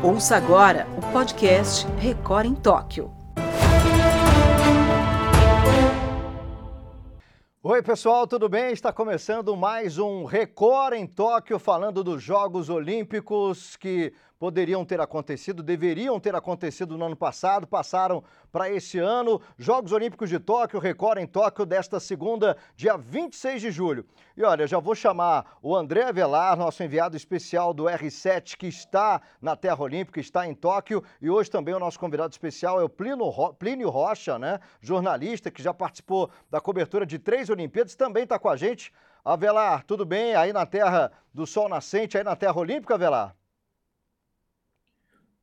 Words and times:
Ouça 0.00 0.36
agora 0.36 0.86
o 0.96 1.12
podcast 1.12 1.84
Record 1.98 2.46
em 2.46 2.54
Tóquio. 2.54 3.10
Oi, 7.60 7.82
pessoal, 7.82 8.24
tudo 8.24 8.48
bem? 8.48 8.72
Está 8.72 8.92
começando 8.92 9.56
mais 9.56 9.98
um 9.98 10.24
Record 10.24 10.94
em 10.94 11.04
Tóquio, 11.04 11.58
falando 11.58 12.04
dos 12.04 12.22
Jogos 12.22 12.70
Olímpicos 12.70 13.76
que 13.76 14.12
poderiam 14.38 14.84
ter 14.84 15.00
acontecido, 15.00 15.62
deveriam 15.62 16.20
ter 16.20 16.34
acontecido 16.34 16.96
no 16.96 17.04
ano 17.04 17.16
passado, 17.16 17.66
passaram 17.66 18.22
para 18.52 18.70
esse 18.70 18.98
ano. 18.98 19.40
Jogos 19.58 19.92
Olímpicos 19.92 20.30
de 20.30 20.38
Tóquio, 20.38 20.78
Record 20.78 21.18
em 21.18 21.26
Tóquio, 21.26 21.66
desta 21.66 21.98
segunda, 21.98 22.56
dia 22.76 22.96
26 22.96 23.60
de 23.60 23.70
julho. 23.70 24.06
E 24.36 24.42
olha, 24.44 24.66
já 24.66 24.78
vou 24.78 24.94
chamar 24.94 25.58
o 25.60 25.74
André 25.74 26.04
Avelar, 26.04 26.56
nosso 26.56 26.82
enviado 26.82 27.16
especial 27.16 27.74
do 27.74 27.84
R7, 27.84 28.56
que 28.56 28.68
está 28.68 29.20
na 29.42 29.56
Terra 29.56 29.82
Olímpica, 29.82 30.20
está 30.20 30.46
em 30.46 30.54
Tóquio. 30.54 31.02
E 31.20 31.28
hoje 31.28 31.50
também 31.50 31.74
o 31.74 31.80
nosso 31.80 31.98
convidado 31.98 32.32
especial 32.32 32.80
é 32.80 32.84
o 32.84 32.88
Plínio, 32.88 33.28
Ro... 33.28 33.52
Plínio 33.54 33.90
Rocha, 33.90 34.38
né? 34.38 34.60
jornalista 34.80 35.50
que 35.50 35.62
já 35.62 35.74
participou 35.74 36.30
da 36.48 36.60
cobertura 36.60 37.04
de 37.04 37.18
três 37.18 37.50
Olimpíadas, 37.50 37.96
também 37.96 38.22
está 38.22 38.38
com 38.38 38.48
a 38.48 38.56
gente. 38.56 38.92
Avelar, 39.24 39.84
tudo 39.84 40.06
bem? 40.06 40.34
Aí 40.36 40.52
na 40.52 40.64
Terra 40.64 41.10
do 41.34 41.46
Sol 41.46 41.68
Nascente, 41.68 42.16
aí 42.16 42.24
na 42.24 42.36
Terra 42.36 42.58
Olímpica, 42.58 42.94
Avelar? 42.94 43.37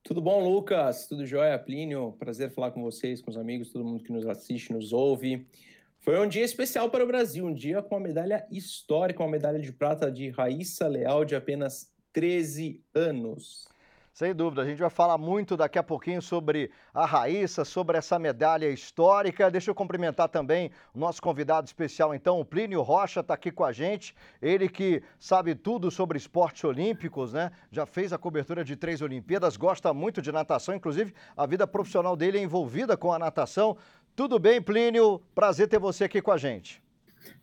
Tudo 0.08 0.22
bom, 0.22 0.48
Lucas? 0.48 1.08
Tudo 1.08 1.26
jóia? 1.26 1.58
Plínio, 1.58 2.12
prazer 2.20 2.52
falar 2.52 2.70
com 2.70 2.84
vocês, 2.84 3.24
com 3.24 3.32
os 3.32 3.38
amigos, 3.38 3.72
todo 3.72 3.84
mundo 3.84 4.04
que 4.04 4.12
nos 4.12 4.28
assiste, 4.28 4.72
nos 4.72 4.94
ouve. 4.94 5.48
Foi 6.00 6.20
um 6.20 6.28
dia 6.28 6.44
especial 6.44 6.92
para 6.92 7.04
o 7.04 7.08
Brasil, 7.08 7.44
um 7.44 7.56
dia 7.56 7.82
com 7.82 7.96
uma 7.96 8.02
medalha 8.02 8.46
histórica, 8.52 9.24
uma 9.24 9.32
medalha 9.32 9.58
de 9.58 9.72
prata 9.72 10.12
de 10.12 10.30
Raíssa 10.30 10.88
Leal, 10.88 11.26
de 11.26 11.36
apenas 11.36 11.92
13 12.14 12.84
anos. 12.94 13.68
Sem 14.16 14.34
dúvida, 14.34 14.62
a 14.62 14.66
gente 14.66 14.80
vai 14.80 14.90
falar 14.90 15.18
muito 15.18 15.58
daqui 15.58 15.78
a 15.78 15.84
pouquinho 15.84 16.22
sobre 16.22 16.72
a 16.94 17.06
Raíssa, 17.06 17.66
sobre 17.66 17.98
essa 17.98 18.18
medalha 18.18 18.70
histórica. 18.70 19.52
Deixa 19.52 19.70
eu 19.70 19.76
cumprimentar 19.76 20.30
também 20.30 20.72
o 20.94 21.00
nosso 21.00 21.22
convidado 21.22 21.68
especial, 21.68 22.16
então, 22.16 22.40
o 22.40 22.46
Plínio 22.46 22.82
Rocha 22.82 23.20
está 23.20 23.34
aqui 23.34 23.52
com 23.52 23.66
a 23.66 23.74
gente. 23.74 24.16
Ele 24.42 24.70
que 24.70 25.04
sabe 25.20 25.54
tudo 25.54 25.92
sobre 25.92 26.18
esportes 26.18 26.64
olímpicos, 26.64 27.34
né? 27.34 27.52
Já 27.70 27.86
fez 27.86 28.14
a 28.14 28.18
cobertura 28.18 28.64
de 28.64 28.78
três 28.78 29.02
Olimpíadas, 29.02 29.58
gosta 29.58 29.94
muito 29.94 30.22
de 30.22 30.32
natação, 30.32 30.74
inclusive 30.74 31.14
a 31.36 31.46
vida 31.46 31.68
profissional 31.68 32.16
dele 32.16 32.38
é 32.38 32.42
envolvida 32.42 32.96
com 32.96 33.12
a 33.12 33.20
natação. 33.20 33.76
Tudo 34.16 34.40
bem, 34.40 34.62
Plínio? 34.62 35.22
Prazer 35.36 35.68
ter 35.68 35.78
você 35.78 36.06
aqui 36.06 36.22
com 36.22 36.32
a 36.32 36.38
gente. 36.38 36.82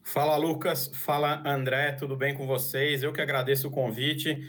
Fala, 0.02 0.36
Lucas. 0.36 0.90
Fala, 0.94 1.42
André. 1.44 1.92
Tudo 1.92 2.16
bem 2.16 2.34
com 2.34 2.46
vocês? 2.46 3.02
Eu 3.02 3.12
que 3.12 3.20
agradeço 3.20 3.68
o 3.68 3.70
convite. 3.70 4.40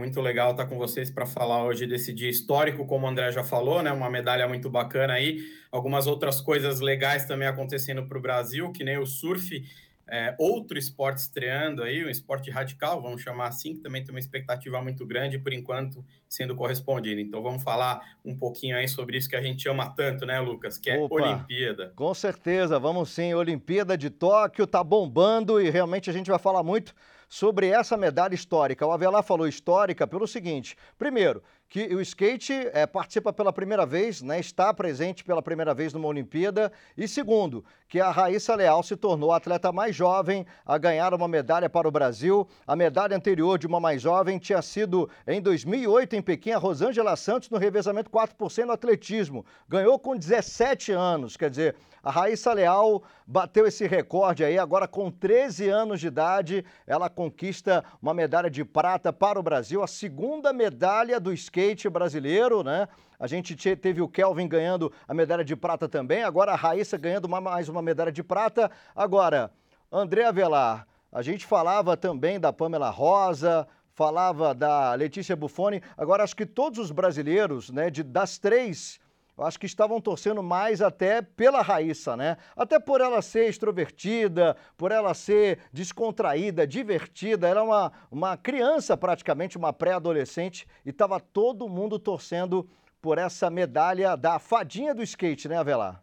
Muito 0.00 0.18
legal 0.22 0.52
estar 0.52 0.64
com 0.64 0.78
vocês 0.78 1.10
para 1.10 1.26
falar 1.26 1.62
hoje 1.62 1.86
desse 1.86 2.10
dia 2.10 2.30
histórico, 2.30 2.86
como 2.86 3.04
o 3.04 3.08
André 3.10 3.30
já 3.32 3.44
falou, 3.44 3.82
né? 3.82 3.92
Uma 3.92 4.08
medalha 4.08 4.48
muito 4.48 4.70
bacana 4.70 5.12
aí. 5.12 5.44
Algumas 5.70 6.06
outras 6.06 6.40
coisas 6.40 6.80
legais 6.80 7.26
também 7.26 7.46
acontecendo 7.46 8.06
para 8.06 8.16
o 8.16 8.20
Brasil, 8.20 8.72
que 8.72 8.82
nem 8.82 8.96
o 8.96 9.04
surf, 9.04 9.62
é, 10.08 10.34
outro 10.38 10.78
esporte 10.78 11.18
estreando 11.18 11.82
aí, 11.82 12.02
um 12.02 12.08
esporte 12.08 12.50
radical, 12.50 13.02
vamos 13.02 13.20
chamar 13.20 13.48
assim, 13.48 13.74
que 13.74 13.82
também 13.82 14.02
tem 14.02 14.14
uma 14.14 14.18
expectativa 14.18 14.80
muito 14.80 15.04
grande, 15.04 15.38
por 15.38 15.52
enquanto, 15.52 16.02
sendo 16.26 16.56
correspondido. 16.56 17.20
Então 17.20 17.42
vamos 17.42 17.62
falar 17.62 18.00
um 18.24 18.34
pouquinho 18.34 18.78
aí 18.78 18.88
sobre 18.88 19.18
isso 19.18 19.28
que 19.28 19.36
a 19.36 19.42
gente 19.42 19.68
ama 19.68 19.94
tanto, 19.94 20.24
né, 20.24 20.40
Lucas? 20.40 20.78
Que 20.78 20.92
é 20.92 20.98
Opa, 20.98 21.16
Olimpíada. 21.16 21.92
Com 21.94 22.14
certeza, 22.14 22.78
vamos 22.78 23.10
sim. 23.10 23.34
Olimpíada 23.34 23.98
de 23.98 24.08
Tóquio 24.08 24.66
tá 24.66 24.82
bombando 24.82 25.60
e 25.60 25.68
realmente 25.68 26.08
a 26.08 26.12
gente 26.14 26.30
vai 26.30 26.38
falar 26.38 26.62
muito 26.62 26.94
sobre 27.30 27.68
essa 27.68 27.96
medalha 27.96 28.34
histórica. 28.34 28.84
O 28.84 28.90
Avelar 28.90 29.22
falou 29.22 29.46
histórica 29.46 30.06
pelo 30.06 30.26
seguinte: 30.26 30.76
primeiro, 30.98 31.42
que 31.70 31.94
o 31.94 32.00
skate 32.00 32.52
é, 32.72 32.84
participa 32.84 33.32
pela 33.32 33.52
primeira 33.52 33.86
vez, 33.86 34.20
né, 34.20 34.40
está 34.40 34.74
presente 34.74 35.22
pela 35.22 35.40
primeira 35.40 35.72
vez 35.72 35.92
numa 35.92 36.08
Olimpíada. 36.08 36.72
E 36.96 37.06
segundo, 37.06 37.64
que 37.88 38.00
a 38.00 38.10
Raíssa 38.10 38.56
Leal 38.56 38.82
se 38.82 38.96
tornou 38.96 39.30
a 39.30 39.36
atleta 39.36 39.70
mais 39.70 39.94
jovem 39.94 40.44
a 40.66 40.76
ganhar 40.76 41.14
uma 41.14 41.28
medalha 41.28 41.70
para 41.70 41.86
o 41.86 41.90
Brasil. 41.90 42.46
A 42.66 42.74
medalha 42.74 43.16
anterior 43.16 43.56
de 43.56 43.68
uma 43.68 43.78
mais 43.78 44.02
jovem 44.02 44.36
tinha 44.36 44.60
sido 44.60 45.08
em 45.24 45.40
2008 45.40 46.16
em 46.16 46.22
Pequim, 46.22 46.50
a 46.50 46.58
Rosângela 46.58 47.14
Santos 47.14 47.48
no 47.48 47.56
revezamento 47.56 48.10
4% 48.10 48.64
no 48.64 48.72
atletismo. 48.72 49.46
Ganhou 49.68 49.96
com 49.96 50.16
17 50.16 50.90
anos, 50.90 51.36
quer 51.36 51.50
dizer, 51.50 51.76
a 52.02 52.10
Raíssa 52.10 52.52
Leal 52.52 53.02
bateu 53.24 53.66
esse 53.66 53.86
recorde 53.86 54.42
aí, 54.42 54.58
agora 54.58 54.88
com 54.88 55.10
13 55.10 55.68
anos 55.68 56.00
de 56.00 56.08
idade, 56.08 56.64
ela 56.84 57.08
conquista 57.10 57.84
uma 58.02 58.14
medalha 58.14 58.50
de 58.50 58.64
prata 58.64 59.12
para 59.12 59.38
o 59.38 59.42
Brasil, 59.42 59.82
a 59.82 59.86
segunda 59.86 60.52
medalha 60.52 61.20
do 61.20 61.32
skate 61.32 61.59
brasileiro, 61.90 62.62
né? 62.62 62.88
A 63.18 63.26
gente 63.26 63.54
teve 63.76 64.00
o 64.00 64.08
Kelvin 64.08 64.48
ganhando 64.48 64.92
a 65.06 65.12
medalha 65.12 65.44
de 65.44 65.54
prata 65.54 65.88
também, 65.88 66.22
agora 66.22 66.52
a 66.52 66.56
Raíssa 66.56 66.96
ganhando 66.96 67.26
uma, 67.26 67.40
mais 67.40 67.68
uma 67.68 67.82
medalha 67.82 68.10
de 68.10 68.22
prata. 68.22 68.70
Agora, 68.96 69.50
André 69.92 70.24
Avelar, 70.24 70.86
a 71.12 71.20
gente 71.20 71.44
falava 71.44 71.96
também 71.96 72.40
da 72.40 72.52
Pamela 72.52 72.88
Rosa, 72.88 73.66
falava 73.92 74.54
da 74.54 74.94
Letícia 74.94 75.36
Buffoni, 75.36 75.82
agora 75.96 76.24
acho 76.24 76.34
que 76.34 76.46
todos 76.46 76.78
os 76.78 76.90
brasileiros, 76.90 77.70
né, 77.70 77.90
de, 77.90 78.02
das 78.02 78.38
três 78.38 78.98
acho 79.44 79.58
que 79.58 79.66
estavam 79.66 80.00
torcendo 80.00 80.42
mais 80.42 80.82
até 80.82 81.22
pela 81.22 81.62
Raíssa, 81.62 82.16
né? 82.16 82.36
Até 82.56 82.78
por 82.78 83.00
ela 83.00 83.22
ser 83.22 83.48
extrovertida, 83.48 84.56
por 84.76 84.92
ela 84.92 85.14
ser 85.14 85.58
descontraída, 85.72 86.66
divertida. 86.66 87.48
Era 87.48 87.62
uma, 87.62 87.92
uma 88.10 88.36
criança 88.36 88.96
praticamente, 88.96 89.56
uma 89.56 89.72
pré-adolescente, 89.72 90.66
e 90.84 90.90
estava 90.90 91.18
todo 91.18 91.68
mundo 91.68 91.98
torcendo 91.98 92.68
por 93.00 93.18
essa 93.18 93.48
medalha 93.48 94.16
da 94.16 94.38
fadinha 94.38 94.94
do 94.94 95.02
skate, 95.02 95.48
né, 95.48 95.56
Avelar? 95.56 96.02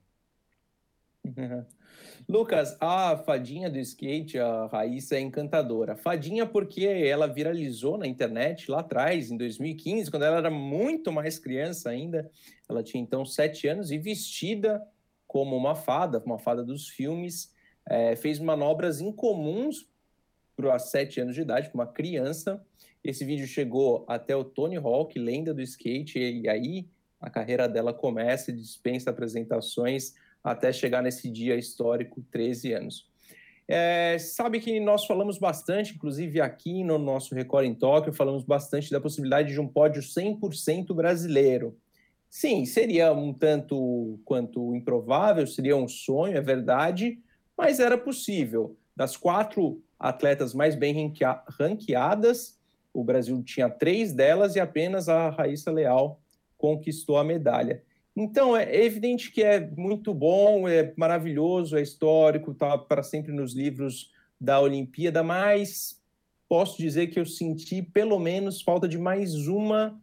Lucas, 2.29 2.75
a 2.81 3.15
fadinha 3.15 3.69
do 3.69 3.79
skate, 3.79 4.37
a 4.37 4.65
Raíssa, 4.65 5.15
é 5.15 5.21
encantadora. 5.21 5.95
Fadinha 5.95 6.45
porque 6.45 6.85
ela 6.85 7.25
viralizou 7.25 7.97
na 7.97 8.05
internet 8.05 8.69
lá 8.69 8.81
atrás, 8.81 9.31
em 9.31 9.37
2015, 9.37 10.11
quando 10.11 10.23
ela 10.23 10.39
era 10.39 10.51
muito 10.51 11.09
mais 11.09 11.39
criança 11.39 11.89
ainda. 11.89 12.29
Ela 12.67 12.83
tinha 12.83 13.01
então 13.01 13.23
sete 13.23 13.69
anos 13.69 13.91
e 13.91 13.97
vestida 13.97 14.85
como 15.25 15.55
uma 15.55 15.73
fada, 15.73 16.21
uma 16.25 16.37
fada 16.37 16.65
dos 16.65 16.89
filmes, 16.89 17.53
é, 17.89 18.13
fez 18.17 18.39
manobras 18.39 18.99
incomuns 18.99 19.87
para 20.53 20.77
sete 20.79 21.21
anos 21.21 21.33
de 21.33 21.41
idade, 21.41 21.69
para 21.69 21.79
uma 21.79 21.87
criança. 21.87 22.61
Esse 23.01 23.23
vídeo 23.23 23.47
chegou 23.47 24.03
até 24.05 24.35
o 24.35 24.43
Tony 24.43 24.75
Hawk, 24.75 25.17
lenda 25.17 25.53
do 25.53 25.61
skate, 25.61 26.19
e 26.19 26.49
aí 26.49 26.89
a 27.21 27.29
carreira 27.29 27.69
dela 27.69 27.93
começa, 27.93 28.51
dispensa 28.51 29.11
apresentações 29.11 30.13
até 30.51 30.71
chegar 30.71 31.01
nesse 31.01 31.29
dia 31.29 31.55
histórico, 31.55 32.23
13 32.31 32.73
anos. 32.73 33.07
É, 33.67 34.17
sabe 34.17 34.61
que 34.61 34.79
nós 34.79 35.05
falamos 35.05 35.37
bastante, 35.37 35.93
inclusive 35.93 36.39
aqui 36.39 36.83
no 36.83 36.97
nosso 36.97 37.35
Record 37.35 37.65
em 37.65 37.75
Tóquio, 37.75 38.13
falamos 38.13 38.45
bastante 38.45 38.89
da 38.89 39.01
possibilidade 39.01 39.51
de 39.51 39.59
um 39.59 39.67
pódio 39.67 40.01
100% 40.01 40.93
brasileiro. 40.95 41.77
Sim, 42.29 42.65
seria 42.65 43.11
um 43.11 43.33
tanto 43.33 44.19
quanto 44.23 44.73
improvável, 44.73 45.45
seria 45.45 45.75
um 45.75 45.87
sonho, 45.87 46.37
é 46.37 46.41
verdade, 46.41 47.19
mas 47.57 47.79
era 47.79 47.97
possível. 47.97 48.77
Das 48.95 49.17
quatro 49.17 49.81
atletas 49.99 50.53
mais 50.53 50.75
bem 50.75 51.13
ranqueadas, 51.59 52.57
o 52.93 53.03
Brasil 53.03 53.43
tinha 53.43 53.69
três 53.69 54.13
delas 54.13 54.55
e 54.55 54.59
apenas 54.59 55.09
a 55.09 55.29
Raíssa 55.29 55.71
Leal 55.71 56.21
conquistou 56.57 57.17
a 57.17 57.23
medalha. 57.23 57.83
Então, 58.19 58.57
é 58.57 58.83
evidente 58.83 59.29
que 59.29 59.43
é 59.43 59.59
muito 59.59 60.11
bom, 60.11 60.67
é 60.67 60.91
maravilhoso, 60.97 61.77
é 61.77 61.83
histórico, 61.83 62.51
está 62.51 62.75
para 62.75 63.03
sempre 63.03 63.31
nos 63.31 63.53
livros 63.53 64.11
da 64.41 64.59
Olimpíada, 64.59 65.21
mas 65.21 66.01
posso 66.49 66.79
dizer 66.79 67.07
que 67.07 67.19
eu 67.19 67.27
senti 67.27 67.79
pelo 67.79 68.17
menos 68.17 68.59
falta 68.59 68.87
de 68.87 68.97
mais 68.97 69.35
uma 69.47 70.01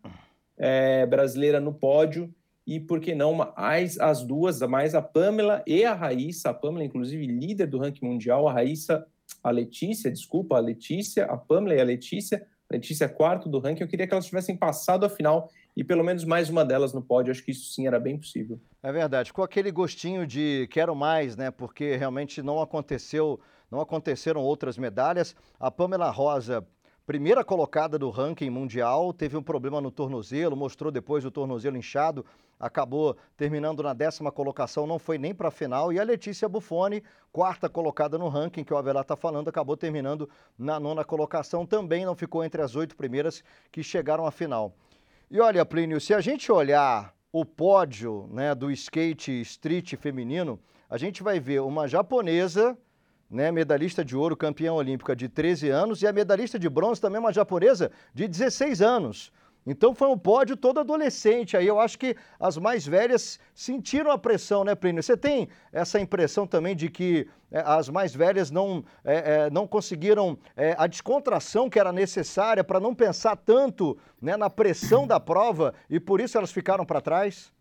é, 0.57 1.05
brasileira 1.07 1.59
no 1.59 1.75
pódio. 1.75 2.33
E 2.65 2.79
por 2.79 3.01
que 3.01 3.17
não 3.17 3.35
mais 3.35 3.99
as 3.99 4.23
duas, 4.23 4.61
mais 4.61 4.95
a 4.95 5.03
Pamela 5.03 5.65
e 5.67 5.85
a 5.85 5.93
Raíssa, 5.93 6.51
a 6.51 6.55
Pamela 6.55 6.85
inclusive 6.85 7.27
líder 7.27 7.67
do 7.67 7.79
ranking 7.79 8.07
mundial, 8.07 8.47
a 8.47 8.53
Raíssa, 8.53 9.05
a 9.43 9.51
Letícia, 9.51 10.09
desculpa, 10.09 10.57
a 10.57 10.61
Letícia, 10.61 11.25
a 11.25 11.37
Pamela 11.37 11.75
e 11.75 11.81
a 11.81 11.85
Letícia, 11.85 12.47
Letícia 12.75 13.09
quarto 13.09 13.49
do 13.49 13.61
ranking, 13.61 13.83
eu 13.83 13.89
queria 13.89 14.07
que 14.07 14.13
elas 14.13 14.27
tivessem 14.27 14.57
passado 14.57 15.07
a 15.07 15.09
final 15.09 15.49
e 15.77 15.85
pelo 15.85 16.03
menos 16.03 16.25
mais 16.25 16.51
uma 16.51 16.65
delas 16.65 16.93
no 16.93 17.01
pódio. 17.01 17.31
Acho 17.31 17.43
que 17.45 17.53
isso 17.53 17.73
sim 17.73 17.87
era 17.87 18.01
bem 18.01 18.19
possível. 18.19 18.61
É 18.83 18.91
verdade. 18.91 19.33
Com 19.33 19.43
aquele 19.43 19.71
gostinho 19.71 20.27
de 20.27 20.69
quero 20.73 20.95
mais, 20.95 21.37
né? 21.37 21.51
Porque 21.53 21.97
realmente 21.97 22.43
não 22.43 22.61
aconteceu, 22.61 23.39
não 23.71 23.81
aconteceram 23.81 24.41
outras 24.41 24.77
medalhas. 24.77 25.37
A 25.59 25.71
Pamela 25.71 26.11
Rosa, 26.11 26.67
primeira 27.07 27.45
colocada 27.45 27.99
do 27.99 28.09
ranking 28.09 28.49
mundial, 28.49 29.13
teve 29.13 29.37
um 29.37 29.43
problema 29.43 29.81
no 29.81 29.91
tornozelo, 29.91 30.57
mostrou 30.57 30.91
depois 30.91 31.25
o 31.25 31.31
tornozelo 31.31 31.77
inchado, 31.77 32.25
acabou 32.59 33.17
terminando 33.37 33.83
na 33.83 33.93
décima 33.93 34.33
colocação, 34.33 34.87
não 34.87 34.99
foi 34.99 35.19
nem 35.19 35.35
para 35.35 35.49
a 35.49 35.51
final. 35.51 35.93
E 35.93 36.01
a 36.01 36.03
Letícia 36.03 36.49
Buffoni, 36.49 37.03
quarta 37.31 37.69
colocada 37.69 38.17
no 38.17 38.29
ranking, 38.29 38.65
que 38.65 38.73
o 38.73 38.77
Avelar 38.77 39.03
está 39.03 39.17
falando, 39.17 39.49
acabou 39.49 39.77
terminando 39.77 40.29
na 40.59 40.81
nona 40.81 41.05
colocação, 41.05 41.67
também 41.67 42.07
não 42.07 42.15
ficou 42.15 42.43
entre 42.43 42.63
as 42.63 42.75
oito 42.75 42.97
primeiras 42.97 43.45
que 43.71 43.83
chegaram 43.83 44.27
à 44.27 44.31
final. 44.31 44.75
E 45.31 45.41
olha, 45.41 45.65
Plínio, 45.67 46.01
se 46.01 46.15
a 46.15 46.21
gente 46.21 46.51
olhar 46.51 47.15
o 47.31 47.45
pódio 47.45 48.29
né, 48.31 48.55
do 48.55 48.71
skate 48.71 49.41
street 49.43 49.95
feminino, 49.97 50.59
a 50.89 50.97
gente 50.97 51.23
vai 51.23 51.41
ver 51.41 51.61
uma 51.61 51.89
japonesa, 51.89 52.79
né, 53.35 53.51
medalhista 53.51 54.05
de 54.05 54.17
ouro, 54.17 54.37
campeã 54.37 54.73
olímpica 54.73 55.15
de 55.15 55.29
13 55.29 55.69
anos, 55.69 56.01
e 56.01 56.07
a 56.07 56.13
medalhista 56.13 56.59
de 56.59 56.69
bronze 56.69 57.01
também 57.01 57.19
uma 57.19 57.33
japonesa 57.33 57.91
de 58.15 58.29
16 58.29 58.81
anos. 58.81 59.33
Então 59.67 59.95
foi 59.95 60.09
um 60.09 60.19
pódio 60.19 60.57
todo 60.57 60.79
adolescente. 60.79 61.57
Aí 61.57 61.67
eu 61.67 61.81
acho 61.81 61.99
que 61.99 62.15
as 62.39 62.59
mais 62.59 62.87
velhas 62.87 63.41
sentiram 63.55 64.11
a 64.11 64.19
pressão, 64.19 64.63
né, 64.63 64.75
Plínio? 64.75 65.03
Você 65.03 65.17
tem 65.17 65.49
essa 65.73 65.99
impressão 65.99 66.47
também 66.47 66.77
de 66.77 66.91
que 66.91 67.27
é, 67.51 67.63
as 67.65 67.89
mais 67.89 68.15
velhas 68.15 68.51
não, 68.51 68.85
é, 69.03 69.47
é, 69.47 69.51
não 69.51 69.67
conseguiram 69.67 70.39
é, 70.55 70.75
a 70.79 70.87
descontração 70.87 71.71
que 71.71 71.79
era 71.79 71.93
necessária 71.93 72.63
para 72.63 72.79
não 72.79 72.95
pensar 72.95 73.37
tanto 73.37 73.97
né, 74.21 74.37
na 74.37 74.51
pressão 74.51 75.07
da 75.07 75.19
prova 75.19 75.73
e 75.89 75.99
por 75.99 76.21
isso 76.21 76.37
elas 76.37 76.53
ficaram 76.53 76.85
para 76.85 77.01
trás? 77.01 77.54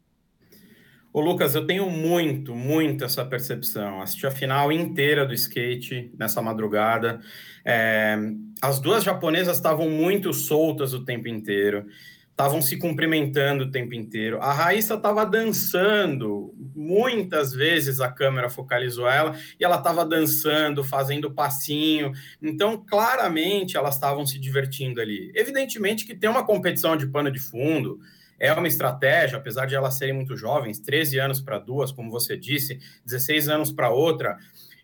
Ô 1.13 1.21
Lucas, 1.21 1.54
eu 1.54 1.68
tenho 1.68 1.88
muito, 1.92 2.56
muito 2.56 3.06
essa 3.06 3.24
percepção. 3.24 4.01
Assisti 4.01 4.25
a 4.25 4.31
final 4.31 4.71
inteira 4.71 5.27
do 5.27 5.33
skate 5.36 6.12
nessa 6.18 6.42
madrugada. 6.42 7.21
É, 7.63 8.18
as 8.60 8.80
duas 8.80 9.04
japonesas 9.04 9.56
estavam 9.57 9.88
muito 9.92 10.33
soltas 10.33 10.92
o 10.92 11.06
tempo 11.06 11.27
inteiro, 11.27 11.86
estavam 12.31 12.63
se 12.63 12.77
cumprimentando 12.77 13.65
o 13.65 13.69
tempo 13.69 13.94
inteiro. 13.94 14.42
A 14.42 14.51
Raíssa 14.51 14.95
estava 14.95 15.24
dançando, 15.24 16.51
muitas 16.75 17.54
vezes 17.54 18.01
a 18.01 18.12
câmera 18.12 18.50
focalizou 18.50 19.07
ela 19.07 19.38
e 19.60 19.63
ela 19.63 19.77
estava 19.77 20.04
dançando, 20.04 20.83
fazendo 20.83 21.30
passinho. 21.30 22.12
Então, 22.42 22.83
claramente, 22.89 23.77
elas 23.77 23.94
estavam 23.94 24.25
se 24.25 24.39
divertindo 24.39 25.00
ali. 25.00 25.31
Evidentemente 25.36 26.07
que 26.07 26.15
tem 26.15 26.27
uma 26.27 26.44
competição 26.44 26.98
de 26.98 27.06
pano 27.06 27.31
de 27.31 27.39
fundo 27.39 28.00
é 28.44 28.51
uma 28.51 28.68
estratégia, 28.68 29.38
apesar 29.38 29.66
de 29.66 29.74
elas 29.74 29.94
serem 29.94 30.13
muito 30.13 30.36
jovens, 30.36 30.78
13 30.78 31.18
anos 31.18 31.40
para 31.40 31.57
duas, 31.57 31.94
como 31.94 32.12
você 32.12 32.36
disse, 32.36 32.78
16 33.06 33.48
anos 33.48 33.72
para 33.72 33.90
outra. 33.90 34.38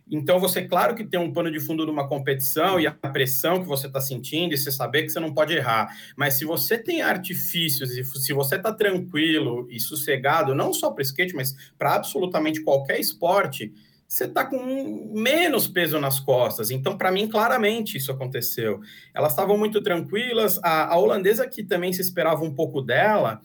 Então, 0.10 0.40
você, 0.40 0.64
claro 0.64 0.96
que 0.96 1.04
tem 1.04 1.20
um 1.20 1.34
pano 1.34 1.52
de 1.52 1.60
fundo 1.60 1.84
de 1.84 1.92
uma 1.92 2.08
competição 2.08 2.80
e 2.80 2.88
a 2.88 2.92
pressão 2.92 3.62
que 3.62 3.68
você 3.68 3.88
está 3.88 4.00
sentindo, 4.00 4.54
e 4.54 4.58
você 4.58 4.72
saber 4.72 5.04
que 5.04 5.10
você 5.10 5.20
não 5.20 5.34
pode 5.34 5.54
errar. 5.54 5.94
Mas 6.16 6.36
se 6.36 6.46
você 6.46 6.78
tem 6.78 7.02
artifícios 7.02 7.92
e 7.92 8.04
se 8.04 8.32
você 8.32 8.56
está 8.56 8.72
tranquilo 8.72 9.68
e 9.70 9.78
sossegado, 9.78 10.56
não 10.56 10.74
só 10.74 10.92
para 10.92 11.04
skate, 11.04 11.36
mas 11.36 11.54
para 11.78 11.96
absolutamente 11.96 12.62
qualquer 12.62 12.98
esporte, 12.98 13.74
você 14.10 14.24
está 14.24 14.44
com 14.44 15.12
menos 15.14 15.68
peso 15.68 16.00
nas 16.00 16.20
costas. 16.20 16.72
Então, 16.72 16.98
para 16.98 17.12
mim, 17.12 17.28
claramente 17.28 17.96
isso 17.96 18.12
aconteceu. 18.12 18.80
Elas 19.14 19.34
estavam 19.34 19.56
muito 19.56 19.84
tranquilas. 19.84 20.60
A, 20.64 20.96
a, 20.96 20.98
holandesa, 20.98 21.48
que 21.48 21.64
também 21.64 21.94
se 21.94 22.02
esperava 22.02 22.44
um 22.44 22.52
pouco 22.52 22.82
dela, 22.82 23.40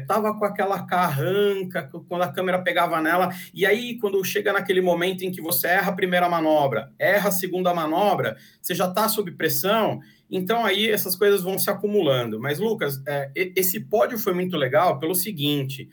estava 0.00 0.28
é, 0.28 0.32
com 0.38 0.44
aquela 0.46 0.86
carranca, 0.86 1.90
quando 2.08 2.22
a 2.22 2.32
câmera 2.32 2.62
pegava 2.62 2.98
nela. 3.02 3.28
E 3.52 3.66
aí, 3.66 3.98
quando 3.98 4.24
chega 4.24 4.54
naquele 4.54 4.80
momento 4.80 5.22
em 5.22 5.30
que 5.30 5.42
você 5.42 5.66
erra 5.66 5.92
a 5.92 5.94
primeira 5.94 6.30
manobra, 6.30 6.90
erra 6.98 7.28
a 7.28 7.32
segunda 7.32 7.74
manobra, 7.74 8.38
você 8.62 8.74
já 8.74 8.88
está 8.88 9.06
sob 9.06 9.32
pressão. 9.32 10.00
Então, 10.30 10.64
aí 10.64 10.90
essas 10.90 11.14
coisas 11.14 11.42
vão 11.42 11.58
se 11.58 11.68
acumulando. 11.68 12.40
Mas, 12.40 12.58
Lucas, 12.58 13.02
é, 13.06 13.30
esse 13.34 13.80
pódio 13.80 14.18
foi 14.18 14.32
muito 14.32 14.56
legal 14.56 14.98
pelo 14.98 15.14
seguinte. 15.14 15.90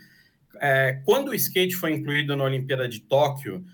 É, 0.62 1.02
quando 1.04 1.30
o 1.30 1.36
skate 1.36 1.76
foi 1.76 1.92
incluído 1.92 2.38
na 2.38 2.46
Olimpíada 2.46 2.88
de 2.88 3.02
Tóquio, 3.02 3.66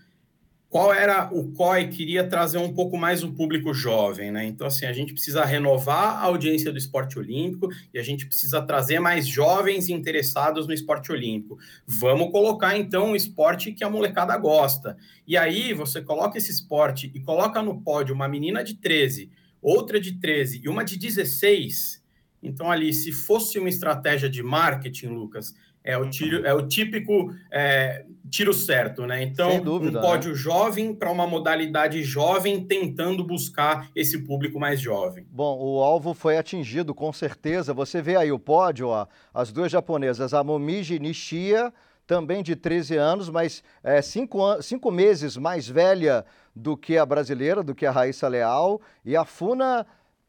qual 0.69 0.93
era 0.93 1.29
o 1.33 1.51
COI 1.53 1.87
queria 1.87 2.27
trazer 2.27 2.57
um 2.57 2.73
pouco 2.73 2.97
mais 2.97 3.23
o 3.23 3.31
público 3.31 3.73
jovem, 3.73 4.31
né? 4.31 4.45
Então, 4.45 4.67
assim, 4.67 4.85
a 4.85 4.91
gente 4.91 5.13
precisa 5.13 5.45
renovar 5.45 6.17
a 6.17 6.23
audiência 6.23 6.71
do 6.71 6.77
esporte 6.77 7.17
olímpico 7.17 7.69
e 7.93 7.97
a 7.97 8.03
gente 8.03 8.25
precisa 8.25 8.61
trazer 8.61 8.99
mais 8.99 9.25
jovens 9.25 9.87
interessados 9.87 10.67
no 10.67 10.73
esporte 10.73 11.09
olímpico. 11.09 11.57
Vamos 11.85 12.31
colocar, 12.31 12.77
então, 12.77 13.11
um 13.11 13.15
esporte 13.15 13.71
que 13.71 13.83
a 13.83 13.89
molecada 13.89 14.37
gosta. 14.37 14.97
E 15.25 15.37
aí, 15.37 15.73
você 15.73 16.01
coloca 16.01 16.37
esse 16.37 16.51
esporte 16.51 17.09
e 17.15 17.19
coloca 17.21 17.61
no 17.61 17.81
pódio 17.81 18.13
uma 18.13 18.27
menina 18.27 18.61
de 18.61 18.75
13, 18.75 19.31
outra 19.61 20.01
de 20.01 20.19
13 20.19 20.61
e 20.65 20.67
uma 20.67 20.83
de 20.83 20.97
16. 20.97 22.03
Então, 22.43 22.69
ali, 22.69 22.93
se 22.93 23.13
fosse 23.13 23.57
uma 23.57 23.69
estratégia 23.69 24.29
de 24.29 24.43
marketing, 24.43 25.07
Lucas, 25.07 25.55
é 25.87 25.97
o, 25.97 26.09
tiro, 26.09 26.45
é 26.45 26.53
o 26.53 26.67
típico 26.67 27.33
é, 27.49 28.05
tiro 28.29 28.53
certo, 28.53 29.07
né? 29.07 29.23
Então, 29.23 29.61
dúvida, 29.61 29.99
um 29.99 30.01
pódio 30.01 30.31
né? 30.31 30.35
jovem 30.35 30.93
para 30.93 31.09
uma 31.09 31.25
modalidade 31.25 32.03
jovem 32.03 32.65
tentando 32.65 33.23
buscar 33.23 33.89
esse 33.95 34.17
público 34.25 34.59
mais 34.59 34.81
jovem. 34.81 35.25
Bom, 35.31 35.57
o 35.57 35.81
alvo 35.81 36.13
foi 36.13 36.37
atingido, 36.37 36.93
com 36.93 37.13
certeza. 37.13 37.73
Você 37.73 38.01
vê 38.01 38.17
aí 38.17 38.31
o 38.31 38.37
pódio, 38.37 38.89
ó, 38.89 39.07
as 39.33 39.49
duas 39.49 39.71
japonesas, 39.71 40.33
a 40.33 40.43
Momiji 40.43 40.99
Nishia, 40.99 41.73
também 42.05 42.43
de 42.43 42.55
13 42.55 42.97
anos, 42.97 43.29
mas 43.29 43.63
é, 43.81 44.01
cinco, 44.01 44.61
cinco 44.61 44.91
meses 44.91 45.37
mais 45.37 45.67
velha 45.67 46.25
do 46.53 46.75
que 46.75 46.97
a 46.97 47.05
brasileira, 47.05 47.63
do 47.63 47.75
que 47.75 47.85
a 47.85 47.91
Raíssa 47.91 48.27
Leal, 48.27 48.81
e 49.05 49.15
a 49.15 49.23
Funa 49.23 49.85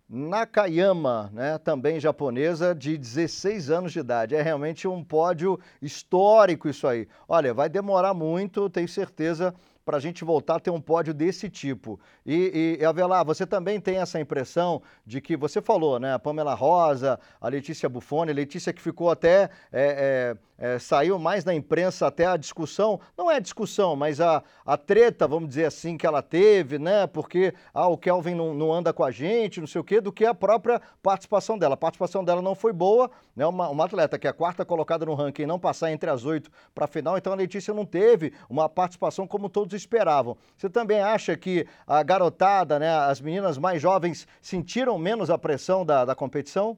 Nakayama, 0.08 1.30
né, 1.34 1.58
também 1.58 2.00
japonesa, 2.00 2.74
de 2.74 2.96
16 2.96 3.68
anos 3.70 3.92
de 3.92 3.98
idade. 3.98 4.34
É 4.34 4.40
realmente 4.40 4.88
um 4.88 5.04
pódio 5.04 5.60
histórico 5.82 6.66
isso 6.66 6.86
aí. 6.86 7.06
Olha, 7.28 7.52
vai 7.52 7.68
demorar 7.68 8.14
muito, 8.14 8.70
tenho 8.70 8.88
certeza, 8.88 9.54
para 9.88 9.96
a 9.96 10.00
gente 10.00 10.22
voltar 10.22 10.56
a 10.56 10.60
ter 10.60 10.68
um 10.68 10.82
pódio 10.82 11.14
desse 11.14 11.48
tipo. 11.48 11.98
E, 12.26 12.76
e, 12.78 12.84
Avelar, 12.84 13.24
você 13.24 13.46
também 13.46 13.80
tem 13.80 13.96
essa 13.96 14.20
impressão 14.20 14.82
de 15.06 15.18
que 15.18 15.34
você 15.34 15.62
falou, 15.62 15.98
né? 15.98 16.12
A 16.12 16.18
Pamela 16.18 16.52
Rosa, 16.52 17.18
a 17.40 17.48
Letícia 17.48 17.88
Buffoni, 17.88 18.34
Letícia 18.34 18.70
que 18.70 18.82
ficou 18.82 19.10
até. 19.10 19.48
É, 19.72 20.36
é, 20.36 20.36
é, 20.58 20.76
saiu 20.78 21.20
mais 21.20 21.44
na 21.44 21.54
imprensa 21.54 22.08
até 22.08 22.26
a 22.26 22.36
discussão, 22.36 22.98
não 23.16 23.30
é 23.30 23.38
discussão, 23.38 23.94
mas 23.94 24.20
a, 24.20 24.42
a 24.66 24.76
treta, 24.76 25.28
vamos 25.28 25.48
dizer 25.50 25.66
assim, 25.66 25.96
que 25.96 26.04
ela 26.04 26.20
teve, 26.20 26.80
né? 26.80 27.06
Porque 27.06 27.54
ah, 27.72 27.86
o 27.86 27.96
Kelvin 27.96 28.34
não, 28.34 28.52
não 28.52 28.72
anda 28.72 28.92
com 28.92 29.04
a 29.04 29.10
gente, 29.12 29.60
não 29.60 29.68
sei 29.68 29.80
o 29.80 29.84
quê, 29.84 30.00
do 30.00 30.12
que 30.12 30.26
a 30.26 30.34
própria 30.34 30.82
participação 31.00 31.56
dela. 31.56 31.74
A 31.74 31.76
participação 31.76 32.24
dela 32.24 32.42
não 32.42 32.56
foi 32.56 32.72
boa, 32.72 33.08
né? 33.36 33.46
Uma, 33.46 33.68
uma 33.68 33.84
atleta 33.84 34.18
que 34.18 34.26
é 34.26 34.30
a 34.30 34.32
quarta 34.32 34.64
colocada 34.64 35.06
no 35.06 35.14
ranking 35.14 35.46
não 35.46 35.60
passar 35.60 35.92
entre 35.92 36.10
as 36.10 36.24
oito 36.24 36.50
para 36.74 36.86
a 36.86 36.88
final, 36.88 37.16
então 37.16 37.32
a 37.32 37.36
Letícia 37.36 37.72
não 37.72 37.86
teve 37.86 38.32
uma 38.50 38.68
participação 38.68 39.28
como 39.28 39.48
todos 39.48 39.77
esperavam. 39.78 40.36
Você 40.56 40.68
também 40.68 41.00
acha 41.00 41.36
que 41.36 41.66
a 41.86 42.02
garotada, 42.02 42.78
né, 42.78 42.90
as 42.90 43.20
meninas 43.20 43.56
mais 43.56 43.80
jovens 43.80 44.26
sentiram 44.42 44.98
menos 44.98 45.30
a 45.30 45.38
pressão 45.38 45.84
da, 45.84 46.04
da 46.04 46.14
competição? 46.14 46.76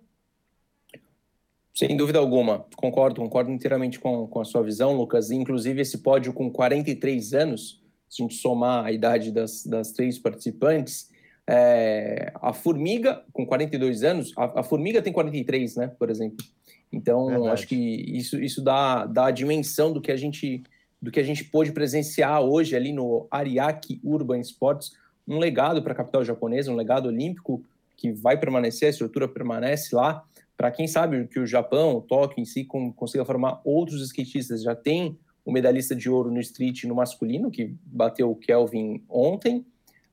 Sem 1.75 1.97
dúvida 1.97 2.19
alguma, 2.19 2.67
concordo, 2.77 3.21
concordo 3.21 3.51
inteiramente 3.51 3.99
com, 3.99 4.27
com 4.27 4.41
a 4.41 4.45
sua 4.45 4.63
visão, 4.63 4.97
Lucas. 4.97 5.31
Inclusive, 5.31 5.81
esse 5.81 5.99
pódio 5.99 6.33
com 6.33 6.51
43 6.51 7.33
anos, 7.33 7.81
se 8.09 8.23
a 8.23 8.25
gente 8.25 8.35
somar 8.35 8.85
a 8.85 8.93
idade 8.93 9.31
das, 9.31 9.65
das 9.65 9.93
três 9.93 10.19
participantes, 10.19 11.11
é, 11.47 12.33
a 12.37 12.53
Formiga, 12.53 13.25
com 13.33 13.47
42 13.47 14.05
anos, 14.05 14.33
a, 14.37 14.61
a, 14.61 14.63
Formiga 14.63 15.01
tem 15.01 15.13
43, 15.13 15.77
né, 15.77 15.93
por 15.99 16.11
exemplo. 16.11 16.45
Então, 16.93 17.27
Verdade. 17.27 17.49
acho 17.51 17.67
que 17.67 17.77
isso, 17.77 18.41
isso 18.41 18.63
dá, 18.63 19.07
dá 19.07 19.27
a 19.27 19.31
dimensão 19.31 19.93
do 19.93 20.01
que 20.01 20.13
a 20.13 20.17
gente 20.17 20.63
do 21.01 21.11
que 21.11 21.21
a 21.21 21.23
gente 21.23 21.45
pôde 21.45 21.73
presenciar 21.73 22.43
hoje 22.43 22.77
ali 22.77 22.93
no 22.93 23.27
Ariake 23.31 24.01
Urban 24.05 24.41
Sports, 24.41 24.93
um 25.27 25.39
legado 25.39 25.83
para 25.83 25.93
a 25.93 25.97
capital 25.97 26.25
japonesa, 26.25 26.71
um 26.71 26.77
legado 26.77 27.07
olímpico 27.07 27.63
que 27.97 28.13
vai 28.13 28.39
permanecer, 28.39 28.89
a 28.89 28.91
estrutura 28.91 29.29
permanece 29.29 29.95
lá, 29.95 30.25
para 30.57 30.71
quem 30.71 30.87
sabe 30.87 31.27
que 31.27 31.39
o 31.39 31.47
Japão, 31.47 31.97
o 31.97 32.03
Tóquio 32.03 32.43
em 32.43 32.45
si, 32.45 32.65
consiga 32.65 33.25
formar 33.25 33.61
outros 33.65 34.03
skatistas. 34.03 34.63
Já 34.63 34.75
tem 34.75 35.19
o 35.45 35.51
medalhista 35.51 35.97
de 35.97 36.11
ouro 36.11 36.31
no 36.31 36.41
street 36.41 36.85
no 36.85 36.95
masculino, 36.95 37.51
que 37.51 37.75
bateu 37.87 38.31
o 38.31 38.37
Kelvin 38.37 39.03
ontem, 39.09 39.65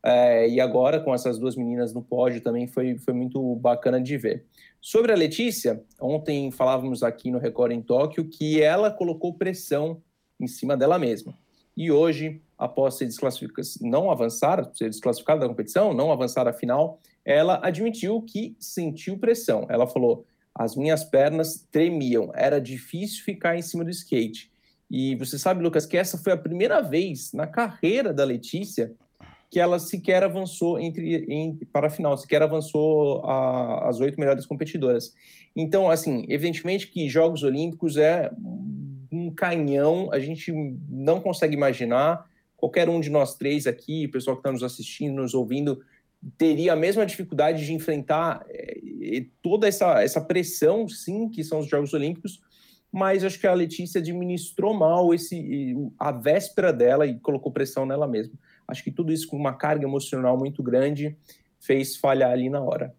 é, 0.01 0.47
e 0.47 0.61
agora 0.61 1.01
com 1.01 1.13
essas 1.13 1.37
duas 1.37 1.55
meninas 1.55 1.93
no 1.93 2.01
pódio 2.01 2.39
também 2.39 2.65
foi, 2.65 2.97
foi 2.97 3.13
muito 3.13 3.55
bacana 3.55 3.99
de 3.99 4.17
ver. 4.17 4.45
Sobre 4.79 5.11
a 5.11 5.15
Letícia, 5.15 5.83
ontem 5.99 6.49
falávamos 6.49 7.03
aqui 7.03 7.29
no 7.29 7.39
Record 7.39 7.73
em 7.73 7.81
Tóquio 7.81 8.23
que 8.23 8.61
ela 8.61 8.89
colocou 8.89 9.33
pressão 9.33 10.01
em 10.39 10.47
cima 10.47 10.75
dela 10.75 10.99
mesma. 10.99 11.37
E 11.75 11.91
hoje, 11.91 12.41
após 12.57 12.95
ser 12.95 13.05
desclassificada, 13.05 13.67
não 13.81 14.09
avançar, 14.09 14.69
ser 14.73 14.89
desclassificada 14.89 15.41
da 15.41 15.47
competição, 15.47 15.93
não 15.93 16.11
avançar 16.11 16.47
à 16.47 16.53
final, 16.53 16.99
ela 17.23 17.59
admitiu 17.63 18.21
que 18.21 18.55
sentiu 18.59 19.17
pressão. 19.19 19.67
Ela 19.69 19.85
falou: 19.85 20.25
as 20.55 20.75
minhas 20.75 21.03
pernas 21.03 21.67
tremiam, 21.71 22.31
era 22.33 22.59
difícil 22.59 23.23
ficar 23.23 23.55
em 23.57 23.61
cima 23.61 23.83
do 23.83 23.91
skate. 23.91 24.51
E 24.89 25.15
você 25.15 25.37
sabe, 25.37 25.61
Lucas, 25.61 25.85
que 25.85 25.97
essa 25.97 26.17
foi 26.17 26.33
a 26.33 26.37
primeira 26.37 26.81
vez 26.81 27.31
na 27.33 27.45
carreira 27.45 28.13
da 28.13 28.23
Letícia 28.23 28.95
que 29.49 29.59
ela 29.59 29.79
sequer 29.79 30.23
avançou 30.23 30.79
entre, 30.79 31.25
em, 31.29 31.55
para 31.71 31.87
a 31.87 31.89
final, 31.89 32.17
sequer 32.17 32.41
avançou 32.41 33.23
a, 33.23 33.87
as 33.87 33.99
oito 33.99 34.19
melhores 34.19 34.45
competidoras. 34.45 35.13
Então, 35.55 35.89
assim, 35.89 36.25
evidentemente 36.27 36.87
que 36.87 37.07
Jogos 37.07 37.43
Olímpicos 37.43 37.95
é 37.95 38.29
um 39.17 39.33
canhão, 39.33 40.09
a 40.11 40.19
gente 40.19 40.51
não 40.89 41.19
consegue 41.19 41.55
imaginar. 41.55 42.25
Qualquer 42.55 42.89
um 42.89 42.99
de 42.99 43.09
nós 43.09 43.35
três 43.35 43.67
aqui, 43.67 44.07
pessoal 44.07 44.35
que 44.35 44.41
está 44.41 44.51
nos 44.51 44.63
assistindo, 44.63 45.21
nos 45.21 45.33
ouvindo, 45.33 45.81
teria 46.37 46.73
a 46.73 46.75
mesma 46.75 47.05
dificuldade 47.05 47.65
de 47.65 47.73
enfrentar 47.73 48.45
eh, 48.49 49.25
toda 49.41 49.67
essa, 49.67 50.01
essa 50.01 50.21
pressão, 50.21 50.87
sim, 50.87 51.29
que 51.29 51.43
são 51.43 51.59
os 51.59 51.67
Jogos 51.67 51.93
Olímpicos, 51.93 52.41
mas 52.91 53.23
acho 53.23 53.39
que 53.39 53.47
a 53.47 53.53
Letícia 53.53 53.99
administrou 53.99 54.73
mal 54.73 55.13
esse 55.13 55.75
a 55.99 56.11
véspera 56.11 56.73
dela 56.73 57.05
e 57.05 57.19
colocou 57.19 57.51
pressão 57.51 57.85
nela 57.85 58.07
mesma. 58.07 58.33
Acho 58.67 58.83
que 58.83 58.91
tudo 58.91 59.13
isso 59.13 59.27
com 59.27 59.37
uma 59.37 59.53
carga 59.53 59.85
emocional 59.85 60.37
muito 60.37 60.63
grande 60.63 61.15
fez 61.59 61.95
falhar 61.95 62.31
ali 62.31 62.49
na 62.49 62.61
hora. 62.61 62.93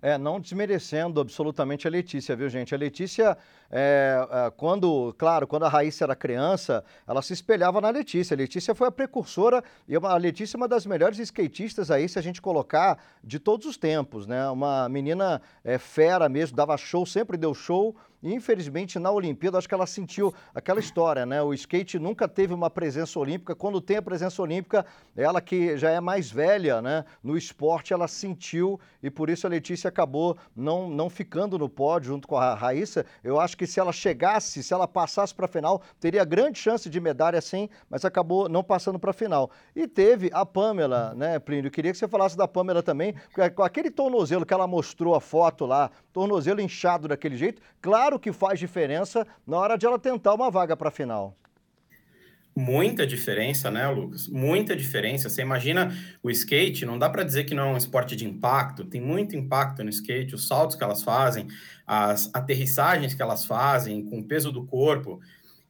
É, 0.00 0.18
não 0.18 0.38
desmerecendo 0.38 1.18
absolutamente 1.18 1.88
a 1.88 1.90
Letícia, 1.90 2.36
viu, 2.36 2.46
gente? 2.50 2.74
A 2.74 2.78
Letícia, 2.78 3.38
é, 3.70 4.26
é, 4.30 4.50
quando, 4.50 5.14
claro, 5.18 5.46
quando 5.46 5.64
a 5.64 5.68
Raíssa 5.68 6.04
era 6.04 6.14
criança, 6.14 6.84
ela 7.06 7.22
se 7.22 7.32
espelhava 7.32 7.80
na 7.80 7.90
Letícia. 7.90 8.34
A 8.34 8.38
Letícia 8.38 8.74
foi 8.74 8.88
a 8.88 8.92
precursora 8.92 9.62
e 9.88 9.96
a 9.96 10.16
Letícia 10.16 10.56
é 10.56 10.58
uma 10.58 10.68
das 10.68 10.86
melhores 10.86 11.18
skatistas 11.18 11.90
aí, 11.90 12.08
se 12.08 12.18
a 12.18 12.22
gente 12.22 12.40
colocar, 12.40 12.98
de 13.22 13.38
todos 13.38 13.66
os 13.66 13.76
tempos, 13.76 14.26
né? 14.26 14.48
Uma 14.50 14.88
menina 14.88 15.40
é, 15.62 15.78
fera 15.78 16.28
mesmo, 16.28 16.56
dava 16.56 16.76
show, 16.76 17.04
sempre 17.06 17.36
deu 17.36 17.54
show 17.54 17.94
infelizmente, 18.32 18.98
na 18.98 19.10
Olimpíada, 19.10 19.58
acho 19.58 19.68
que 19.68 19.74
ela 19.74 19.86
sentiu 19.86 20.32
aquela 20.54 20.80
história, 20.80 21.26
né? 21.26 21.42
O 21.42 21.52
skate 21.52 21.98
nunca 21.98 22.26
teve 22.26 22.54
uma 22.54 22.70
presença 22.70 23.18
olímpica. 23.18 23.54
Quando 23.54 23.80
tem 23.80 23.98
a 23.98 24.02
presença 24.02 24.40
olímpica, 24.40 24.86
ela 25.16 25.40
que 25.40 25.76
já 25.76 25.90
é 25.90 26.00
mais 26.00 26.30
velha, 26.30 26.80
né? 26.80 27.04
No 27.22 27.36
esporte, 27.36 27.92
ela 27.92 28.08
sentiu 28.08 28.80
e 29.02 29.10
por 29.10 29.28
isso 29.28 29.46
a 29.46 29.50
Letícia 29.50 29.88
acabou 29.88 30.36
não, 30.56 30.88
não 30.88 31.10
ficando 31.10 31.58
no 31.58 31.68
pódio 31.68 32.08
junto 32.08 32.26
com 32.26 32.36
a 32.36 32.54
Raíssa. 32.54 33.04
Eu 33.22 33.38
acho 33.38 33.53
que 33.54 33.66
se 33.66 33.80
ela 33.80 33.92
chegasse, 33.92 34.62
se 34.62 34.72
ela 34.74 34.86
passasse 34.88 35.34
para 35.34 35.46
a 35.46 35.48
final, 35.48 35.82
teria 36.00 36.24
grande 36.24 36.58
chance 36.58 36.88
de 36.88 37.00
medalha 37.00 37.40
sim, 37.40 37.68
mas 37.88 38.04
acabou 38.04 38.48
não 38.48 38.62
passando 38.62 38.98
para 38.98 39.10
a 39.10 39.14
final. 39.14 39.50
E 39.74 39.86
teve 39.86 40.30
a 40.32 40.44
Pamela, 40.44 41.14
né, 41.14 41.38
Plínio? 41.38 41.68
Eu 41.68 41.70
queria 41.70 41.92
que 41.92 41.98
você 41.98 42.08
falasse 42.08 42.36
da 42.36 42.48
Pamela 42.48 42.82
também, 42.82 43.14
com 43.54 43.62
aquele 43.62 43.90
tornozelo 43.90 44.44
que 44.44 44.54
ela 44.54 44.66
mostrou 44.66 45.14
a 45.14 45.20
foto 45.20 45.66
lá, 45.66 45.90
tornozelo 46.12 46.60
inchado 46.60 47.08
daquele 47.08 47.36
jeito, 47.36 47.62
claro 47.80 48.18
que 48.18 48.32
faz 48.32 48.58
diferença 48.58 49.26
na 49.46 49.58
hora 49.58 49.76
de 49.76 49.86
ela 49.86 49.98
tentar 49.98 50.34
uma 50.34 50.50
vaga 50.50 50.76
para 50.76 50.88
a 50.88 50.92
final. 50.92 51.36
Muita 52.56 53.04
diferença, 53.04 53.68
né, 53.68 53.88
Lucas? 53.88 54.28
Muita 54.28 54.76
diferença. 54.76 55.28
Você 55.28 55.42
imagina 55.42 55.92
o 56.22 56.30
skate, 56.30 56.86
não 56.86 56.96
dá 56.96 57.10
para 57.10 57.24
dizer 57.24 57.44
que 57.44 57.54
não 57.54 57.70
é 57.70 57.72
um 57.72 57.76
esporte 57.76 58.14
de 58.14 58.24
impacto, 58.24 58.84
tem 58.84 59.00
muito 59.00 59.34
impacto 59.34 59.82
no 59.82 59.90
skate, 59.90 60.36
os 60.36 60.46
saltos 60.46 60.76
que 60.76 60.84
elas 60.84 61.02
fazem, 61.02 61.48
as 61.84 62.32
aterrissagens 62.32 63.12
que 63.12 63.22
elas 63.22 63.44
fazem 63.44 64.04
com 64.04 64.20
o 64.20 64.24
peso 64.24 64.52
do 64.52 64.64
corpo. 64.64 65.20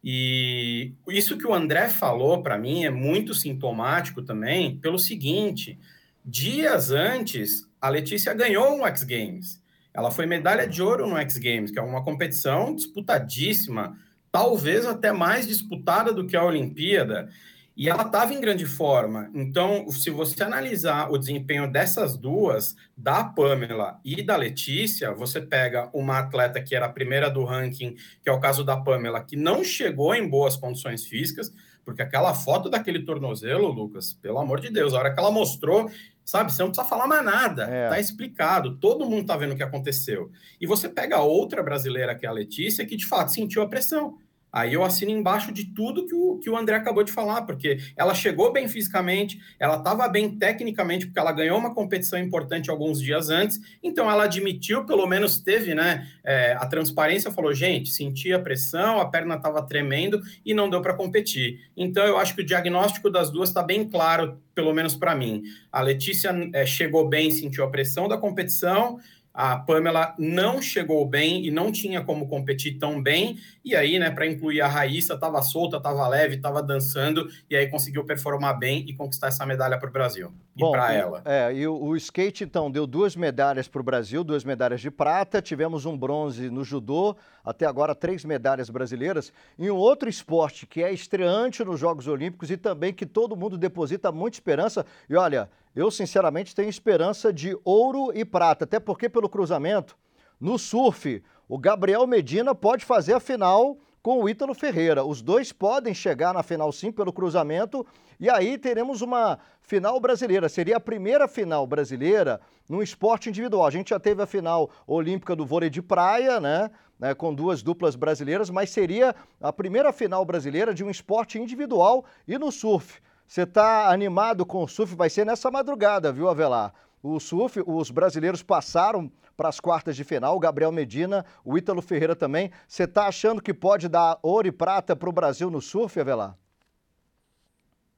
E 0.03 0.93
isso 1.09 1.39
que 1.39 1.47
o 1.47 1.55
André 1.55 1.89
falou 1.89 2.43
para 2.43 2.59
mim 2.59 2.85
é 2.85 2.91
muito 2.91 3.33
sintomático 3.33 4.21
também, 4.21 4.77
pelo 4.77 4.99
seguinte: 4.99 5.79
dias 6.23 6.91
antes, 6.91 7.67
a 7.81 7.89
Letícia 7.89 8.35
ganhou 8.35 8.77
um 8.77 8.87
X 8.87 9.05
Games. 9.05 9.63
Ela 9.95 10.11
foi 10.11 10.27
medalha 10.27 10.69
de 10.69 10.83
ouro 10.83 11.07
no 11.07 11.17
X 11.17 11.39
Games, 11.39 11.71
que 11.71 11.79
é 11.79 11.83
uma 11.83 12.05
competição 12.05 12.75
disputadíssima, 12.75 13.97
talvez 14.35 14.85
até 14.85 15.13
mais 15.13 15.47
disputada 15.47 16.13
do 16.13 16.27
que 16.27 16.37
a 16.37 16.43
Olimpíada. 16.43 17.31
E 17.77 17.89
ela 17.89 18.03
estava 18.03 18.35
em 18.35 18.41
grande 18.41 18.67
forma. 18.67 19.31
Então, 19.33 19.89
se 19.91 20.11
você 20.11 20.43
analisar 20.43 21.09
o 21.09 21.17
desempenho 21.17 21.71
dessas 21.71 22.17
duas, 22.17 22.75
da 22.97 23.23
Pamela 23.23 24.01
e 24.05 24.25
da 24.25 24.35
Letícia, 24.35 25.13
você 25.13 25.41
pega 25.41 25.89
uma 25.95 26.19
atleta 26.19 26.61
que 26.61 26.75
era 26.75 26.87
a 26.87 26.93
primeira 26.93 27.31
do 27.31 27.45
ranking, 27.45 27.95
que 28.25 28.29
é 28.29 28.33
o 28.33 28.41
caso 28.41 28.65
da 28.65 28.77
Pamela, 28.77 29.23
que 29.23 29.37
não 29.37 29.63
chegou 29.63 30.13
em 30.17 30.29
boas 30.29 30.57
condições 30.57 31.07
físicas, 31.07 31.53
porque 31.85 32.03
aquela 32.03 32.35
foto 32.35 32.69
daquele 32.69 33.05
tornozelo, 33.05 33.69
Lucas, 33.69 34.15
pelo 34.15 34.39
amor 34.39 34.59
de 34.59 34.69
Deus, 34.69 34.95
a 34.95 34.99
hora 34.99 35.15
que 35.15 35.21
ela 35.21 35.31
mostrou, 35.31 35.89
sabe? 36.25 36.53
Você 36.53 36.61
não 36.61 36.71
precisa 36.71 36.89
falar 36.89 37.07
mais 37.07 37.25
nada, 37.25 37.65
é. 37.65 37.89
tá 37.89 38.01
explicado, 38.01 38.77
todo 38.79 39.09
mundo 39.09 39.27
tá 39.27 39.37
vendo 39.37 39.53
o 39.53 39.57
que 39.57 39.63
aconteceu. 39.63 40.33
E 40.61 40.67
você 40.67 40.89
pega 40.89 41.21
outra 41.21 41.63
brasileira, 41.63 42.17
que 42.17 42.27
é 42.27 42.29
a 42.29 42.33
Letícia, 42.33 42.85
que 42.85 42.97
de 42.97 43.07
fato 43.07 43.33
sentiu 43.33 43.63
a 43.63 43.69
pressão. 43.69 44.19
Aí 44.55 44.73
eu 44.73 44.85
assino 44.85 45.11
embaixo 45.11 45.53
de 45.53 45.65
tudo 45.65 46.07
que 46.07 46.15
o, 46.15 46.39
que 46.39 46.49
o 46.49 46.57
André 46.57 46.77
acabou 46.77 47.03
de 47.03 47.11
falar, 47.11 47.43
porque 47.43 47.79
ela 47.97 48.15
chegou 48.15 48.53
bem 48.53 48.69
fisicamente, 48.69 49.41
ela 49.59 49.79
estava 49.79 50.07
bem 50.07 50.39
tecnicamente, 50.39 51.07
porque 51.07 51.19
ela 51.19 51.33
ganhou 51.33 51.59
uma 51.59 51.75
competição 51.75 52.17
importante 52.17 52.71
alguns 52.71 53.01
dias 53.01 53.31
antes, 53.31 53.61
então 53.83 54.09
ela 54.09 54.23
admitiu, 54.23 54.87
pelo 54.87 55.09
menos 55.09 55.41
teve 55.41 55.75
né, 55.75 56.07
é, 56.23 56.53
a 56.53 56.67
transparência, 56.67 57.33
falou: 57.33 57.53
gente, 57.53 57.91
senti 57.91 58.33
a 58.33 58.39
pressão, 58.39 59.01
a 59.01 59.09
perna 59.09 59.35
estava 59.35 59.61
tremendo 59.61 60.21
e 60.47 60.55
não 60.55 60.71
deu 60.71 60.81
para 60.81 60.95
competir. 60.95 61.59
Então 61.77 62.07
eu 62.07 62.17
acho 62.17 62.37
que 62.37 62.43
o 62.43 62.47
diagnóstico 62.47 63.11
das 63.11 63.33
duas 63.33 63.49
está 63.49 63.61
bem 63.61 63.89
claro, 63.89 64.41
pelo 64.55 64.73
menos 64.73 64.95
para 64.95 65.17
mim. 65.17 65.43
A 65.73 65.81
Letícia 65.81 66.33
é, 66.53 66.65
chegou 66.65 67.09
bem, 67.09 67.29
sentiu 67.33 67.65
a 67.65 67.71
pressão 67.71 68.07
da 68.07 68.17
competição, 68.17 69.01
a 69.35 69.57
Pamela 69.57 70.15
não 70.17 70.63
chegou 70.63 71.05
bem 71.05 71.45
e 71.45 71.51
não 71.51 71.73
tinha 71.73 72.05
como 72.05 72.29
competir 72.29 72.79
tão 72.79 73.03
bem. 73.03 73.37
E 73.65 73.75
aí, 73.75 73.99
né, 73.99 74.09
para 74.09 74.29
incluir 74.29 74.61
a 74.61 74.69
Raíssa, 74.69 75.15
estava 75.15 75.43
solta, 75.43 75.79
estava 75.79 76.07
leve, 76.07 76.37
estava 76.37 76.63
dançando 76.63 77.29
e 77.51 77.57
aí 77.57 77.67
conseguiu 77.67 78.05
performar 78.05 78.57
bem 78.57 78.85
e 78.87 78.95
conquistar 78.95 79.29
essa 79.29 79.45
medalha 79.45 79.77
para 79.77 79.89
o 79.89 79.93
Brasil 79.93 80.33
Bom, 80.55 80.69
e 80.69 80.73
para 80.73 80.93
ela. 80.93 81.23
É, 81.25 81.53
e 81.53 81.67
o, 81.67 81.75
o, 81.75 81.97
skate 81.97 82.45
então 82.45 82.71
deu 82.71 82.87
duas 82.87 83.17
medalhas 83.17 83.67
para 83.67 83.81
o 83.81 83.85
Brasil, 83.85 84.23
duas 84.23 84.45
medalhas 84.45 84.81
de 84.81 84.91
prata. 84.91 85.43
Tivemos 85.43 85.85
um 85.85 85.99
bronze 85.99 86.49
no 86.49 86.63
judô, 86.63 87.17
até 87.45 87.67
agora 87.67 87.93
três 87.93 88.25
medalhas 88.25 88.71
brasileiras. 88.71 89.33
E 89.59 89.69
um 89.69 89.77
outro 89.77 90.09
esporte 90.09 90.65
que 90.65 90.81
é 90.81 90.93
estreante 90.93 91.65
nos 91.65 91.81
Jogos 91.81 92.07
Olímpicos 92.07 92.53
e 92.53 92.57
também 92.57 92.93
que 92.93 93.05
todo 93.05 93.35
mundo 93.35 93.59
deposita 93.59 94.13
muita 94.13 94.37
esperança. 94.37 94.87
E 95.11 95.17
olha, 95.17 95.49
eu, 95.75 95.91
sinceramente, 95.91 96.55
tenho 96.55 96.69
esperança 96.69 97.33
de 97.33 97.57
ouro 97.65 98.13
e 98.15 98.25
prata, 98.25 98.65
até 98.65 98.79
porque 98.79 99.09
pelo 99.09 99.29
cruzamento, 99.29 99.97
no 100.41 100.59
surf, 100.59 101.23
o 101.49 101.59
Gabriel 101.59 102.07
Medina 102.07 102.55
pode 102.55 102.85
fazer 102.85 103.15
a 103.15 103.21
final 103.21 103.79
com 104.05 104.23
o 104.23 104.29
Ítalo 104.29 104.55
Ferreira. 104.55 105.03
Os 105.03 105.23
dois 105.23 105.51
podem 105.51 105.95
chegar 105.95 106.35
na 106.35 106.43
final 106.43 106.71
sim 106.71 106.93
pelo 106.93 107.11
cruzamento 107.11 107.87
e 108.21 108.29
aí 108.29 108.59
teremos 108.59 109.01
uma 109.01 109.39
final 109.63 109.99
brasileira. 109.99 110.47
Seria 110.47 110.77
a 110.77 110.81
primeira 110.81 111.27
final 111.27 111.67
brasileira 111.67 112.39
no 112.69 112.83
esporte 112.83 113.31
individual. 113.31 113.67
A 113.67 113.71
gente 113.71 113.89
já 113.91 113.99
teve 113.99 114.23
a 114.23 114.27
final 114.27 114.71
olímpica 114.87 115.35
do 115.35 115.47
vôlei 115.47 115.71
de 115.71 115.81
praia, 115.81 116.39
né? 116.39 116.71
né 116.99 117.15
com 117.15 117.35
duas 117.35 117.63
duplas 117.63 117.97
brasileiras, 117.97 118.51
mas 118.51 118.69
seria 118.69 119.15
a 119.41 119.51
primeira 119.51 119.91
final 119.91 120.23
brasileira 120.23 120.75
de 120.75 120.85
um 120.85 120.91
esporte 120.91 121.39
individual 121.39 122.05
e 122.29 122.37
no 122.37 122.53
surf. 122.53 123.01
Você 123.27 123.43
está 123.43 123.91
animado 123.91 124.45
com 124.45 124.63
o 124.63 124.69
surf? 124.69 124.95
Vai 124.95 125.11
ser 125.11 125.25
nessa 125.25 125.51
madrugada, 125.51 126.13
viu, 126.13 126.29
Avelar? 126.29 126.73
O 127.03 127.19
surf, 127.21 127.63
os 127.67 127.91
brasileiros 127.91 128.43
passaram 128.43 129.11
para 129.37 129.49
as 129.49 129.61
quartas 129.61 129.97
de 129.97 130.05
final, 130.05 130.37
o 130.37 130.41
Gabriel 130.41 130.73
Medina, 130.73 131.25
o 131.45 131.59
Ítalo 131.59 131.83
Ferreira 131.83 132.15
também. 132.15 132.51
Você 132.67 132.85
está 132.85 133.07
achando 133.07 133.43
que 133.43 133.53
pode 133.53 133.89
dar 133.89 134.19
ouro 134.23 134.49
e 134.49 134.53
prata 134.53 134.95
para 134.95 135.09
o 135.09 135.13
Brasil 135.13 135.51
no 135.51 135.61
surf, 135.61 135.99
Avelar? 135.99 136.37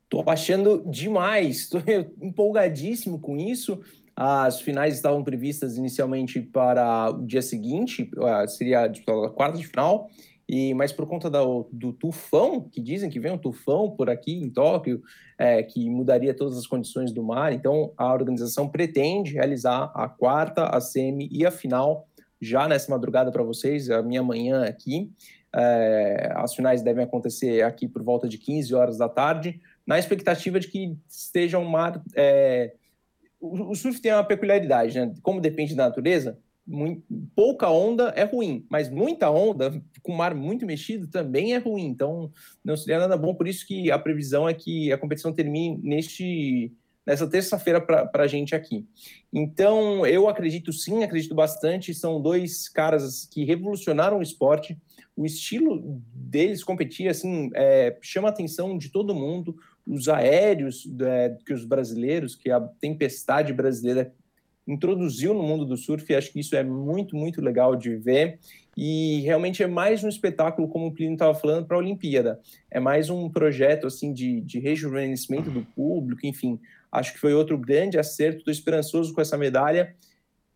Estou 0.05 0.25
achando 0.27 0.83
demais, 0.89 1.71
estou 1.73 1.83
empolgadíssimo 2.21 3.21
com 3.21 3.37
isso. 3.37 3.81
As 4.15 4.61
finais 4.61 4.95
estavam 4.95 5.23
previstas 5.23 5.77
inicialmente 5.77 6.41
para 6.41 7.11
o 7.11 7.27
dia 7.27 7.43
seguinte, 7.43 8.11
ah, 8.23 8.49
seria 8.49 8.85
a 8.87 9.31
quarta 9.31 9.59
de 9.59 9.67
final, 9.67 10.09
e 10.49 10.75
mas 10.75 10.93
por 10.93 11.07
conta 11.07 11.29
do, 11.29 11.93
tufão, 11.93 12.61
que 12.61 12.81
dizem 12.81 13.11
que 13.11 13.19
vem 13.19 13.33
um 13.33 13.39
tufão 13.39 13.91
por 13.91 14.09
aqui 14.09 14.33
em 14.33 14.49
Tóquio, 14.49 15.03
é, 15.37 15.63
que 15.63 15.91
mudaria 15.91 16.33
todas 16.33 16.57
as 16.57 16.67
condições 16.67 17.13
do 17.13 17.23
mar, 17.23 17.53
então 17.53 17.93
a 17.97 18.13
organização 18.13 18.69
pretende 18.69 19.35
realizar 19.35 19.91
a 19.95 20.09
quarta, 20.09 20.67
a 20.67 20.81
semi 20.81 21.29
e 21.33 21.45
a 21.45 21.51
final 21.51 22.07
já 22.41 22.69
nessa 22.69 22.91
madrugada 22.91 23.33
para 23.33 23.43
vocês, 23.43 23.91
a 23.91 24.03
minha 24.03 24.23
manhã 24.23 24.65
aqui. 24.65 25.11
É, 25.55 26.33
as 26.37 26.55
finais 26.55 26.83
devem 26.83 27.03
acontecer 27.03 27.63
aqui 27.63 27.89
por 27.89 28.03
volta 28.03 28.29
de 28.29 28.37
15 28.37 28.75
horas 28.75 28.99
da 28.99 29.09
tarde, 29.09 29.61
na 29.87 29.99
expectativa 29.99 30.61
de 30.61 30.69
que 30.69 30.97
esteja 31.09 31.59
um 31.59 31.65
mar. 31.65 32.03
É, 32.15 32.75
o, 33.41 33.71
o 33.71 33.75
surf 33.75 34.01
tem 34.01 34.13
uma 34.13 34.25
peculiaridade, 34.25 34.99
né? 34.99 35.15
Como 35.23 35.41
depende 35.41 35.75
da 35.75 35.87
natureza, 35.87 36.39
muito, 36.67 37.05
pouca 37.35 37.71
onda 37.71 38.09
é 38.17 38.25
ruim, 38.25 38.67
mas 38.69 38.91
muita 38.91 39.31
onda, 39.31 39.81
com 40.03 40.13
mar 40.13 40.35
muito 40.35 40.67
mexido, 40.67 41.07
também 41.07 41.55
é 41.55 41.59
ruim. 41.59 41.85
Então, 41.85 42.31
não 42.65 42.77
seria 42.77 42.99
nada 42.99 43.17
bom. 43.17 43.35
Por 43.35 43.47
isso 43.47 43.67
que 43.67 43.91
a 43.91 43.99
previsão 43.99 44.49
é 44.49 44.55
que 44.55 44.93
a 44.93 44.99
competição 44.99 45.33
termine 45.33 45.79
neste, 45.83 46.73
nessa 47.07 47.29
terça-feira 47.29 47.81
para 47.81 48.25
a 48.25 48.27
gente 48.27 48.55
aqui. 48.55 48.85
Então, 49.33 50.05
eu 50.05 50.29
acredito 50.29 50.73
sim, 50.73 51.05
acredito 51.05 51.35
bastante. 51.35 51.95
São 51.95 52.21
dois 52.21 52.69
caras 52.69 53.27
que 53.31 53.45
revolucionaram 53.45 54.19
o 54.19 54.23
esporte. 54.23 54.77
O 55.17 55.25
estilo 55.25 56.03
deles 56.13 56.65
competir, 56.65 57.09
assim, 57.09 57.51
é, 57.55 57.97
chama 58.03 58.29
a 58.29 58.31
atenção 58.31 58.77
de 58.77 58.91
todo 58.91 59.15
mundo. 59.15 59.57
Os 59.87 60.09
aéreos 60.09 60.87
é, 61.01 61.37
que 61.47 61.55
os 61.55 61.65
brasileiros, 61.65 62.35
que 62.35 62.51
a 62.51 62.61
tempestade 62.61 63.53
brasileira 63.53 64.13
introduziu 64.67 65.33
no 65.33 65.43
mundo 65.43 65.65
do 65.65 65.77
surf, 65.77 66.11
e 66.11 66.17
acho 66.17 66.33
que 66.33 66.41
isso 66.41 66.57
é 66.57 66.65
muito, 66.65 67.15
muito 67.15 67.41
legal 67.41 67.77
de 67.77 67.95
ver. 67.97 68.39
E 68.77 69.21
realmente 69.21 69.63
é 69.63 69.67
mais 69.67 70.05
um 70.05 70.09
espetáculo, 70.09 70.69
como 70.69 70.89
o 70.89 70.93
Plínio 70.93 71.15
estava 71.15 71.35
falando, 71.35 71.67
para 71.67 71.77
a 71.77 71.81
Olimpíada. 71.81 72.41
É 72.71 72.79
mais 72.79 73.09
um 73.09 73.31
projeto 73.31 73.87
assim 73.87 74.13
de, 74.13 74.41
de 74.43 74.59
rejuvenescimento 74.59 75.51
do 75.51 75.65
público, 75.65 76.27
enfim. 76.27 76.61
Acho 76.93 77.15
que 77.15 77.19
foi 77.19 77.33
outro 77.33 77.57
grande 77.57 77.99
acerto. 77.99 78.39
Estou 78.39 78.53
esperançoso 78.53 79.15
com 79.15 79.21
essa 79.21 79.39
medalha. 79.39 79.95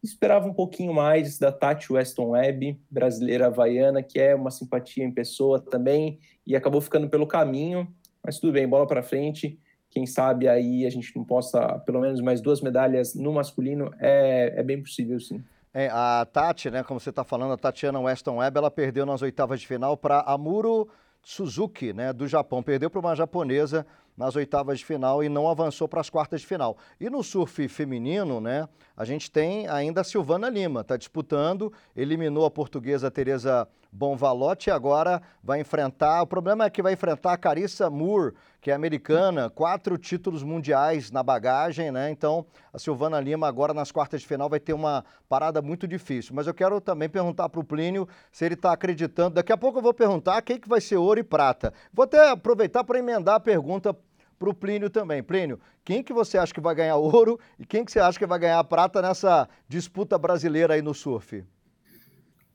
esperava 0.02 0.47
um 0.47 0.52
pouquinho 0.52 0.93
mais 0.93 1.38
da 1.38 1.50
Tati 1.50 1.93
Weston 1.93 2.31
Webb, 2.31 2.79
brasileira 2.90 3.47
havaiana, 3.47 4.02
que 4.02 4.19
é 4.19 4.35
uma 4.35 4.50
simpatia 4.50 5.05
em 5.05 5.11
pessoa 5.11 5.61
também, 5.61 6.19
e 6.47 6.57
acabou 6.57 6.81
ficando 6.81 7.09
pelo 7.09 7.26
caminho, 7.26 7.88
mas 8.23 8.38
tudo 8.38 8.52
bem, 8.52 8.69
bola 8.69 8.87
para 8.87 9.02
frente. 9.02 9.59
Quem 9.90 10.06
sabe 10.06 10.49
aí 10.49 10.87
a 10.87 10.90
gente 10.90 11.14
não 11.16 11.25
possa, 11.25 11.78
pelo 11.80 12.00
menos 12.00 12.20
mais 12.20 12.40
duas 12.40 12.61
medalhas 12.61 13.14
no 13.14 13.32
masculino, 13.32 13.90
é, 13.99 14.54
é 14.56 14.62
bem 14.62 14.80
possível 14.80 15.18
sim. 15.18 15.42
É, 15.73 15.88
a 15.88 16.26
Tati, 16.32 16.70
né, 16.70 16.82
como 16.82 16.99
você 16.99 17.11
está 17.11 17.23
falando, 17.23 17.52
a 17.52 17.56
Tatiana 17.56 18.00
Weston 18.00 18.37
Webb, 18.37 18.59
ela 18.59 18.70
perdeu 18.70 19.06
nas 19.06 19.23
oitavas 19.23 19.61
de 19.61 19.66
final 19.66 19.97
para 19.97 20.20
Amuro 20.20 20.88
Suzuki, 21.23 21.92
né, 21.92 22.12
do 22.12 22.26
Japão. 22.26 22.62
Perdeu 22.62 22.90
para 22.90 23.00
uma 23.00 23.14
japonesa 23.14 23.87
nas 24.17 24.37
oitavas 24.37 24.79
de 24.79 24.85
final 24.85 25.23
e 25.25 25.29
não 25.29 25.49
avançou 25.49 25.88
para 25.88 26.00
as 26.00 26.11
quartas 26.11 26.40
de 26.40 26.47
final. 26.47 26.76
E 27.00 27.09
no 27.09 27.23
surf 27.23 27.69
feminino, 27.69 28.40
né, 28.40 28.69
a 28.97 29.05
gente 29.05 29.31
tem 29.31 29.67
ainda 29.69 30.02
a 30.02 30.05
Silvana 30.05 30.49
Lima, 30.49 30.83
está 30.83 30.97
disputando, 30.97 31.73
eliminou 31.97 32.45
a 32.45 32.50
portuguesa 32.50 33.11
Teresa 33.11 33.69
Bonvalotti 33.93 34.69
e 34.69 34.73
agora 34.73 35.21
vai 35.43 35.61
enfrentar, 35.61 36.23
o 36.23 36.26
problema 36.26 36.64
é 36.64 36.71
que 36.71 36.83
vai 36.83 36.93
enfrentar 36.93 37.33
a 37.33 37.37
Carissa 37.37 37.90
Moore, 37.90 38.35
que 38.61 38.71
é 38.71 38.75
americana, 38.75 39.50
quatro 39.50 39.99
títulos 39.99 40.43
mundiais 40.43 41.11
na 41.11 41.23
bagagem, 41.23 41.90
né? 41.90 42.11
Então, 42.11 42.47
a 42.73 42.79
Silvana 42.79 43.19
Lima 43.19 43.49
agora 43.49 43.75
nas 43.75 43.90
quartas 43.90 44.21
de 44.21 44.26
final 44.26 44.49
vai 44.49 44.61
ter 44.61 44.75
uma 44.75 45.05
parada 45.29 45.61
muito 45.61 45.88
difícil. 45.88 46.35
Mas 46.35 46.47
eu 46.47 46.55
quero 46.55 46.81
também 46.81 47.09
perguntar 47.09 47.49
para 47.49 47.61
o 47.61 47.64
Plínio 47.64 48.07
se 48.31 48.45
ele 48.45 48.55
está 48.55 48.73
acreditando. 48.73 49.37
Daqui 49.37 49.52
a 49.52 49.57
pouco 49.57 49.79
eu 49.79 49.83
vou 49.83 49.95
perguntar 49.95 50.40
quem 50.43 50.59
que 50.59 50.69
vai 50.69 50.81
ser 50.81 50.97
ouro 50.97 51.19
e 51.19 51.25
prata. 51.25 51.73
Vou 51.93 52.05
até 52.05 52.31
aproveitar 52.31 52.85
para 52.85 52.99
emendar 52.99 53.37
a 53.37 53.40
pergunta 53.40 53.97
para 54.40 54.49
o 54.49 54.54
Plínio 54.54 54.88
também. 54.88 55.23
Plínio, 55.23 55.61
quem 55.85 56.02
que 56.02 56.14
você 56.14 56.38
acha 56.38 56.54
que 56.54 56.62
vai 56.62 56.75
ganhar 56.75 56.97
ouro 56.97 57.38
e 57.59 57.66
quem 57.66 57.85
que 57.85 57.92
você 57.92 58.00
acha 58.00 58.18
que 58.18 58.26
vai 58.26 58.38
ganhar 58.38 58.64
prata 58.64 59.02
nessa 59.02 59.47
disputa 59.68 60.16
brasileira 60.16 60.73
aí 60.73 60.80
no 60.80 60.94
surf? 60.94 61.44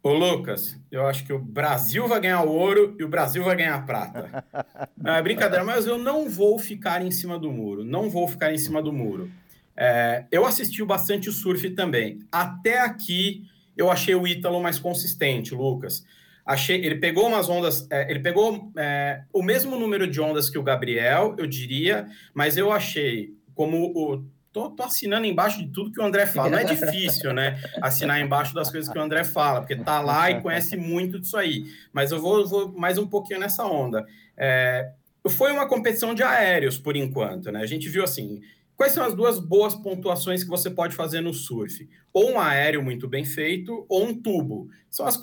Ô 0.02 0.12
Lucas, 0.12 0.80
eu 0.92 1.06
acho 1.06 1.24
que 1.26 1.32
o 1.32 1.38
Brasil 1.40 2.08
vai 2.08 2.20
ganhar 2.20 2.42
ouro 2.42 2.96
e 3.00 3.04
o 3.04 3.08
Brasil 3.08 3.44
vai 3.44 3.56
ganhar 3.56 3.86
prata. 3.86 4.44
Não, 4.98 5.14
é 5.14 5.22
brincadeira, 5.22 5.64
mas 5.64 5.86
eu 5.86 5.98
não 5.98 6.28
vou 6.28 6.58
ficar 6.60 7.04
em 7.04 7.12
cima 7.12 7.40
do 7.40 7.52
muro. 7.52 7.84
Não 7.84 8.10
vou 8.10 8.28
ficar 8.28 8.54
em 8.54 8.58
cima 8.58 8.82
do 8.82 8.92
muro. 8.92 9.30
É, 9.76 10.26
eu 10.32 10.46
assisti 10.46 10.84
bastante 10.84 11.30
o 11.30 11.32
surf 11.32 11.70
também. 11.72 12.20
Até 12.32 12.82
aqui 12.82 13.44
eu 13.76 13.92
achei 13.92 14.16
o 14.16 14.28
Ítalo 14.28 14.62
mais 14.62 14.80
consistente, 14.80 15.54
Lucas. 15.54 16.04
Achei, 16.46 16.86
ele 16.86 16.96
pegou 16.96 17.28
umas 17.28 17.50
ondas, 17.50 17.88
é, 17.90 18.10
ele 18.10 18.20
pegou 18.20 18.72
é, 18.78 19.24
o 19.34 19.42
mesmo 19.42 19.78
número 19.78 20.06
de 20.06 20.22
ondas 20.22 20.48
que 20.48 20.60
o 20.60 20.64
Gabriel, 20.64 21.36
eu 21.40 21.48
diria, 21.48 22.06
mas 22.36 22.56
eu 22.56 22.72
achei 22.72 23.34
como 23.56 23.92
o. 23.96 24.24
Tô, 24.54 24.70
tô, 24.70 24.84
assinando 24.84 25.26
embaixo 25.26 25.58
de 25.58 25.68
tudo 25.68 25.92
que 25.92 26.00
o 26.00 26.06
André 26.06 26.26
fala. 26.26 26.52
Não 26.52 26.60
é 26.60 26.64
difícil, 26.64 27.34
né? 27.34 27.60
Assinar 27.82 28.22
embaixo 28.22 28.54
das 28.54 28.72
coisas 28.72 28.90
que 28.90 28.98
o 28.98 29.02
André 29.02 29.26
fala, 29.26 29.60
porque 29.60 29.76
tá 29.76 30.00
lá 30.00 30.32
e 30.32 30.40
conhece 30.40 30.78
muito 30.78 31.20
disso 31.20 31.36
aí. 31.36 31.66
Mas 31.92 32.12
eu 32.12 32.22
vou, 32.22 32.48
vou 32.48 32.72
mais 32.72 32.98
um 32.98 33.06
pouquinho 33.06 33.40
nessa 33.40 33.66
onda. 33.66 34.06
É, 34.38 34.92
foi 35.30 35.52
uma 35.52 35.68
competição 35.68 36.14
de 36.14 36.24
aéreos, 36.24 36.78
por 36.78 36.96
enquanto, 36.96 37.52
né? 37.52 37.60
A 37.60 37.66
gente 37.66 37.90
viu 37.90 38.04
assim, 38.04 38.40
Quais 38.76 38.92
são 38.92 39.06
as 39.06 39.14
duas 39.14 39.40
boas 39.40 39.74
pontuações 39.74 40.44
que 40.44 40.50
você 40.50 40.70
pode 40.70 40.96
fazer 40.96 41.22
no 41.22 41.34
surf? 41.34 41.88
Ou 42.12 42.32
um 42.32 42.40
aéreo 42.40 42.84
muito 42.84 43.08
bem 43.08 43.24
feito, 43.24 43.86
ou 43.88 44.04
um 44.04 44.14
tubo. 44.14 44.68
São 44.90 45.06
as 45.06 45.20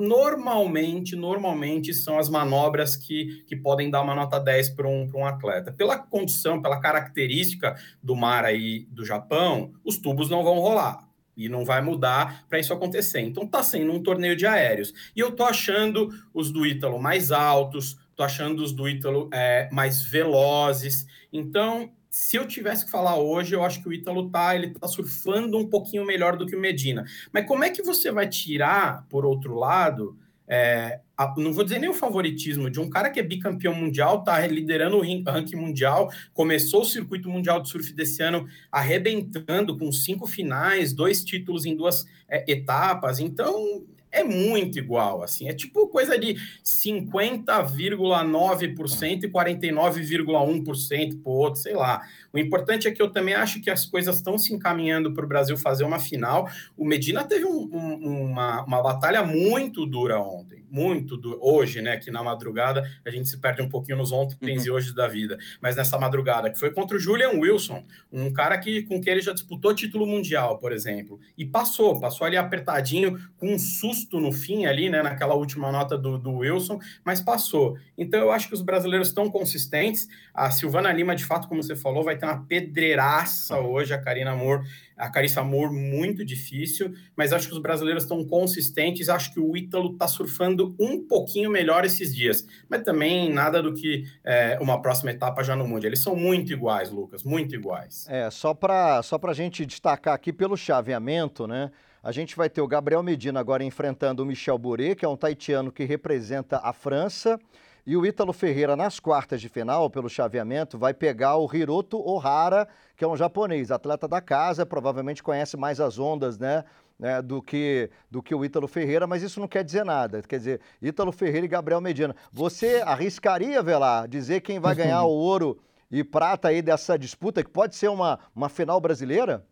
normalmente, 0.00 1.14
normalmente 1.14 1.92
são 1.92 2.18
as 2.18 2.30
manobras 2.30 2.96
que, 2.96 3.44
que 3.46 3.54
podem 3.54 3.90
dar 3.90 4.00
uma 4.00 4.14
nota 4.14 4.38
10 4.38 4.70
para 4.70 4.88
um, 4.88 5.10
um 5.14 5.26
atleta. 5.26 5.70
Pela 5.70 5.98
condição, 5.98 6.62
pela 6.62 6.80
característica 6.80 7.76
do 8.02 8.16
mar 8.16 8.44
aí 8.44 8.86
do 8.90 9.04
Japão, 9.04 9.74
os 9.84 9.98
tubos 9.98 10.30
não 10.30 10.42
vão 10.42 10.58
rolar. 10.58 11.06
E 11.36 11.48
não 11.48 11.64
vai 11.64 11.82
mudar 11.82 12.46
para 12.48 12.60
isso 12.60 12.72
acontecer. 12.72 13.20
Então 13.20 13.46
tá 13.46 13.62
sendo 13.62 13.92
um 13.92 14.02
torneio 14.02 14.36
de 14.36 14.46
aéreos. 14.46 14.94
E 15.14 15.20
eu 15.20 15.32
tô 15.32 15.44
achando 15.44 16.08
os 16.32 16.50
do 16.50 16.64
Ítalo 16.64 16.98
mais 16.98 17.32
altos, 17.32 17.98
tô 18.14 18.22
achando 18.22 18.62
os 18.62 18.72
do 18.72 18.88
Ítalo 18.88 19.28
é, 19.32 19.68
mais 19.72 20.00
velozes. 20.00 21.06
Então, 21.32 21.90
se 22.14 22.36
eu 22.36 22.46
tivesse 22.46 22.84
que 22.84 22.92
falar 22.92 23.16
hoje, 23.16 23.56
eu 23.56 23.64
acho 23.64 23.82
que 23.82 23.88
o 23.88 23.92
Ítalo 23.92 24.30
tá, 24.30 24.54
ele 24.54 24.70
tá 24.70 24.86
surfando 24.86 25.58
um 25.58 25.68
pouquinho 25.68 26.06
melhor 26.06 26.36
do 26.36 26.46
que 26.46 26.54
o 26.54 26.60
Medina. 26.60 27.04
Mas 27.32 27.44
como 27.44 27.64
é 27.64 27.70
que 27.70 27.82
você 27.82 28.12
vai 28.12 28.28
tirar, 28.28 29.04
por 29.10 29.26
outro 29.26 29.56
lado, 29.56 30.16
é, 30.46 31.00
a, 31.18 31.34
não 31.36 31.52
vou 31.52 31.64
dizer 31.64 31.80
nem 31.80 31.90
o 31.90 31.94
favoritismo 31.94 32.70
de 32.70 32.78
um 32.78 32.88
cara 32.88 33.10
que 33.10 33.18
é 33.18 33.22
bicampeão 33.22 33.74
mundial, 33.74 34.22
tá 34.22 34.46
liderando 34.46 34.96
o 34.96 35.02
ranking 35.02 35.56
mundial, 35.56 36.08
começou 36.32 36.82
o 36.82 36.84
circuito 36.84 37.28
mundial 37.28 37.60
de 37.60 37.68
surf 37.68 37.92
desse 37.92 38.22
ano 38.22 38.46
arrebentando 38.70 39.76
com 39.76 39.90
cinco 39.90 40.24
finais, 40.28 40.92
dois 40.92 41.24
títulos 41.24 41.66
em 41.66 41.74
duas 41.74 42.06
é, 42.28 42.44
etapas. 42.48 43.18
Então, 43.18 43.82
é 44.14 44.24
muito 44.24 44.78
igual, 44.78 45.22
assim, 45.22 45.48
é 45.48 45.52
tipo 45.52 45.88
coisa 45.88 46.18
de 46.18 46.36
50,9% 46.64 49.24
e 49.24 49.28
49,1% 49.28 51.22
para 51.22 51.30
o 51.30 51.34
outro, 51.34 51.60
sei 51.60 51.74
lá. 51.74 52.00
O 52.32 52.38
importante 52.38 52.88
é 52.88 52.90
que 52.90 53.02
eu 53.02 53.10
também 53.10 53.34
acho 53.34 53.60
que 53.60 53.70
as 53.70 53.84
coisas 53.84 54.16
estão 54.16 54.38
se 54.38 54.54
encaminhando 54.54 55.12
para 55.12 55.24
o 55.24 55.28
Brasil 55.28 55.56
fazer 55.56 55.84
uma 55.84 55.98
final. 55.98 56.48
O 56.76 56.84
Medina 56.84 57.24
teve 57.24 57.44
um, 57.44 57.68
um, 57.72 58.30
uma, 58.30 58.64
uma 58.64 58.82
batalha 58.82 59.22
muito 59.22 59.84
dura 59.84 60.20
ontem 60.20 60.63
muito 60.70 61.16
do, 61.16 61.38
hoje, 61.40 61.80
né? 61.80 61.96
Que 61.96 62.10
na 62.10 62.22
madrugada 62.22 62.82
a 63.04 63.10
gente 63.10 63.28
se 63.28 63.38
perde 63.38 63.62
um 63.62 63.68
pouquinho 63.68 63.98
nos 63.98 64.12
ontem 64.12 64.36
uhum. 64.42 64.64
e 64.64 64.70
hoje 64.70 64.94
da 64.94 65.08
vida, 65.08 65.38
mas 65.60 65.76
nessa 65.76 65.98
madrugada, 65.98 66.50
que 66.50 66.58
foi 66.58 66.70
contra 66.70 66.96
o 66.96 67.00
Julian 67.00 67.30
Wilson, 67.30 67.84
um 68.12 68.32
cara 68.32 68.58
que 68.58 68.82
com 68.82 69.00
que 69.00 69.10
ele 69.10 69.20
já 69.20 69.32
disputou 69.32 69.74
título 69.74 70.06
mundial, 70.06 70.58
por 70.58 70.72
exemplo, 70.72 71.18
e 71.36 71.44
passou, 71.44 72.00
passou 72.00 72.26
ali 72.26 72.36
apertadinho, 72.36 73.18
com 73.36 73.54
um 73.54 73.58
susto 73.58 74.20
no 74.20 74.32
fim 74.32 74.66
ali, 74.66 74.88
né? 74.88 75.02
Naquela 75.02 75.34
última 75.34 75.70
nota 75.70 75.96
do, 75.96 76.18
do 76.18 76.38
Wilson, 76.38 76.78
mas 77.04 77.20
passou. 77.20 77.76
Então 77.96 78.20
eu 78.20 78.30
acho 78.30 78.48
que 78.48 78.54
os 78.54 78.62
brasileiros 78.62 79.08
estão 79.08 79.30
consistentes. 79.30 80.08
A 80.32 80.50
Silvana 80.50 80.92
Lima, 80.92 81.14
de 81.14 81.24
fato, 81.24 81.48
como 81.48 81.62
você 81.62 81.76
falou, 81.76 82.04
vai 82.04 82.16
ter 82.16 82.26
uma 82.26 82.44
pedreiraça 82.44 83.58
hoje, 83.58 83.92
a 83.92 83.98
Karina 83.98 84.34
Moore 84.34 84.64
a 84.96 85.08
Carissa 85.08 85.42
Moore 85.42 85.74
muito 85.74 86.24
difícil, 86.24 86.94
mas 87.16 87.32
acho 87.32 87.48
que 87.48 87.54
os 87.54 87.60
brasileiros 87.60 88.04
estão 88.04 88.24
consistentes, 88.24 89.08
acho 89.08 89.32
que 89.32 89.40
o 89.40 89.56
Ítalo 89.56 89.92
está 89.92 90.06
surfando 90.06 90.74
um 90.78 91.06
pouquinho 91.06 91.50
melhor 91.50 91.84
esses 91.84 92.14
dias, 92.14 92.46
mas 92.68 92.82
também 92.82 93.32
nada 93.32 93.62
do 93.62 93.74
que 93.74 94.04
é, 94.24 94.58
uma 94.60 94.80
próxima 94.80 95.10
etapa 95.10 95.42
já 95.42 95.56
no 95.56 95.66
mundo. 95.66 95.84
Eles 95.84 96.00
são 96.00 96.14
muito 96.14 96.52
iguais, 96.52 96.90
Lucas, 96.90 97.24
muito 97.24 97.54
iguais. 97.54 98.06
É, 98.08 98.30
só 98.30 98.54
para 98.54 99.02
só 99.02 99.18
a 99.24 99.32
gente 99.32 99.64
destacar 99.64 100.14
aqui 100.14 100.32
pelo 100.32 100.56
chaveamento, 100.56 101.46
né? 101.46 101.70
A 102.02 102.12
gente 102.12 102.36
vai 102.36 102.50
ter 102.50 102.60
o 102.60 102.68
Gabriel 102.68 103.02
Medina 103.02 103.40
agora 103.40 103.64
enfrentando 103.64 104.22
o 104.22 104.26
Michel 104.26 104.58
Bourret, 104.58 104.94
que 104.94 105.06
é 105.06 105.08
um 105.08 105.16
taitiano 105.16 105.72
que 105.72 105.84
representa 105.84 106.60
a 106.62 106.70
França. 106.70 107.40
E 107.86 107.98
o 107.98 108.06
Ítalo 108.06 108.32
Ferreira, 108.32 108.74
nas 108.74 108.98
quartas 108.98 109.42
de 109.42 109.48
final, 109.50 109.90
pelo 109.90 110.08
chaveamento, 110.08 110.78
vai 110.78 110.94
pegar 110.94 111.36
o 111.36 111.48
Hiroto 111.54 111.98
Ohara, 111.98 112.66
que 112.96 113.04
é 113.04 113.08
um 113.08 113.16
japonês, 113.16 113.70
atleta 113.70 114.08
da 114.08 114.22
casa, 114.22 114.64
provavelmente 114.64 115.22
conhece 115.22 115.54
mais 115.54 115.78
as 115.80 115.98
ondas, 115.98 116.38
né? 116.38 116.64
né 116.98 117.20
do, 117.20 117.42
que, 117.42 117.90
do 118.10 118.22
que 118.22 118.34
o 118.34 118.42
Ítalo 118.42 118.66
Ferreira, 118.66 119.06
mas 119.06 119.22
isso 119.22 119.38
não 119.38 119.46
quer 119.46 119.62
dizer 119.62 119.84
nada. 119.84 120.22
Quer 120.22 120.38
dizer, 120.38 120.60
Ítalo 120.80 121.12
Ferreira 121.12 121.44
e 121.44 121.48
Gabriel 121.48 121.80
Medina. 121.80 122.16
Você 122.32 122.82
arriscaria, 122.86 123.62
Velar, 123.62 124.08
dizer 124.08 124.40
quem 124.40 124.58
vai 124.58 124.74
ganhar 124.74 125.02
o 125.04 125.10
ouro 125.10 125.60
e 125.90 126.02
prata 126.02 126.48
aí 126.48 126.62
dessa 126.62 126.98
disputa, 126.98 127.44
que 127.44 127.50
pode 127.50 127.76
ser 127.76 127.88
uma, 127.88 128.18
uma 128.34 128.48
final 128.48 128.80
brasileira? 128.80 129.44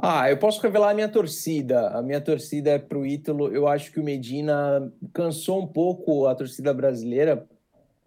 Ah, 0.00 0.30
eu 0.30 0.36
posso 0.36 0.60
revelar 0.60 0.90
a 0.90 0.94
minha 0.94 1.08
torcida. 1.08 1.88
A 1.88 2.00
minha 2.00 2.20
torcida 2.20 2.70
é 2.70 2.78
para 2.78 2.96
o 2.96 3.04
Ítalo. 3.04 3.52
Eu 3.52 3.66
acho 3.66 3.90
que 3.90 3.98
o 3.98 4.04
Medina 4.04 4.92
cansou 5.12 5.60
um 5.60 5.66
pouco 5.66 6.26
a 6.28 6.36
torcida 6.36 6.72
brasileira, 6.72 7.44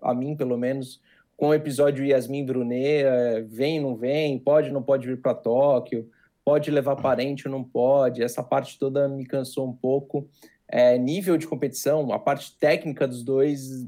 a 0.01 0.13
mim 0.13 0.33
pelo 0.33 0.57
menos, 0.57 1.01
com 1.35 1.49
o 1.49 1.53
episódio 1.53 2.05
Yasmin 2.05 2.45
Brunet, 2.45 3.03
é, 3.03 3.41
vem, 3.41 3.81
não 3.81 3.95
vem, 3.97 4.39
pode, 4.39 4.71
não 4.71 4.81
pode 4.81 5.05
vir 5.05 5.21
para 5.21 5.33
Tóquio, 5.33 6.09
pode 6.45 6.71
levar 6.71 6.95
parente 6.95 7.45
ou 7.45 7.51
não 7.51 7.61
pode. 7.63 8.23
Essa 8.23 8.41
parte 8.41 8.79
toda 8.79 9.09
me 9.09 9.25
cansou 9.25 9.67
um 9.67 9.73
pouco. 9.73 10.29
É, 10.69 10.97
nível 10.97 11.37
de 11.37 11.45
competição, 11.45 12.13
a 12.13 12.19
parte 12.19 12.57
técnica 12.57 13.05
dos 13.05 13.21
dois 13.21 13.85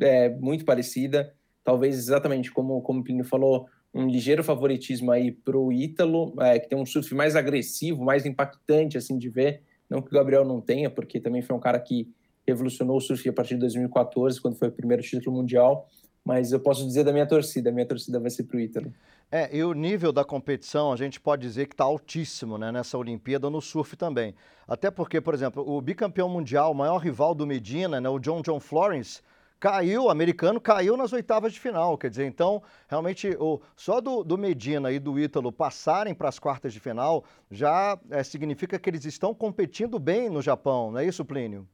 é 0.00 0.30
muito 0.30 0.64
parecida. 0.64 1.34
Talvez 1.62 1.98
exatamente 1.98 2.50
como, 2.50 2.80
como 2.80 3.00
o 3.00 3.04
Plínio 3.04 3.24
falou, 3.26 3.68
um 3.94 4.06
ligeiro 4.06 4.44
favoritismo 4.44 5.10
aí 5.10 5.32
para 5.32 5.56
o 5.56 5.72
Ítalo, 5.72 6.34
é, 6.40 6.58
que 6.58 6.68
tem 6.68 6.78
um 6.78 6.84
surf 6.84 7.14
mais 7.14 7.34
agressivo, 7.34 8.04
mais 8.04 8.26
impactante 8.26 8.98
assim 8.98 9.16
de 9.16 9.28
ver. 9.28 9.62
Não 9.88 10.02
que 10.02 10.08
o 10.08 10.12
Gabriel 10.12 10.44
não 10.44 10.60
tenha, 10.60 10.90
porque 10.90 11.20
também 11.20 11.42
foi 11.42 11.56
um 11.56 11.60
cara 11.60 11.78
que 11.78 12.08
revolucionou 12.46 12.96
o 12.96 13.00
surf 13.00 13.28
a 13.28 13.32
partir 13.32 13.54
de 13.54 13.60
2014, 13.60 14.40
quando 14.40 14.56
foi 14.56 14.68
o 14.68 14.72
primeiro 14.72 15.02
título 15.02 15.36
mundial. 15.36 15.88
Mas 16.24 16.52
eu 16.52 16.60
posso 16.60 16.84
dizer 16.84 17.04
da 17.04 17.12
minha 17.12 17.26
torcida, 17.26 17.70
a 17.70 17.72
minha 17.72 17.86
torcida 17.86 18.18
vai 18.18 18.30
ser 18.30 18.44
para 18.44 18.56
o 18.56 18.60
Ítalo. 18.60 18.92
É, 19.30 19.56
e 19.56 19.62
o 19.64 19.72
nível 19.72 20.12
da 20.12 20.24
competição, 20.24 20.92
a 20.92 20.96
gente 20.96 21.20
pode 21.20 21.42
dizer 21.42 21.66
que 21.66 21.74
está 21.74 21.84
altíssimo 21.84 22.56
né, 22.56 22.70
nessa 22.70 22.96
Olimpíada, 22.96 23.50
no 23.50 23.60
surf 23.60 23.96
também. 23.96 24.34
Até 24.68 24.88
porque, 24.90 25.20
por 25.20 25.34
exemplo, 25.34 25.68
o 25.68 25.80
bicampeão 25.80 26.28
mundial, 26.28 26.70
o 26.70 26.74
maior 26.74 26.98
rival 26.98 27.34
do 27.34 27.46
Medina, 27.46 28.00
né, 28.00 28.08
o 28.08 28.20
John 28.20 28.40
John 28.42 28.60
Florence, 28.60 29.20
caiu, 29.58 30.04
o 30.04 30.10
americano 30.10 30.60
caiu 30.60 30.96
nas 30.96 31.12
oitavas 31.12 31.52
de 31.52 31.60
final. 31.60 31.96
Quer 31.96 32.10
dizer, 32.10 32.26
então, 32.26 32.62
realmente, 32.88 33.36
o, 33.38 33.60
só 33.74 34.00
do, 34.00 34.22
do 34.22 34.36
Medina 34.36 34.92
e 34.92 34.98
do 34.98 35.18
Ítalo 35.18 35.50
passarem 35.50 36.14
para 36.14 36.28
as 36.28 36.38
quartas 36.38 36.72
de 36.72 36.80
final 36.80 37.24
já 37.50 37.98
é, 38.10 38.22
significa 38.22 38.78
que 38.78 38.90
eles 38.90 39.04
estão 39.04 39.34
competindo 39.34 39.98
bem 39.98 40.28
no 40.28 40.42
Japão, 40.42 40.90
não 40.90 40.98
é 40.98 41.06
isso, 41.06 41.24
Plínio? 41.24 41.66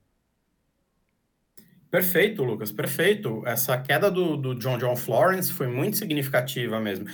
Perfeito, 1.91 2.43
Lucas, 2.43 2.73
perfeito. 2.73 3.43
Essa 3.47 3.77
queda 3.77 4.11
do, 4.11 4.35
do 4.35 4.55
John 4.55 4.79
John 4.79 4.97
Florence 4.97 5.53
foi 5.53 5.67
muito 5.67 5.99
significativa 5.99 6.81
mesmo. 6.81 7.05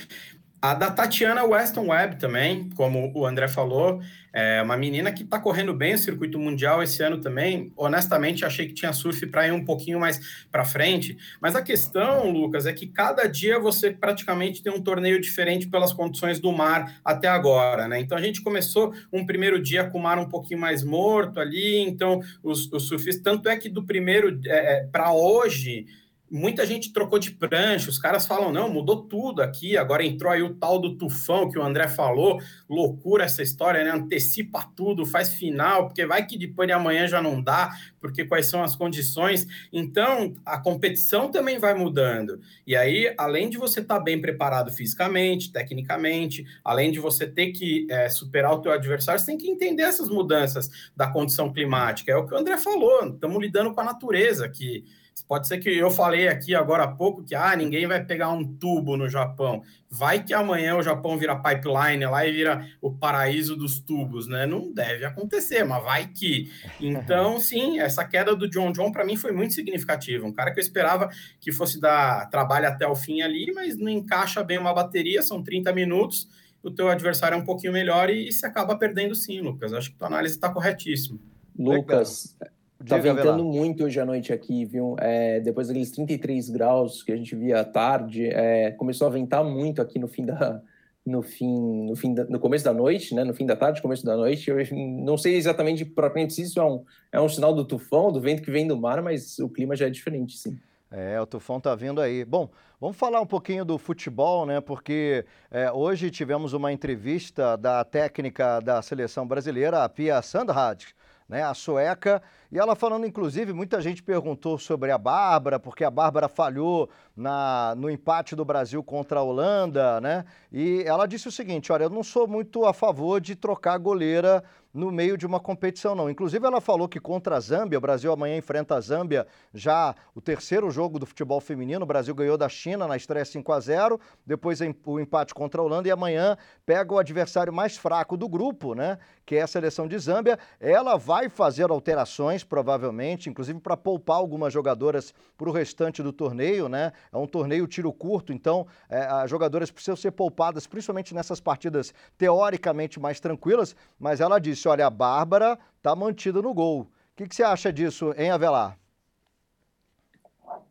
A 0.61 0.75
da 0.75 0.91
Tatiana 0.91 1.45
Weston 1.45 1.87
Webb 1.87 2.17
também, 2.17 2.69
como 2.71 3.13
o 3.15 3.25
André 3.25 3.47
falou, 3.47 4.01
é 4.33 4.61
uma 4.61 4.77
menina 4.77 5.13
que 5.13 5.23
está 5.23 5.39
correndo 5.39 5.73
bem 5.73 5.95
o 5.95 5.99
circuito 5.99 6.37
mundial 6.37 6.83
esse 6.83 7.01
ano 7.01 7.19
também. 7.19 7.73
Honestamente, 7.77 8.45
achei 8.45 8.67
que 8.67 8.75
tinha 8.75 8.93
surf 8.93 9.25
para 9.29 9.47
ir 9.47 9.53
um 9.53 9.65
pouquinho 9.65 10.01
mais 10.01 10.47
para 10.51 10.65
frente. 10.65 11.17
Mas 11.41 11.55
a 11.55 11.63
questão, 11.63 12.29
Lucas, 12.31 12.67
é 12.67 12.73
que 12.73 12.89
cada 12.89 13.27
dia 13.27 13.61
você 13.61 13.93
praticamente 13.93 14.61
tem 14.61 14.73
um 14.73 14.83
torneio 14.83 15.21
diferente 15.21 15.69
pelas 15.69 15.93
condições 15.93 16.41
do 16.41 16.51
mar 16.51 17.01
até 17.05 17.29
agora, 17.29 17.87
né? 17.87 18.01
Então 18.01 18.19
a 18.19 18.21
gente 18.21 18.43
começou 18.43 18.93
um 19.13 19.25
primeiro 19.25 19.63
dia 19.63 19.85
com 19.85 19.99
o 19.99 20.03
mar 20.03 20.19
um 20.19 20.29
pouquinho 20.29 20.59
mais 20.59 20.83
morto 20.83 21.39
ali. 21.39 21.79
Então 21.79 22.21
os, 22.43 22.71
os 22.73 22.89
surfistas, 22.89 23.23
tanto 23.23 23.49
é 23.49 23.57
que 23.57 23.69
do 23.69 23.85
primeiro 23.85 24.41
é, 24.45 24.81
é 24.81 24.87
para 24.91 25.13
hoje 25.13 25.87
muita 26.31 26.67
gente 26.67 26.93
trocou 26.93 27.19
de 27.19 27.31
prancha, 27.31 27.89
os 27.89 27.99
caras 27.99 28.27
falam, 28.27 28.53
não, 28.53 28.69
mudou 28.69 29.03
tudo 29.03 29.41
aqui, 29.43 29.77
agora 29.77 30.05
entrou 30.05 30.33
aí 30.33 30.43
o 30.43 30.55
tal 30.55 30.79
do 30.79 30.97
tufão 30.97 31.51
que 31.51 31.59
o 31.59 31.63
André 31.63 31.89
falou, 31.89 32.41
loucura 32.69 33.25
essa 33.25 33.43
história, 33.43 33.83
né? 33.83 33.91
Antecipa 33.91 34.71
tudo, 34.77 35.07
faz 35.07 35.33
final, 35.33 35.87
porque 35.87 36.07
vai 36.07 36.27
que 36.27 36.39
depois 36.39 36.67
de 36.67 36.73
amanhã 36.73 37.07
já 37.07 37.23
não 37.23 37.43
dá, 37.43 37.71
porque 38.01 38.25
quais 38.25 38.47
são 38.47 38.63
as 38.63 38.77
condições. 38.77 39.47
Então, 39.73 40.35
a 40.45 40.59
competição 40.59 41.31
também 41.31 41.59
vai 41.59 41.75
mudando. 41.75 42.41
E 42.67 42.77
aí, 42.77 43.15
além 43.17 43.49
de 43.49 43.57
você 43.57 43.81
estar 43.81 43.97
tá 43.97 44.01
bem 44.01 44.21
preparado 44.21 44.71
fisicamente, 44.71 45.53
tecnicamente, 45.53 46.47
além 46.65 46.93
de 46.93 47.01
você 47.01 47.27
ter 47.27 47.53
que 47.53 47.87
é, 47.91 48.09
superar 48.09 48.53
o 48.53 48.61
teu 48.61 48.73
adversário, 48.73 49.21
você 49.21 49.27
tem 49.27 49.39
que 49.39 49.49
entender 49.49 49.83
essas 49.83 50.09
mudanças 50.09 50.71
da 50.97 51.07
condição 51.07 51.53
climática. 51.53 52.13
É 52.13 52.17
o 52.17 52.27
que 52.27 52.35
o 52.35 52.37
André 52.37 52.59
falou, 52.59 53.07
estamos 53.07 53.41
lidando 53.41 53.73
com 53.73 53.81
a 53.81 53.85
natureza 53.85 54.45
aqui. 54.45 54.85
Pode 55.27 55.49
ser 55.49 55.59
que 55.59 55.69
eu 55.69 55.91
falei 55.91 56.29
aqui 56.29 56.55
agora 56.55 56.85
há 56.85 56.89
pouco 56.89 57.25
que 57.25 57.35
ah, 57.35 57.55
ninguém 57.57 57.87
vai 57.87 58.05
pegar 58.05 58.31
um 58.31 58.45
tubo 58.45 58.97
no 58.97 59.09
Japão. 59.09 59.63
Vai 59.91 60.23
que 60.23 60.35
amanhã 60.35 60.77
o 60.77 60.83
Japão 60.83 61.17
vira 61.17 61.37
pipeline 61.37 62.05
lá 62.07 62.27
e 62.27 62.33
vira 62.33 62.67
o 62.81 62.93
paraíso 62.93 63.57
dos 63.57 63.79
tubos, 63.81 64.27
né? 64.27 64.47
Não 64.47 64.73
deve 64.73 65.05
acontecer, 65.05 65.65
mas 65.65 65.83
vai 65.83 66.07
que. 66.09 66.51
Então, 66.81 67.41
sim, 67.41 67.81
essa 67.81 68.05
queda 68.05 68.37
do 68.37 68.49
John 68.49 68.73
John 68.73 68.93
para 68.93 69.05
mim 69.05 69.17
foi 69.17 69.33
muito 69.33 69.55
significativa. 69.55 70.27
Um 70.27 70.33
cara 70.33 70.53
que 70.53 70.61
eu 70.61 70.63
esperava 70.63 71.09
que 71.41 71.51
fosse 71.51 71.81
dar 71.81 72.29
trabalho 72.31 72.69
até 72.69 72.87
o 72.87 72.95
fim 72.95 73.23
ali, 73.23 73.53
mas 73.53 73.77
não 73.77 73.89
encaixa 73.89 74.43
bem 74.43 74.59
uma 74.59 74.75
bateria, 74.75 75.23
são 75.23 75.43
30 75.43 75.73
minutos. 75.73 76.29
O 76.63 76.71
teu 76.71 76.89
adversário 76.89 77.35
é 77.35 77.39
um 77.39 77.45
pouquinho 77.45 77.73
melhor 77.73 78.11
e, 78.11 78.29
e 78.29 78.33
se 78.33 78.45
acaba 78.45 78.77
perdendo 78.77 79.15
sim, 79.15 79.41
Lucas. 79.41 79.73
Acho 79.73 79.91
que 79.91 79.97
tua 79.97 80.09
análise 80.09 80.35
está 80.35 80.51
corretíssima. 80.53 81.19
Lucas, 81.57 82.37
Legal. 82.41 82.58
Tá 82.87 82.97
ventando 82.97 83.45
muito 83.45 83.85
hoje 83.85 83.99
à 83.99 84.07
noite 84.07 84.33
aqui, 84.33 84.65
viu? 84.65 84.95
É, 85.01 85.41
depois 85.41 85.67
daqueles 85.67 85.91
33 85.91 86.49
graus 86.51 87.03
que 87.03 87.11
a 87.11 87.17
gente 87.17 87.35
via 87.35 87.61
à 87.61 87.65
tarde, 87.65 88.27
é, 88.27 88.71
começou 88.71 89.09
a 89.09 89.11
ventar 89.11 89.43
muito 89.43 89.83
aqui 89.83 89.99
no 89.99 90.07
fim 90.07 90.25
da, 90.25 90.63
no 91.05 91.23
fim, 91.23 91.87
no 91.87 91.97
fim 91.97 92.15
da, 92.15 92.25
no 92.25 92.39
começo 92.39 92.65
da 92.65 92.73
noite, 92.73 93.15
né? 93.15 93.25
No 93.25 93.35
fim 93.35 93.47
da 93.47 93.57
tarde, 93.57 93.83
começo 93.83 94.05
da 94.05 94.17
noite. 94.17 94.49
Eu 94.49 94.59
não 94.77 95.19
sei 95.19 95.35
exatamente 95.35 95.85
propriamente 95.85 96.35
se 96.35 96.43
isso 96.43 96.61
é 96.61 96.65
um, 96.65 96.85
é 97.11 97.21
um 97.21 97.29
sinal 97.29 97.53
do 97.53 97.65
tufão, 97.65 98.13
do 98.13 98.21
vento 98.21 98.43
que 98.43 98.51
vem 98.51 98.67
do 98.67 98.77
mar, 98.77 99.03
mas 99.03 99.39
o 99.41 99.49
clima 99.49 99.75
já 99.75 99.87
é 99.87 99.91
diferente, 99.91 100.37
sim. 100.39 100.57
É, 100.91 101.21
o 101.21 101.27
tufão 101.27 101.61
tá 101.61 101.75
vindo 101.75 102.01
aí. 102.01 102.25
Bom, 102.25 102.49
vamos 102.81 102.97
falar 102.97 103.21
um 103.21 103.27
pouquinho 103.27 103.65
do 103.65 103.77
futebol, 103.77 104.47
né? 104.47 104.61
Porque 104.61 105.25
é, 105.51 105.71
hoje 105.71 106.11
tivemos 106.11 106.53
uma 106.53 106.73
entrevista 106.73 107.57
da 107.57 107.85
técnica 107.85 108.61
da 108.61 108.81
seleção 108.81 109.27
brasileira, 109.27 109.85
a 109.85 109.89
Pia 109.89 110.23
Sandhag, 110.23 110.85
né? 111.29 111.43
A 111.43 111.53
sueca 111.53 112.23
e 112.51 112.59
ela 112.59 112.75
falando, 112.75 113.07
inclusive, 113.07 113.53
muita 113.53 113.81
gente 113.81 114.03
perguntou 114.03 114.57
sobre 114.57 114.91
a 114.91 114.97
Bárbara, 114.97 115.61
porque 115.61 115.85
a 115.85 115.91
Bárbara 115.91 116.29
falhou 116.29 116.89
na, 117.15 117.75
no 117.77 117.91
empate 117.91 118.35
do 118.35 118.45
Brasil 118.45 118.83
contra 118.83 119.21
a 119.21 119.23
Holanda, 119.23 120.01
né? 120.01 120.25
E 120.51 120.83
ela 120.87 121.07
disse 121.07 121.29
o 121.29 121.33
seguinte: 121.33 121.71
olha, 121.71 121.85
eu 121.85 121.91
não 121.91 122.03
sou 122.03 122.27
muito 122.27 122.65
a 122.65 122.73
favor 122.73 123.21
de 123.21 123.37
trocar 123.37 123.77
goleira 123.77 124.43
no 124.73 124.93
meio 124.93 125.17
de 125.17 125.27
uma 125.27 125.41
competição, 125.41 125.95
não. 125.95 126.11
Inclusive, 126.11 126.47
ela 126.47 126.61
falou 126.61 126.89
que 126.89 127.01
contra 127.01 127.37
a 127.37 127.41
Zâmbia, 127.41 127.79
o 127.79 127.81
Brasil 127.81 128.13
amanhã 128.13 128.37
enfrenta 128.37 128.77
a 128.77 128.81
Zâmbia, 128.81 129.27
já 129.53 129.95
o 130.15 130.21
terceiro 130.21 130.71
jogo 130.71 130.99
do 130.99 131.07
futebol 131.07 131.41
feminino. 131.41 131.83
O 131.83 131.87
Brasil 131.87 132.15
ganhou 132.15 132.37
da 132.37 132.49
China 132.49 132.87
na 132.87 132.97
estreia 132.97 133.25
5 133.25 133.53
a 133.53 133.61
0 133.61 134.01
depois 134.27 134.61
o 134.85 135.01
empate 135.01 135.35
contra 135.35 135.61
a 135.61 135.65
Holanda 135.65 135.89
e 135.89 135.91
amanhã 135.91 136.37
pega 136.67 136.95
o 136.95 136.99
adversário 136.99 137.53
mais 137.53 137.77
fraco 137.77 138.17
do 138.17 138.29
grupo, 138.29 138.75
né? 138.75 138.99
Que 139.25 139.37
é 139.37 139.43
a 139.43 139.47
seleção 139.47 139.89
de 139.89 139.99
Zâmbia. 139.99 140.39
Ela 140.61 140.97
vai 140.97 141.29
fazer 141.29 141.71
alterações, 141.71 142.38
provavelmente, 142.45 143.29
inclusive 143.29 143.61
para 143.61 143.77
poupar 143.77 144.17
algumas 144.17 144.53
jogadoras 144.53 145.15
para 145.37 145.49
o 145.49 145.53
restante 145.53 146.03
do 146.03 146.13
torneio, 146.13 146.69
né? 146.69 146.93
É 147.13 147.17
um 147.17 147.27
torneio 147.27 147.67
tiro 147.67 147.93
curto, 147.93 148.33
então 148.33 148.67
é, 148.89 149.01
as 149.01 149.31
jogadoras 149.31 149.71
precisam 149.71 149.97
ser 149.97 150.13
poupadas, 150.13 150.67
principalmente 150.67 151.15
nessas 151.15 151.41
partidas 151.41 151.93
teoricamente 152.17 153.01
mais 153.01 153.21
tranquilas. 153.21 153.75
Mas 153.99 154.21
ela 154.21 154.39
disse 154.39 154.69
olha, 154.69 154.87
a 154.87 154.91
Bárbara 154.91 155.59
está 155.77 155.95
mantida 155.95 156.41
no 156.43 156.55
gol. 156.55 156.81
O 156.81 156.89
que, 157.17 157.27
que 157.27 157.35
você 157.35 157.43
acha 157.43 157.73
disso, 157.73 158.15
hein, 158.17 158.31
Avelar? 158.31 158.79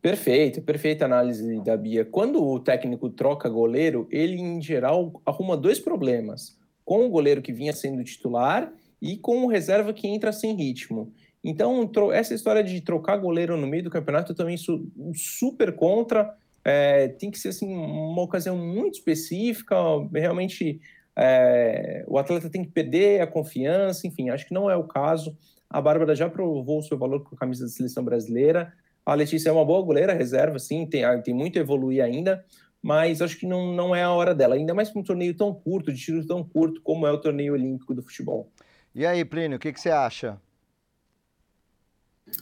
Perfeito, 0.02 0.62
perfeita 0.62 1.06
análise 1.06 1.60
da 1.62 1.76
Bia. 1.76 2.06
Quando 2.06 2.44
o 2.44 2.60
técnico 2.60 3.10
troca 3.10 3.50
goleiro, 3.50 4.08
ele, 4.12 4.40
em 4.40 4.62
geral, 4.62 5.22
arruma 5.26 5.58
dois 5.58 5.80
problemas: 5.80 6.58
com 6.86 7.06
o 7.06 7.10
goleiro 7.10 7.42
que 7.42 7.52
vinha 7.52 7.74
sendo 7.74 8.04
titular 8.04 8.72
e 9.02 9.18
com 9.18 9.44
o 9.44 9.48
reserva 9.48 9.94
que 9.94 10.08
entra 10.08 10.32
sem 10.32 10.56
ritmo. 10.56 11.12
Então, 11.50 11.90
essa 12.12 12.34
história 12.34 12.62
de 12.62 12.82
trocar 12.82 13.16
goleiro 13.16 13.56
no 13.56 13.66
meio 13.66 13.82
do 13.82 13.90
campeonato, 13.90 14.34
eu 14.34 14.36
também 14.36 14.58
sou 14.58 14.86
super 15.16 15.74
contra. 15.74 16.36
É, 16.62 17.08
tem 17.08 17.32
que 17.32 17.40
ser 17.40 17.48
assim, 17.48 17.74
uma 17.74 18.22
ocasião 18.22 18.58
muito 18.58 18.96
específica, 18.96 19.78
realmente 20.14 20.82
é, 21.16 22.04
o 22.06 22.18
atleta 22.18 22.50
tem 22.50 22.66
que 22.66 22.72
perder 22.72 23.22
a 23.22 23.28
confiança, 23.28 24.06
enfim, 24.06 24.30
acho 24.30 24.46
que 24.46 24.54
não 24.54 24.70
é 24.70 24.76
o 24.76 24.84
caso. 24.84 25.38
A 25.70 25.80
Bárbara 25.80 26.14
já 26.14 26.30
provou 26.30 26.80
o 26.80 26.84
seu 26.84 26.98
valor 26.98 27.24
com 27.24 27.34
a 27.34 27.40
camisa 27.40 27.64
da 27.64 27.72
seleção 27.72 28.04
brasileira. 28.04 28.74
A 29.06 29.14
Letícia 29.14 29.48
é 29.48 29.54
uma 29.54 29.64
boa 29.64 29.82
goleira, 29.82 30.12
reserva, 30.12 30.60
sim, 30.60 30.86
tem, 30.86 31.04
tem 31.22 31.34
muito 31.34 31.58
a 31.58 31.62
evoluir 31.62 32.04
ainda, 32.04 32.44
mas 32.84 33.22
acho 33.22 33.40
que 33.40 33.48
não, 33.48 33.74
não 33.74 33.96
é 33.96 34.04
a 34.04 34.12
hora 34.12 34.36
dela, 34.36 34.56
ainda 34.56 34.74
mais 34.74 34.90
para 34.90 35.00
um 35.00 35.04
torneio 35.04 35.34
tão 35.34 35.54
curto, 35.54 35.94
de 35.94 36.00
tiro 36.02 36.28
tão 36.28 36.44
curto 36.44 36.82
como 36.82 37.08
é 37.08 37.12
o 37.14 37.18
torneio 37.18 37.54
olímpico 37.54 37.96
do 37.96 38.04
futebol. 38.04 38.52
E 38.94 39.06
aí, 39.06 39.24
Plínio, 39.24 39.56
o 39.56 39.60
que, 39.62 39.72
que 39.72 39.80
você 39.80 39.92
acha? 39.92 40.38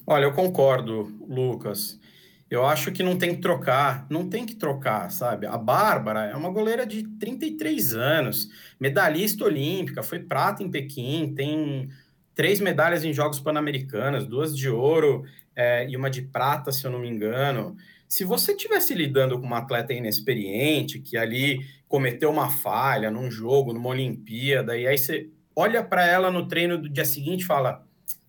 Olha, 0.06 0.26
eu 0.26 0.34
concordo, 0.34 1.12
Lucas. 1.28 2.00
Eu 2.50 2.66
acho 2.66 2.92
que 2.92 3.02
não 3.02 3.18
tem 3.18 3.36
que 3.36 3.42
trocar, 3.42 4.06
não 4.10 4.30
tem 4.30 4.46
que 4.46 4.56
trocar, 4.56 5.10
sabe? 5.12 5.48
A 5.48 5.58
Bárbara 5.58 6.26
é 6.26 6.36
uma 6.36 6.52
goleira 6.52 6.86
de 6.86 7.04
33 7.18 7.94
anos, 7.94 8.50
medalhista 8.80 9.44
olímpica, 9.44 10.04
foi 10.04 10.20
prata 10.20 10.62
em 10.62 10.70
Pequim, 10.70 11.34
tem 11.36 11.90
três 12.36 12.60
medalhas 12.60 13.04
em 13.04 13.12
Jogos 13.12 13.40
Pan-Americanos, 13.40 14.28
duas 14.28 14.56
de 14.56 14.70
ouro 14.70 15.24
é, 15.56 15.90
e 15.90 15.98
uma 15.98 16.10
de 16.10 16.22
prata, 16.22 16.72
se 16.72 16.86
eu 16.86 16.92
não 16.92 17.00
me 17.00 17.10
engano. 17.10 17.76
Se 18.08 18.24
você 18.24 18.52
estivesse 18.52 18.94
lidando 18.94 19.40
com 19.40 19.46
uma 19.46 19.58
atleta 19.58 19.94
inexperiente, 19.94 21.00
que 21.00 21.18
ali 21.18 21.66
cometeu 21.88 22.30
uma 22.30 22.50
falha 22.52 23.10
num 23.10 23.32
jogo, 23.32 23.74
numa 23.74 23.90
Olimpíada, 23.90 24.78
e 24.78 24.86
aí 24.86 24.98
você 24.98 25.30
olha 25.56 25.84
para 25.84 26.06
ela 26.06 26.30
no 26.30 26.48
treino 26.48 26.78
do 26.78 26.90
dia 26.90 27.06
seguinte 27.06 27.42
e 27.42 27.46
fala: 27.46 27.85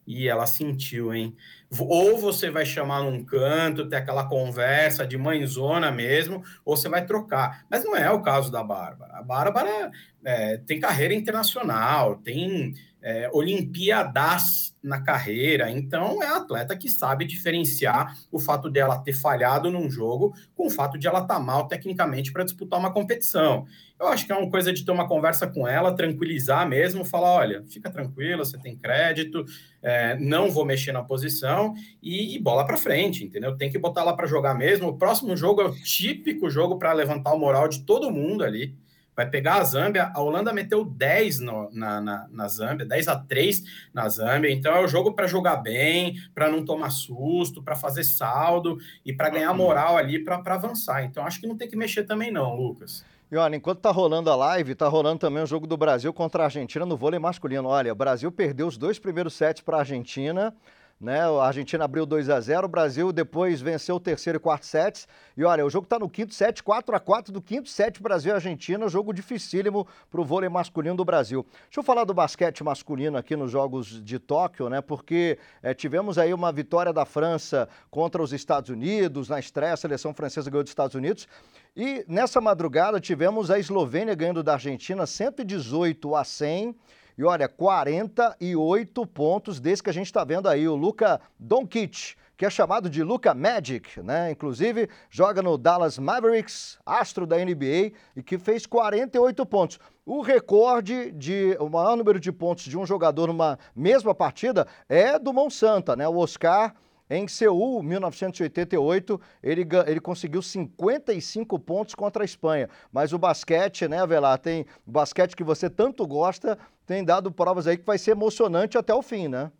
e 0.06 0.28
ela 0.28 0.46
sentiu, 0.46 1.12
hein? 1.12 1.36
Ou 1.78 2.16
você 2.16 2.48
vai 2.50 2.64
chamar 2.64 3.02
num 3.02 3.24
canto, 3.24 3.88
ter 3.88 3.96
aquela 3.96 4.28
conversa 4.28 5.06
de 5.06 5.18
mãezona 5.18 5.90
mesmo, 5.90 6.42
ou 6.64 6.76
você 6.76 6.88
vai 6.88 7.04
trocar. 7.04 7.66
Mas 7.68 7.84
não 7.84 7.96
é 7.96 8.10
o 8.10 8.22
caso 8.22 8.52
da 8.52 8.62
Bárbara. 8.62 9.16
A 9.16 9.22
Bárbara 9.22 9.90
é, 10.24 10.58
tem 10.58 10.78
carreira 10.78 11.12
internacional, 11.12 12.16
tem 12.16 12.74
é, 13.02 13.30
Olimpíadas 13.32 14.76
na 14.82 15.00
carreira, 15.00 15.70
então 15.70 16.22
é 16.22 16.28
atleta 16.28 16.76
que 16.76 16.88
sabe 16.88 17.24
diferenciar 17.24 18.16
o 18.30 18.38
fato 18.38 18.70
dela 18.70 18.98
ter 18.98 19.12
falhado 19.12 19.70
num 19.70 19.90
jogo 19.90 20.34
com 20.54 20.66
o 20.66 20.70
fato 20.70 20.98
de 20.98 21.06
ela 21.06 21.20
estar 21.20 21.34
tá 21.34 21.40
mal 21.40 21.68
tecnicamente 21.68 22.32
para 22.32 22.44
disputar 22.44 22.78
uma 22.78 22.92
competição. 22.92 23.66
Eu 23.98 24.08
acho 24.08 24.26
que 24.26 24.32
é 24.32 24.36
uma 24.36 24.50
coisa 24.50 24.72
de 24.72 24.84
ter 24.84 24.90
uma 24.90 25.08
conversa 25.08 25.46
com 25.46 25.66
ela, 25.66 25.94
tranquilizar 25.94 26.68
mesmo, 26.68 27.04
falar: 27.04 27.32
olha, 27.32 27.64
fica 27.68 27.90
tranquila, 27.90 28.44
você 28.44 28.58
tem 28.58 28.76
crédito, 28.76 29.44
é, 29.82 30.16
não 30.18 30.50
vou 30.50 30.64
mexer 30.64 30.92
na 30.92 31.02
posição 31.02 31.74
e, 32.02 32.36
e 32.36 32.38
bola 32.38 32.66
para 32.66 32.76
frente, 32.76 33.24
entendeu? 33.24 33.56
Tem 33.56 33.70
que 33.70 33.78
botar 33.78 34.04
lá 34.04 34.14
para 34.14 34.26
jogar 34.26 34.54
mesmo. 34.54 34.88
O 34.88 34.98
próximo 34.98 35.36
jogo 35.36 35.62
é 35.62 35.64
o 35.66 35.74
típico 35.74 36.50
jogo 36.50 36.78
para 36.78 36.92
levantar 36.92 37.32
o 37.32 37.38
moral 37.38 37.68
de 37.68 37.80
todo 37.82 38.10
mundo 38.10 38.44
ali 38.44 38.74
vai 39.16 39.28
pegar 39.28 39.54
a 39.54 39.64
Zâmbia. 39.64 40.12
A 40.14 40.20
Holanda 40.20 40.52
meteu 40.52 40.84
10 40.84 41.40
no, 41.40 41.70
na, 41.72 42.00
na, 42.00 42.28
na 42.30 42.48
Zâmbia, 42.48 42.84
10 42.84 43.08
a 43.08 43.16
3 43.16 43.62
na 43.94 44.06
Zâmbia. 44.08 44.52
Então 44.52 44.76
é 44.76 44.84
o 44.84 44.86
jogo 44.86 45.14
para 45.14 45.26
jogar 45.26 45.56
bem, 45.56 46.16
para 46.34 46.50
não 46.50 46.64
tomar 46.64 46.90
susto, 46.90 47.62
para 47.62 47.74
fazer 47.74 48.04
saldo 48.04 48.76
e 49.04 49.12
para 49.14 49.30
ganhar 49.30 49.50
uhum. 49.52 49.56
moral 49.56 49.96
ali 49.96 50.22
para 50.22 50.42
avançar. 50.44 51.02
Então 51.04 51.24
acho 51.24 51.40
que 51.40 51.46
não 51.46 51.56
tem 51.56 51.66
que 51.66 51.76
mexer 51.76 52.04
também, 52.04 52.30
não, 52.30 52.54
Lucas. 52.54 53.02
E 53.30 53.36
olha, 53.36 53.56
enquanto 53.56 53.80
tá 53.80 53.90
rolando 53.90 54.30
a 54.30 54.36
live, 54.36 54.76
tá 54.76 54.86
rolando 54.86 55.18
também 55.18 55.42
o 55.42 55.46
jogo 55.46 55.66
do 55.66 55.76
Brasil 55.76 56.12
contra 56.12 56.44
a 56.44 56.46
Argentina 56.46 56.86
no 56.86 56.96
vôlei 56.96 57.18
masculino. 57.18 57.68
Olha, 57.68 57.90
o 57.90 57.96
Brasil 57.96 58.30
perdeu 58.30 58.68
os 58.68 58.78
dois 58.78 59.00
primeiros 59.00 59.34
sets 59.34 59.60
para 59.60 59.78
a 59.78 59.80
Argentina. 59.80 60.54
Né? 60.98 61.20
A 61.20 61.44
Argentina 61.44 61.84
abriu 61.84 62.06
2 62.06 62.30
a 62.30 62.40
0 62.40 62.64
o 62.64 62.68
Brasil 62.68 63.12
depois 63.12 63.60
venceu 63.60 63.96
o 63.96 64.00
terceiro 64.00 64.38
e 64.38 64.40
quarto 64.40 64.64
sets. 64.64 65.06
E 65.36 65.44
olha, 65.44 65.64
o 65.64 65.68
jogo 65.68 65.84
está 65.84 65.98
no 65.98 66.08
quinto 66.08 66.32
set, 66.32 66.62
4 66.62 66.96
a 66.96 66.98
4 66.98 67.32
do 67.32 67.42
quinto 67.42 67.68
set 67.68 68.00
Brasil 68.02 68.34
Argentina, 68.34 68.88
jogo 68.88 69.12
dificílimo 69.12 69.86
para 70.10 70.20
o 70.22 70.24
vôlei 70.24 70.48
masculino 70.48 70.96
do 70.96 71.04
Brasil. 71.04 71.44
Deixa 71.64 71.80
eu 71.80 71.82
falar 71.82 72.04
do 72.04 72.14
basquete 72.14 72.64
masculino 72.64 73.18
aqui 73.18 73.36
nos 73.36 73.50
Jogos 73.50 74.02
de 74.02 74.18
Tóquio, 74.18 74.70
né? 74.70 74.80
Porque 74.80 75.38
é, 75.62 75.74
tivemos 75.74 76.16
aí 76.16 76.32
uma 76.32 76.50
vitória 76.50 76.94
da 76.94 77.04
França 77.04 77.68
contra 77.90 78.22
os 78.22 78.32
Estados 78.32 78.70
Unidos, 78.70 79.28
na 79.28 79.38
estreia, 79.38 79.74
a 79.74 79.76
seleção 79.76 80.14
francesa 80.14 80.50
ganhou 80.50 80.64
dos 80.64 80.70
Estados 80.70 80.94
Unidos. 80.94 81.28
E 81.76 82.06
nessa 82.08 82.40
madrugada 82.40 82.98
tivemos 82.98 83.50
a 83.50 83.58
Eslovênia 83.58 84.14
ganhando 84.14 84.42
da 84.42 84.54
Argentina 84.54 85.06
118 85.06 86.16
a 86.16 86.24
100. 86.24 86.74
E 87.18 87.24
olha, 87.24 87.48
48 87.48 89.06
pontos 89.06 89.58
desse 89.58 89.82
que 89.82 89.88
a 89.88 89.92
gente 89.92 90.06
está 90.06 90.22
vendo 90.22 90.48
aí, 90.48 90.68
o 90.68 90.76
Luca 90.76 91.18
Doncic, 91.38 92.14
que 92.36 92.44
é 92.44 92.50
chamado 92.50 92.90
de 92.90 93.02
Luca 93.02 93.32
Magic, 93.32 94.02
né? 94.02 94.30
Inclusive, 94.30 94.90
joga 95.08 95.40
no 95.40 95.56
Dallas 95.56 95.98
Mavericks, 95.98 96.78
astro 96.84 97.26
da 97.26 97.38
NBA, 97.38 97.92
e 98.14 98.22
que 98.22 98.36
fez 98.36 98.66
48 98.66 99.46
pontos. 99.46 99.78
O 100.04 100.20
recorde 100.20 101.10
de 101.12 101.56
o 101.58 101.70
maior 101.70 101.96
número 101.96 102.20
de 102.20 102.30
pontos 102.30 102.64
de 102.64 102.76
um 102.76 102.84
jogador 102.84 103.28
numa 103.28 103.58
mesma 103.74 104.14
partida 104.14 104.66
é 104.86 105.18
do 105.18 105.32
Monsanto, 105.32 105.96
né? 105.96 106.06
O 106.06 106.18
Oscar 106.18 106.74
em 107.08 107.28
Seul, 107.28 107.82
1988, 107.82 109.20
ele, 109.42 109.66
ele 109.86 110.00
conseguiu 110.00 110.42
55 110.42 111.58
pontos 111.58 111.94
contra 111.94 112.22
a 112.22 112.24
Espanha. 112.24 112.68
Mas 112.92 113.12
o 113.12 113.18
basquete, 113.18 113.86
né, 113.86 114.00
Avelar, 114.00 114.38
tem 114.38 114.66
o 114.86 114.90
basquete 114.90 115.36
que 115.36 115.44
você 115.44 115.70
tanto 115.70 116.06
gosta, 116.06 116.58
tem 116.84 117.04
dado 117.04 117.30
provas 117.30 117.66
aí 117.66 117.76
que 117.76 117.86
vai 117.86 117.98
ser 117.98 118.12
emocionante 118.12 118.76
até 118.76 118.92
o 118.92 119.02
fim, 119.02 119.28
né? 119.28 119.52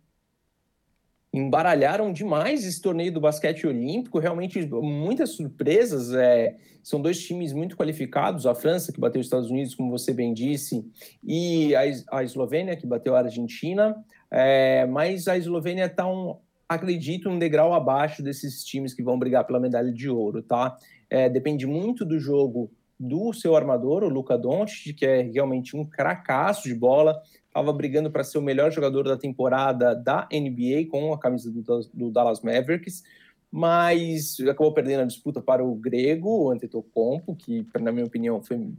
Embaralharam 1.33 2.11
demais 2.11 2.65
esse 2.65 2.81
torneio 2.81 3.13
do 3.13 3.19
basquete 3.19 3.67
olímpico, 3.67 4.17
realmente 4.17 4.65
muitas 4.65 5.31
surpresas. 5.31 6.13
É, 6.13 6.55
são 6.81 7.01
dois 7.01 7.21
times 7.21 7.51
muito 7.53 7.75
qualificados: 7.75 8.45
a 8.45 8.55
França, 8.55 8.91
que 8.91 8.99
bateu 8.99 9.19
os 9.19 9.27
Estados 9.27 9.49
Unidos, 9.49 9.75
como 9.75 9.91
você 9.91 10.13
bem 10.13 10.33
disse, 10.33 10.89
e 11.23 11.75
a, 11.75 11.81
a 12.17 12.23
Eslovênia, 12.23 12.77
que 12.77 12.87
bateu 12.87 13.15
a 13.15 13.19
Argentina. 13.19 13.95
É, 14.31 14.85
mas 14.87 15.27
a 15.27 15.37
Eslovênia 15.37 15.85
está 15.85 16.07
um, 16.07 16.37
acredito, 16.67 17.29
um 17.29 17.39
degrau 17.39 17.73
abaixo 17.73 18.21
desses 18.21 18.63
times 18.63 18.93
que 18.93 19.03
vão 19.03 19.17
brigar 19.17 19.45
pela 19.45 19.59
medalha 19.59 19.91
de 19.91 20.09
ouro, 20.09 20.41
tá? 20.41 20.77
É, 21.09 21.29
depende 21.29 21.65
muito 21.65 22.03
do 22.03 22.19
jogo 22.19 22.69
do 22.99 23.31
seu 23.31 23.55
armador, 23.55 24.03
o 24.03 24.09
Luca 24.09 24.37
Doncic, 24.37 24.93
que 24.93 25.05
é 25.05 25.21
realmente 25.21 25.77
um 25.77 25.85
cracaço 25.85 26.67
de 26.67 26.73
bola, 26.73 27.21
estava 27.45 27.71
brigando 27.71 28.11
para 28.11 28.23
ser 28.23 28.37
o 28.37 28.41
melhor 28.41 28.71
jogador 28.71 29.03
da 29.03 29.17
temporada 29.17 29.95
da 29.95 30.27
NBA 30.31 30.89
com 30.89 31.13
a 31.13 31.19
camisa 31.19 31.51
do, 31.51 31.61
do, 31.93 32.11
Dallas 32.11 32.41
Mavericks, 32.41 33.03
mas 33.51 34.37
acabou 34.41 34.73
perdendo 34.73 35.01
a 35.01 35.05
disputa 35.05 35.41
para 35.41 35.63
o 35.63 35.75
grego, 35.75 36.45
o 36.45 36.51
Antetokounmpo, 36.51 37.35
que, 37.35 37.65
na 37.79 37.91
minha 37.91 38.05
opinião, 38.05 38.41
foi 38.41 38.71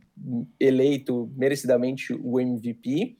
eleito 0.61 1.31
merecidamente 1.37 2.12
o 2.12 2.38
MVP. 2.38 3.16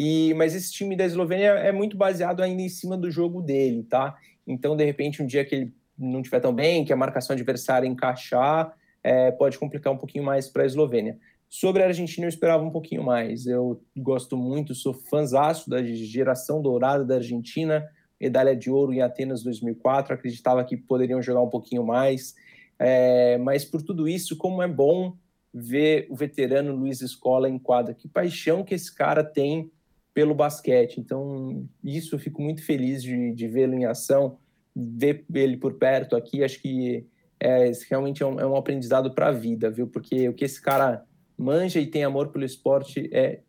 E, 0.00 0.32
mas 0.34 0.54
esse 0.54 0.72
time 0.72 0.94
da 0.94 1.04
Eslovênia 1.04 1.48
é 1.54 1.72
muito 1.72 1.96
baseado 1.96 2.40
ainda 2.40 2.62
em 2.62 2.68
cima 2.68 2.96
do 2.96 3.10
jogo 3.10 3.42
dele, 3.42 3.82
tá? 3.82 4.16
Então, 4.46 4.76
de 4.76 4.84
repente, 4.84 5.20
um 5.20 5.26
dia 5.26 5.44
que 5.44 5.52
ele 5.52 5.74
não 5.98 6.20
estiver 6.20 6.38
tão 6.38 6.54
bem, 6.54 6.84
que 6.84 6.92
a 6.92 6.96
marcação 6.96 7.34
adversária 7.34 7.84
encaixar, 7.84 8.72
é, 9.02 9.32
pode 9.32 9.58
complicar 9.58 9.92
um 9.92 9.96
pouquinho 9.96 10.22
mais 10.22 10.46
para 10.46 10.62
a 10.62 10.66
Eslovênia. 10.66 11.18
Sobre 11.48 11.82
a 11.82 11.86
Argentina, 11.86 12.26
eu 12.26 12.28
esperava 12.28 12.62
um 12.62 12.70
pouquinho 12.70 13.02
mais. 13.02 13.44
Eu 13.48 13.82
gosto 13.96 14.36
muito, 14.36 14.72
sou 14.72 14.94
fãzaço 14.94 15.68
da 15.68 15.82
geração 15.82 16.62
dourada 16.62 17.04
da 17.04 17.16
Argentina, 17.16 17.84
medalha 18.20 18.54
de 18.54 18.70
ouro 18.70 18.92
em 18.92 19.02
Atenas 19.02 19.42
2004. 19.42 20.14
Acreditava 20.14 20.62
que 20.62 20.76
poderiam 20.76 21.20
jogar 21.20 21.42
um 21.42 21.50
pouquinho 21.50 21.84
mais. 21.84 22.36
É, 22.78 23.36
mas 23.38 23.64
por 23.64 23.82
tudo 23.82 24.06
isso, 24.06 24.36
como 24.36 24.62
é 24.62 24.68
bom 24.68 25.16
ver 25.52 26.06
o 26.08 26.14
veterano 26.14 26.72
Luiz 26.72 27.00
Escola 27.00 27.48
em 27.48 27.58
quadra. 27.58 27.94
Que 27.94 28.06
paixão 28.06 28.62
que 28.62 28.76
esse 28.76 28.94
cara 28.94 29.24
tem 29.24 29.72
pelo 30.18 30.34
basquete. 30.34 30.98
Então, 30.98 31.64
isso 31.84 32.16
eu 32.16 32.18
fico 32.18 32.42
muito 32.42 32.60
feliz 32.64 33.04
de, 33.04 33.32
de 33.32 33.46
vê-lo 33.46 33.74
em 33.74 33.84
ação, 33.84 34.36
ver 34.74 35.24
ele 35.32 35.56
por 35.56 35.74
perto 35.74 36.16
aqui. 36.16 36.42
Acho 36.42 36.60
que 36.60 37.06
é, 37.38 37.70
realmente 37.88 38.20
é 38.20 38.26
um, 38.26 38.40
é 38.40 38.44
um 38.44 38.56
aprendizado 38.56 39.14
para 39.14 39.28
a 39.28 39.30
vida, 39.30 39.70
viu? 39.70 39.86
Porque 39.86 40.28
o 40.28 40.34
que 40.34 40.44
esse 40.44 40.60
cara 40.60 41.04
manja 41.38 41.78
e 41.78 41.86
tem 41.86 42.02
amor 42.02 42.30
pelo 42.30 42.44
esporte 42.44 43.08
é, 43.12 43.42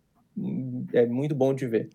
é 0.93 1.07
muito 1.07 1.33
bom 1.33 1.55
de 1.55 1.65
ver. 1.65 1.89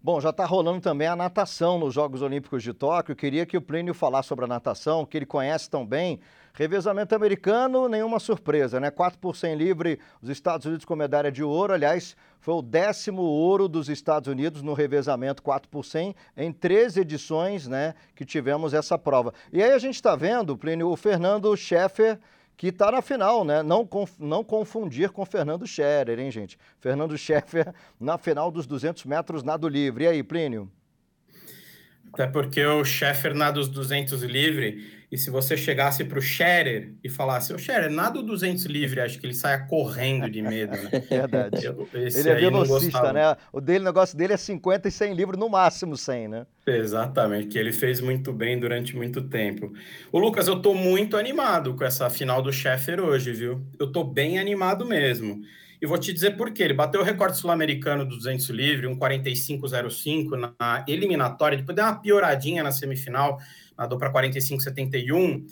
Bom, 0.00 0.20
já 0.20 0.30
está 0.30 0.44
rolando 0.44 0.80
também 0.80 1.08
a 1.08 1.16
natação 1.16 1.76
nos 1.76 1.92
Jogos 1.92 2.22
Olímpicos 2.22 2.62
de 2.62 2.72
Tóquio. 2.72 3.16
Queria 3.16 3.44
que 3.44 3.56
o 3.56 3.60
Plínio 3.60 3.92
falasse 3.92 4.28
sobre 4.28 4.44
a 4.44 4.48
natação, 4.48 5.04
que 5.04 5.16
ele 5.16 5.26
conhece 5.26 5.68
tão 5.68 5.84
bem. 5.84 6.20
Revezamento 6.54 7.14
americano, 7.14 7.88
nenhuma 7.88 8.20
surpresa, 8.20 8.78
né? 8.78 8.90
4 8.90 9.18
por 9.18 9.34
100 9.34 9.54
livre, 9.54 9.98
os 10.20 10.28
Estados 10.28 10.66
Unidos 10.66 10.84
com 10.84 10.94
medalha 10.94 11.32
de 11.32 11.42
ouro. 11.42 11.72
Aliás, 11.72 12.14
foi 12.40 12.54
o 12.54 12.62
décimo 12.62 13.22
ouro 13.22 13.68
dos 13.68 13.88
Estados 13.88 14.28
Unidos 14.28 14.60
no 14.62 14.74
revezamento 14.74 15.42
4 15.42 15.68
por 15.70 15.84
100 15.84 16.14
em 16.36 16.52
três 16.52 16.96
edições, 16.96 17.66
né? 17.66 17.94
Que 18.14 18.24
tivemos 18.24 18.74
essa 18.74 18.98
prova. 18.98 19.32
E 19.50 19.62
aí 19.62 19.72
a 19.72 19.78
gente 19.78 19.94
está 19.94 20.14
vendo, 20.14 20.56
Plínio, 20.56 20.88
o 20.88 20.96
Fernando 20.96 21.56
Scheffer 21.56 22.18
que 22.54 22.68
está 22.68 22.92
na 22.92 23.02
final, 23.02 23.44
né? 23.44 23.62
Não, 23.62 23.86
conf, 23.86 24.12
não 24.20 24.44
confundir 24.44 25.10
com 25.10 25.24
Fernando 25.24 25.66
Scherer, 25.66 26.18
hein, 26.18 26.30
gente? 26.30 26.58
Fernando 26.78 27.16
Scheffer 27.16 27.74
na 27.98 28.18
final 28.18 28.50
dos 28.50 28.66
200 28.66 29.04
metros 29.04 29.42
nado 29.42 29.66
livre. 29.66 30.04
E 30.04 30.08
aí, 30.08 30.22
Plínio? 30.22 30.70
Até 32.12 32.26
porque 32.26 32.64
o 32.64 32.84
Scheffer 32.84 33.34
nada 33.34 33.52
dos 33.52 33.68
200 33.68 34.22
livre 34.22 35.02
e 35.12 35.18
se 35.18 35.28
você 35.28 35.58
chegasse 35.58 36.04
para 36.04 36.18
o 36.18 36.22
Scherer 36.22 36.94
e 37.04 37.08
falasse, 37.10 37.52
ô 37.52 37.58
Scherer, 37.58 37.90
nada 37.90 38.14
do 38.14 38.22
200 38.22 38.64
livre, 38.64 38.98
acho 38.98 39.18
que 39.20 39.26
ele 39.26 39.34
saia 39.34 39.58
correndo 39.58 40.28
de 40.30 40.40
medo, 40.40 40.72
né? 40.72 40.88
Verdade. 41.06 41.66
Eu, 41.66 41.86
ele 41.92 42.30
é 42.30 42.34
velocista, 42.34 43.12
né? 43.12 43.36
O 43.52 43.60
dele, 43.60 43.80
o 43.80 43.84
negócio 43.84 44.16
dele 44.16 44.32
é 44.32 44.38
50 44.38 44.88
e 44.88 44.90
100 44.90 45.12
livros, 45.12 45.38
no 45.38 45.50
máximo 45.50 45.98
100, 45.98 46.28
né? 46.28 46.46
Exatamente, 46.66 47.48
que 47.48 47.58
ele 47.58 47.72
fez 47.72 48.00
muito 48.00 48.32
bem 48.32 48.58
durante 48.58 48.96
muito 48.96 49.20
tempo. 49.20 49.70
O 50.10 50.18
Lucas, 50.18 50.48
eu 50.48 50.62
tô 50.62 50.72
muito 50.72 51.14
animado 51.14 51.74
com 51.74 51.84
essa 51.84 52.08
final 52.08 52.40
do 52.40 52.50
Scheffer 52.50 52.98
hoje, 52.98 53.32
viu? 53.32 53.60
Eu 53.78 53.92
tô 53.92 54.02
bem 54.02 54.38
animado 54.38 54.86
mesmo. 54.86 55.42
E 55.82 55.86
vou 55.86 55.98
te 55.98 56.12
dizer 56.12 56.36
por 56.36 56.52
quê. 56.52 56.62
Ele 56.62 56.74
bateu 56.74 57.00
o 57.00 57.04
recorde 57.04 57.36
sul-americano 57.36 58.04
do 58.04 58.16
200 58.16 58.48
livre, 58.50 58.86
um 58.86 58.96
45,05 58.96 60.54
na 60.56 60.84
eliminatória, 60.86 61.58
depois 61.58 61.74
deu 61.74 61.84
uma 61.84 62.00
pioradinha 62.00 62.62
na 62.62 62.70
semifinal, 62.70 63.40
nadou 63.76 63.98
para 63.98 64.12
45,71. 64.12 65.44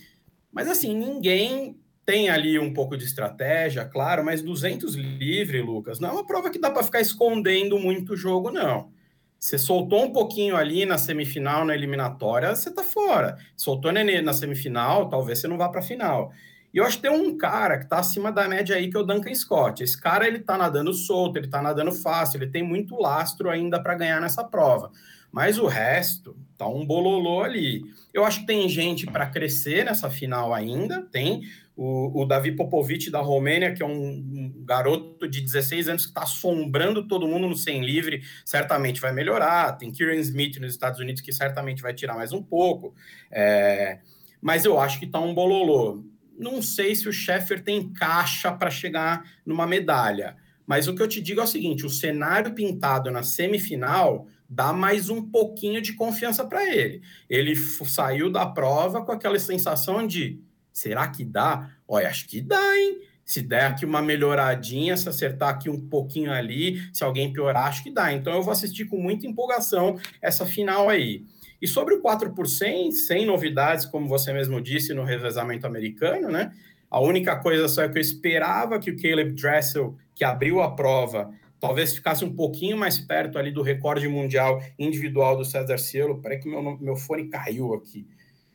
Mas 0.52 0.68
assim, 0.68 0.94
ninguém 0.94 1.76
tem 2.06 2.30
ali 2.30 2.60
um 2.60 2.72
pouco 2.72 2.96
de 2.96 3.04
estratégia, 3.04 3.84
claro, 3.84 4.24
mas 4.24 4.40
200 4.40 4.94
livre, 4.94 5.60
Lucas, 5.60 5.98
não 5.98 6.10
é 6.10 6.12
uma 6.12 6.26
prova 6.26 6.48
que 6.48 6.60
dá 6.60 6.70
para 6.70 6.84
ficar 6.84 7.00
escondendo 7.00 7.76
muito 7.76 8.12
o 8.12 8.16
jogo, 8.16 8.52
não. 8.52 8.92
Você 9.36 9.58
soltou 9.58 10.04
um 10.04 10.12
pouquinho 10.12 10.54
ali 10.54 10.86
na 10.86 10.96
semifinal, 10.96 11.64
na 11.64 11.74
eliminatória, 11.74 12.54
você 12.54 12.72
tá 12.72 12.84
fora. 12.84 13.36
Soltou 13.56 13.90
na 13.90 14.32
semifinal, 14.32 15.08
talvez 15.08 15.40
você 15.40 15.48
não 15.48 15.58
vá 15.58 15.68
para 15.68 15.80
a 15.80 15.84
final. 15.84 16.30
E 16.72 16.78
eu 16.78 16.84
acho 16.84 16.96
que 16.96 17.02
tem 17.02 17.10
um 17.10 17.36
cara 17.36 17.78
que 17.78 17.84
está 17.84 17.98
acima 17.98 18.30
da 18.30 18.48
média 18.48 18.76
aí, 18.76 18.90
que 18.90 18.96
é 18.96 19.00
o 19.00 19.04
Duncan 19.04 19.34
Scott. 19.34 19.82
Esse 19.82 20.00
cara, 20.00 20.26
ele 20.26 20.38
tá 20.38 20.56
nadando 20.56 20.92
solto, 20.94 21.36
ele 21.36 21.48
tá 21.48 21.60
nadando 21.60 21.92
fácil, 21.92 22.38
ele 22.38 22.50
tem 22.50 22.62
muito 22.62 22.96
lastro 22.96 23.50
ainda 23.50 23.82
para 23.82 23.94
ganhar 23.94 24.20
nessa 24.20 24.44
prova. 24.44 24.90
Mas 25.32 25.58
o 25.58 25.66
resto 25.66 26.36
tá 26.56 26.66
um 26.66 26.84
bololô 26.84 27.42
ali. 27.42 27.84
Eu 28.12 28.24
acho 28.24 28.40
que 28.40 28.46
tem 28.46 28.68
gente 28.68 29.06
para 29.06 29.26
crescer 29.26 29.84
nessa 29.84 30.10
final 30.10 30.52
ainda. 30.52 31.02
Tem 31.02 31.42
o, 31.76 32.22
o 32.22 32.26
Davi 32.26 32.52
Popovic 32.52 33.10
da 33.10 33.20
Romênia, 33.20 33.72
que 33.72 33.82
é 33.82 33.86
um, 33.86 33.90
um 33.90 34.64
garoto 34.64 35.28
de 35.28 35.40
16 35.40 35.88
anos 35.88 36.02
que 36.04 36.10
está 36.10 36.24
assombrando 36.24 37.06
todo 37.06 37.26
mundo 37.26 37.48
no 37.48 37.56
100 37.56 37.84
livre, 37.84 38.22
certamente 38.44 39.00
vai 39.00 39.12
melhorar. 39.12 39.78
Tem 39.78 39.90
Kieran 39.90 40.16
Smith 40.16 40.58
nos 40.58 40.72
Estados 40.72 41.00
Unidos, 41.00 41.22
que 41.22 41.32
certamente 41.32 41.80
vai 41.80 41.94
tirar 41.94 42.14
mais 42.14 42.32
um 42.32 42.42
pouco. 42.42 42.94
É... 43.30 44.00
Mas 44.42 44.64
eu 44.64 44.80
acho 44.80 44.98
que 44.98 45.06
tá 45.06 45.20
um 45.20 45.32
bololô. 45.32 46.04
Não 46.40 46.62
sei 46.62 46.94
se 46.94 47.06
o 47.06 47.12
Sheffer 47.12 47.62
tem 47.62 47.92
caixa 47.92 48.50
para 48.50 48.70
chegar 48.70 49.22
numa 49.44 49.66
medalha. 49.66 50.36
Mas 50.66 50.88
o 50.88 50.94
que 50.94 51.02
eu 51.02 51.08
te 51.08 51.20
digo 51.20 51.40
é 51.40 51.44
o 51.44 51.46
seguinte: 51.46 51.84
o 51.84 51.90
cenário 51.90 52.54
pintado 52.54 53.10
na 53.10 53.22
semifinal 53.22 54.26
dá 54.48 54.72
mais 54.72 55.10
um 55.10 55.22
pouquinho 55.22 55.82
de 55.82 55.92
confiança 55.92 56.44
para 56.44 56.64
ele. 56.64 57.02
Ele 57.28 57.54
saiu 57.54 58.32
da 58.32 58.46
prova 58.46 59.04
com 59.04 59.12
aquela 59.12 59.38
sensação 59.38 60.06
de 60.06 60.40
será 60.72 61.08
que 61.08 61.24
dá? 61.24 61.70
Olha, 61.86 62.08
acho 62.08 62.26
que 62.26 62.40
dá, 62.40 62.78
hein? 62.78 63.00
Se 63.22 63.42
der 63.42 63.66
aqui 63.66 63.84
uma 63.84 64.00
melhoradinha, 64.00 64.96
se 64.96 65.08
acertar 65.08 65.50
aqui 65.50 65.68
um 65.68 65.88
pouquinho 65.88 66.32
ali, 66.32 66.80
se 66.92 67.04
alguém 67.04 67.32
piorar, 67.32 67.66
acho 67.66 67.82
que 67.82 67.92
dá. 67.92 68.12
Então 68.12 68.32
eu 68.32 68.42
vou 68.42 68.50
assistir 68.50 68.86
com 68.86 68.96
muita 68.96 69.26
empolgação 69.26 70.00
essa 70.22 70.46
final 70.46 70.88
aí. 70.88 71.24
E 71.60 71.68
sobre 71.68 71.94
o 71.94 72.02
4%, 72.02 72.92
sem 72.92 73.26
novidades, 73.26 73.84
como 73.84 74.08
você 74.08 74.32
mesmo 74.32 74.60
disse 74.60 74.94
no 74.94 75.04
revezamento 75.04 75.66
americano, 75.66 76.30
né? 76.30 76.52
A 76.90 77.00
única 77.00 77.36
coisa 77.36 77.68
só 77.68 77.82
é 77.82 77.88
que 77.88 77.98
eu 77.98 78.02
esperava 78.02 78.78
que 78.80 78.90
o 78.90 78.96
Caleb 78.96 79.32
Dressel, 79.32 79.94
que 80.14 80.24
abriu 80.24 80.60
a 80.60 80.74
prova, 80.74 81.30
talvez 81.60 81.94
ficasse 81.94 82.24
um 82.24 82.34
pouquinho 82.34 82.76
mais 82.76 82.98
perto 82.98 83.38
ali 83.38 83.52
do 83.52 83.62
recorde 83.62 84.08
mundial 84.08 84.60
individual 84.78 85.36
do 85.36 85.44
César 85.44 85.78
Cielo. 85.78 86.20
Peraí 86.20 86.40
que 86.40 86.48
meu, 86.48 86.78
meu 86.78 86.96
fone 86.96 87.28
caiu 87.28 87.74
aqui. 87.74 88.06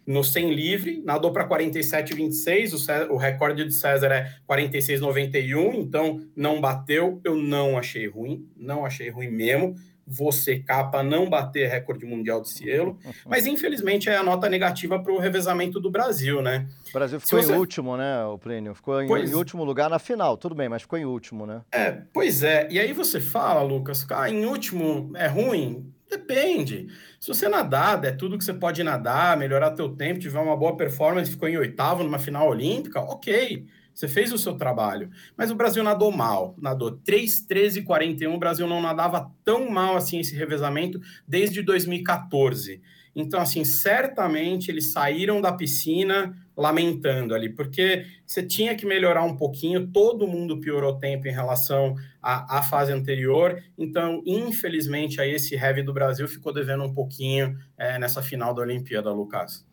No 0.05 0.23
100 0.23 0.53
livre, 0.53 1.01
nadou 1.03 1.31
para 1.31 1.47
47,26, 1.47 3.09
o, 3.09 3.13
o 3.13 3.17
recorde 3.17 3.63
do 3.63 3.71
César 3.71 4.11
é 4.11 4.35
46,91, 4.47 5.73
então 5.75 6.21
não 6.35 6.61
bateu, 6.61 7.19
eu 7.23 7.35
não 7.35 7.75
achei 7.75 8.07
ruim, 8.07 8.47
não 8.55 8.85
achei 8.85 9.09
ruim 9.09 9.31
mesmo 9.31 9.75
você 10.07 10.59
capa 10.59 11.01
não 11.01 11.29
bater 11.29 11.69
recorde 11.69 12.05
mundial 12.05 12.41
de 12.41 12.49
cielo, 12.49 12.97
mas 13.25 13.47
infelizmente 13.47 14.09
é 14.09 14.17
a 14.17 14.23
nota 14.23 14.49
negativa 14.49 14.99
para 14.99 15.11
o 15.11 15.19
revezamento 15.19 15.79
do 15.79 15.89
Brasil, 15.89 16.41
né? 16.41 16.67
O 16.89 16.93
Brasil 16.93 17.19
ficou 17.19 17.41
você... 17.41 17.53
em 17.53 17.57
último, 17.57 17.97
né, 17.97 18.23
o 18.25 18.37
Plínio? 18.37 18.75
Ficou 18.75 19.01
em, 19.01 19.07
pois... 19.07 19.31
em, 19.31 19.33
último 19.33 19.63
lugar 19.63 19.89
na 19.89 19.99
final, 19.99 20.37
tudo 20.37 20.53
bem, 20.53 20.69
mas 20.69 20.83
ficou 20.83 20.99
em 20.99 21.05
último, 21.05 21.45
né? 21.45 21.61
É, 21.71 21.91
pois 22.13 22.43
é. 22.43 22.67
E 22.69 22.79
aí 22.79 22.93
você 22.93 23.19
fala, 23.19 23.61
Lucas, 23.61 24.01
ficar 24.01 24.29
em 24.29 24.45
último 24.45 25.11
é 25.15 25.27
ruim? 25.27 25.91
Depende. 26.09 26.87
Se 27.19 27.27
você 27.27 27.49
nadar, 27.49 28.03
é 28.05 28.11
tudo 28.11 28.37
que 28.37 28.43
você 28.43 28.53
pode 28.53 28.83
nadar, 28.83 29.35
melhorar 29.37 29.71
teu 29.71 29.89
tempo, 29.89 30.19
tiver 30.19 30.39
uma 30.39 30.55
boa 30.55 30.77
performance, 30.77 31.31
ficou 31.31 31.49
em 31.49 31.57
oitavo 31.57 32.03
numa 32.03 32.19
final 32.19 32.47
olímpica, 32.47 32.99
ok. 33.01 33.65
Você 33.95 34.09
fez 34.09 34.33
o 34.33 34.37
seu 34.37 34.55
trabalho. 34.55 35.09
Mas 35.37 35.49
o 35.49 35.55
Brasil 35.55 35.81
nadou 35.81 36.11
mal. 36.11 36.53
Nadou 36.61 36.91
3, 36.91 37.39
13 37.41 37.79
e 37.79 37.83
41. 37.83 38.33
O 38.33 38.37
Brasil 38.37 38.67
não 38.67 38.81
nadava 38.81 39.31
tão 39.43 39.69
mal 39.69 39.95
assim 39.95 40.19
esse 40.19 40.35
revezamento 40.35 40.99
desde 41.25 41.61
2014. 41.61 42.81
Então, 43.15 43.39
assim, 43.39 43.63
certamente 43.63 44.69
eles 44.69 44.91
saíram 44.91 45.39
da 45.39 45.53
piscina 45.53 46.35
lamentando 46.57 47.33
ali, 47.33 47.49
porque 47.49 48.05
você 48.25 48.43
tinha 48.43 48.75
que 48.75 48.85
melhorar 48.85 49.23
um 49.23 49.35
pouquinho, 49.35 49.87
todo 49.87 50.27
mundo 50.27 50.59
piorou 50.59 50.97
tempo 50.97 51.27
em 51.27 51.31
relação 51.31 51.95
à, 52.21 52.59
à 52.59 52.61
fase 52.61 52.91
anterior, 52.91 53.61
então, 53.77 54.21
infelizmente, 54.25 55.19
aí 55.19 55.31
esse 55.31 55.55
heavy 55.55 55.81
do 55.81 55.93
Brasil 55.93 56.27
ficou 56.27 56.53
devendo 56.53 56.83
um 56.83 56.93
pouquinho 56.93 57.57
é, 57.77 57.97
nessa 57.99 58.21
final 58.21 58.53
da 58.53 58.61
Olimpíada, 58.61 59.11
Lucas. 59.11 59.64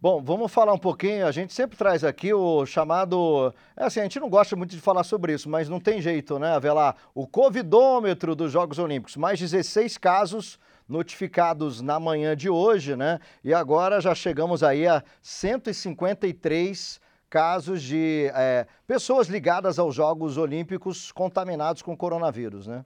Bom, 0.00 0.22
vamos 0.22 0.52
falar 0.52 0.72
um 0.72 0.78
pouquinho. 0.78 1.26
A 1.26 1.32
gente 1.32 1.52
sempre 1.52 1.76
traz 1.76 2.04
aqui 2.04 2.32
o 2.32 2.64
chamado. 2.64 3.52
É 3.76 3.82
assim, 3.82 3.98
a 3.98 4.04
gente 4.04 4.20
não 4.20 4.30
gosta 4.30 4.54
muito 4.54 4.70
de 4.70 4.80
falar 4.80 5.02
sobre 5.02 5.32
isso, 5.32 5.50
mas 5.50 5.68
não 5.68 5.80
tem 5.80 6.00
jeito, 6.00 6.38
né? 6.38 6.56
Lá 6.56 6.94
o 7.12 7.26
Covidômetro 7.26 8.36
dos 8.36 8.52
Jogos 8.52 8.78
Olímpicos. 8.78 9.16
Mais 9.16 9.40
16 9.40 9.98
casos 9.98 10.56
notificados 10.88 11.80
na 11.80 11.98
manhã 11.98 12.36
de 12.36 12.48
hoje, 12.48 12.94
né? 12.94 13.18
E 13.42 13.52
agora 13.52 14.00
já 14.00 14.14
chegamos 14.14 14.62
aí 14.62 14.86
a 14.86 15.02
153 15.20 17.00
casos 17.28 17.82
de 17.82 18.30
é, 18.34 18.68
pessoas 18.86 19.26
ligadas 19.26 19.80
aos 19.80 19.96
Jogos 19.96 20.38
Olímpicos 20.38 21.10
contaminados 21.10 21.82
com 21.82 21.96
coronavírus, 21.96 22.68
né? 22.68 22.84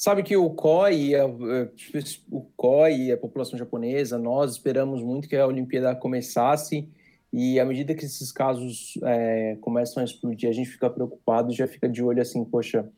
Sabe 0.00 0.22
que 0.22 0.34
o 0.34 0.48
COI, 0.48 1.14
a, 1.14 1.26
o 1.26 2.40
COI 2.56 3.12
a 3.12 3.18
população 3.18 3.58
japonesa, 3.58 4.16
nós 4.16 4.52
esperamos 4.52 5.02
muito 5.02 5.28
que 5.28 5.36
a 5.36 5.46
Olimpíada 5.46 5.94
começasse. 5.94 6.88
E 7.30 7.60
à 7.60 7.66
medida 7.66 7.94
que 7.94 8.06
esses 8.06 8.32
casos 8.32 8.94
é, 9.04 9.58
começam 9.60 10.00
a 10.00 10.04
explodir, 10.04 10.48
a 10.48 10.54
gente 10.54 10.70
fica 10.70 10.88
preocupado, 10.88 11.52
já 11.52 11.68
fica 11.68 11.86
de 11.86 12.02
olho 12.02 12.22
assim, 12.22 12.42
poxa, 12.46 12.90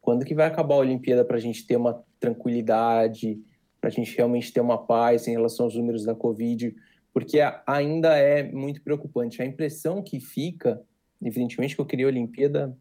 quando 0.00 0.24
que 0.24 0.34
vai 0.34 0.46
acabar 0.46 0.76
a 0.76 0.78
Olimpíada 0.78 1.26
para 1.26 1.36
a 1.36 1.40
gente 1.40 1.66
ter 1.66 1.76
uma 1.76 2.02
tranquilidade, 2.18 3.38
para 3.78 3.90
a 3.90 3.92
gente 3.92 4.16
realmente 4.16 4.50
ter 4.50 4.62
uma 4.62 4.78
paz 4.78 5.28
em 5.28 5.32
relação 5.32 5.66
aos 5.66 5.76
números 5.76 6.06
da 6.06 6.14
Covid, 6.14 6.74
porque 7.12 7.38
ainda 7.66 8.16
é 8.16 8.50
muito 8.50 8.80
preocupante. 8.80 9.42
A 9.42 9.44
impressão 9.44 10.02
que 10.02 10.18
fica, 10.18 10.80
evidentemente 11.22 11.74
que 11.74 11.82
eu 11.82 11.86
queria 11.86 12.06
a 12.06 12.08
Olimpíada 12.08 12.74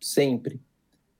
sempre, 0.00 0.62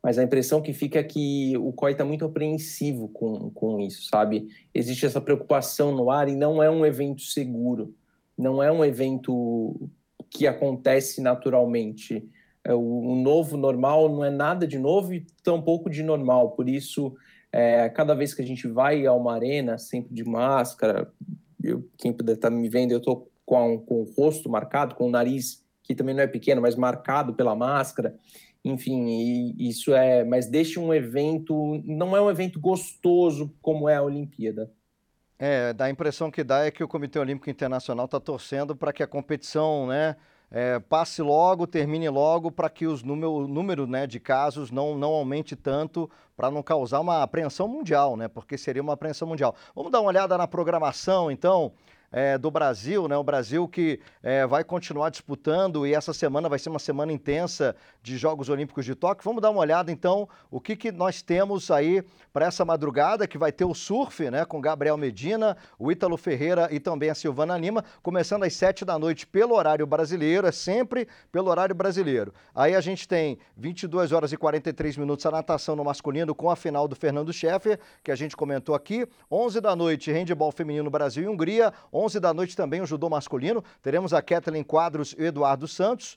mas 0.02 0.18
a 0.18 0.22
impressão 0.22 0.60
que 0.60 0.72
fica 0.72 0.98
é 0.98 1.02
que 1.04 1.56
o 1.56 1.72
COI 1.72 1.92
está 1.92 2.04
muito 2.04 2.24
apreensivo 2.24 3.08
com, 3.08 3.50
com 3.50 3.80
isso, 3.80 4.08
sabe? 4.08 4.48
Existe 4.74 5.06
essa 5.06 5.20
preocupação 5.20 5.94
no 5.94 6.10
ar 6.10 6.28
e 6.28 6.34
não 6.34 6.62
é 6.62 6.68
um 6.68 6.84
evento 6.84 7.22
seguro, 7.22 7.94
não 8.36 8.60
é 8.60 8.72
um 8.72 8.84
evento 8.84 9.88
que 10.28 10.46
acontece 10.46 11.20
naturalmente. 11.20 12.28
É, 12.64 12.74
o, 12.74 12.80
o 12.80 13.14
novo 13.14 13.56
normal 13.56 14.08
não 14.08 14.24
é 14.24 14.30
nada 14.30 14.66
de 14.66 14.78
novo 14.78 15.14
e 15.14 15.24
tampouco 15.42 15.88
de 15.88 16.02
normal, 16.02 16.50
por 16.50 16.68
isso, 16.68 17.14
é, 17.52 17.88
cada 17.88 18.14
vez 18.14 18.34
que 18.34 18.42
a 18.42 18.46
gente 18.46 18.66
vai 18.66 19.06
a 19.06 19.12
uma 19.12 19.34
arena, 19.34 19.78
sempre 19.78 20.12
de 20.12 20.24
máscara, 20.24 21.12
eu, 21.62 21.88
quem 21.96 22.12
puder 22.12 22.34
estar 22.34 22.50
tá 22.50 22.56
me 22.56 22.68
vendo, 22.68 22.90
eu 22.90 22.98
estou 22.98 23.30
com, 23.46 23.78
com 23.78 24.00
o 24.00 24.12
rosto 24.16 24.50
marcado, 24.50 24.96
com 24.96 25.06
o 25.06 25.10
nariz, 25.10 25.62
que 25.82 25.94
também 25.94 26.14
não 26.14 26.22
é 26.22 26.26
pequeno, 26.26 26.60
mas 26.60 26.74
marcado 26.74 27.34
pela 27.34 27.54
máscara, 27.54 28.14
enfim, 28.64 29.54
isso 29.58 29.94
é, 29.94 30.24
mas 30.24 30.46
deixa 30.46 30.78
um 30.78 30.94
evento, 30.94 31.82
não 31.84 32.16
é 32.16 32.20
um 32.20 32.30
evento 32.30 32.60
gostoso 32.60 33.52
como 33.60 33.88
é 33.88 33.96
a 33.96 34.02
Olimpíada. 34.02 34.70
É, 35.38 35.72
dá 35.72 35.86
a 35.86 35.90
impressão 35.90 36.30
que 36.30 36.44
dá 36.44 36.64
é 36.64 36.70
que 36.70 36.84
o 36.84 36.88
Comitê 36.88 37.18
Olímpico 37.18 37.50
Internacional 37.50 38.04
está 38.04 38.20
torcendo 38.20 38.76
para 38.76 38.92
que 38.92 39.02
a 39.02 39.06
competição, 39.08 39.88
né, 39.88 40.14
é, 40.52 40.78
passe 40.78 41.20
logo, 41.20 41.66
termine 41.66 42.08
logo, 42.08 42.52
para 42.52 42.70
que 42.70 42.86
os 42.86 43.02
número, 43.02 43.32
o 43.32 43.48
número 43.48 43.86
né, 43.86 44.06
de 44.06 44.20
casos 44.20 44.70
não, 44.70 44.96
não 44.96 45.10
aumente 45.10 45.56
tanto, 45.56 46.08
para 46.36 46.50
não 46.50 46.62
causar 46.62 47.00
uma 47.00 47.22
apreensão 47.22 47.66
mundial, 47.66 48.16
né? 48.16 48.28
Porque 48.28 48.58
seria 48.58 48.82
uma 48.82 48.92
apreensão 48.92 49.26
mundial. 49.26 49.54
Vamos 49.74 49.90
dar 49.90 50.00
uma 50.00 50.08
olhada 50.08 50.36
na 50.36 50.46
programação, 50.46 51.30
então 51.30 51.72
é, 52.12 52.36
do 52.36 52.50
Brasil, 52.50 53.08
né? 53.08 53.16
O 53.16 53.24
Brasil 53.24 53.66
que 53.66 53.98
é, 54.22 54.46
vai 54.46 54.62
continuar 54.62 55.08
disputando 55.08 55.86
e 55.86 55.94
essa 55.94 56.12
semana 56.12 56.48
vai 56.48 56.58
ser 56.58 56.68
uma 56.68 56.78
semana 56.78 57.10
intensa 57.10 57.74
de 58.02 58.18
Jogos 58.18 58.50
Olímpicos 58.50 58.84
de 58.84 58.94
Tóquio. 58.94 59.24
Vamos 59.24 59.40
dar 59.40 59.50
uma 59.50 59.60
olhada 59.60 59.90
então 59.90 60.28
o 60.50 60.60
que, 60.60 60.76
que 60.76 60.92
nós 60.92 61.22
temos 61.22 61.70
aí 61.70 62.04
para 62.32 62.46
essa 62.46 62.64
madrugada, 62.64 63.26
que 63.26 63.38
vai 63.38 63.50
ter 63.50 63.64
o 63.64 63.74
surf, 63.74 64.30
né? 64.30 64.44
Com 64.44 64.60
Gabriel 64.60 64.96
Medina, 64.98 65.56
o 65.78 65.90
Ítalo 65.90 66.18
Ferreira 66.18 66.68
e 66.70 66.78
também 66.78 67.08
a 67.08 67.14
Silvana 67.14 67.56
Lima, 67.56 67.82
começando 68.02 68.42
às 68.42 68.54
sete 68.54 68.84
da 68.84 68.98
noite 68.98 69.26
pelo 69.26 69.54
horário 69.54 69.86
brasileiro, 69.86 70.46
é 70.46 70.52
sempre 70.52 71.08
pelo 71.30 71.50
horário 71.50 71.74
brasileiro. 71.74 72.34
Aí 72.54 72.74
a 72.74 72.80
gente 72.80 73.08
tem 73.08 73.38
22 73.56 74.12
horas 74.12 74.32
e 74.32 74.36
43 74.36 74.98
minutos 74.98 75.24
a 75.24 75.30
natação 75.30 75.74
no 75.74 75.84
masculino 75.84 76.34
com 76.34 76.50
a 76.50 76.56
final 76.56 76.86
do 76.86 76.94
Fernando 76.94 77.32
Scheffer, 77.32 77.80
que 78.02 78.10
a 78.10 78.16
gente 78.16 78.36
comentou 78.36 78.74
aqui. 78.74 79.06
11 79.30 79.60
da 79.60 79.74
noite, 79.74 80.12
handebol 80.12 80.52
feminino 80.52 80.90
Brasil 80.90 81.24
e 81.24 81.28
Hungria. 81.28 81.72
11 81.92 82.01
da 82.20 82.34
noite 82.34 82.56
também 82.56 82.80
o 82.80 82.86
judô 82.86 83.08
masculino. 83.08 83.62
Teremos 83.80 84.12
a 84.12 84.20
Kathleen 84.20 84.64
Quadros 84.64 85.14
e 85.18 85.22
o 85.22 85.26
Eduardo 85.26 85.68
Santos. 85.68 86.16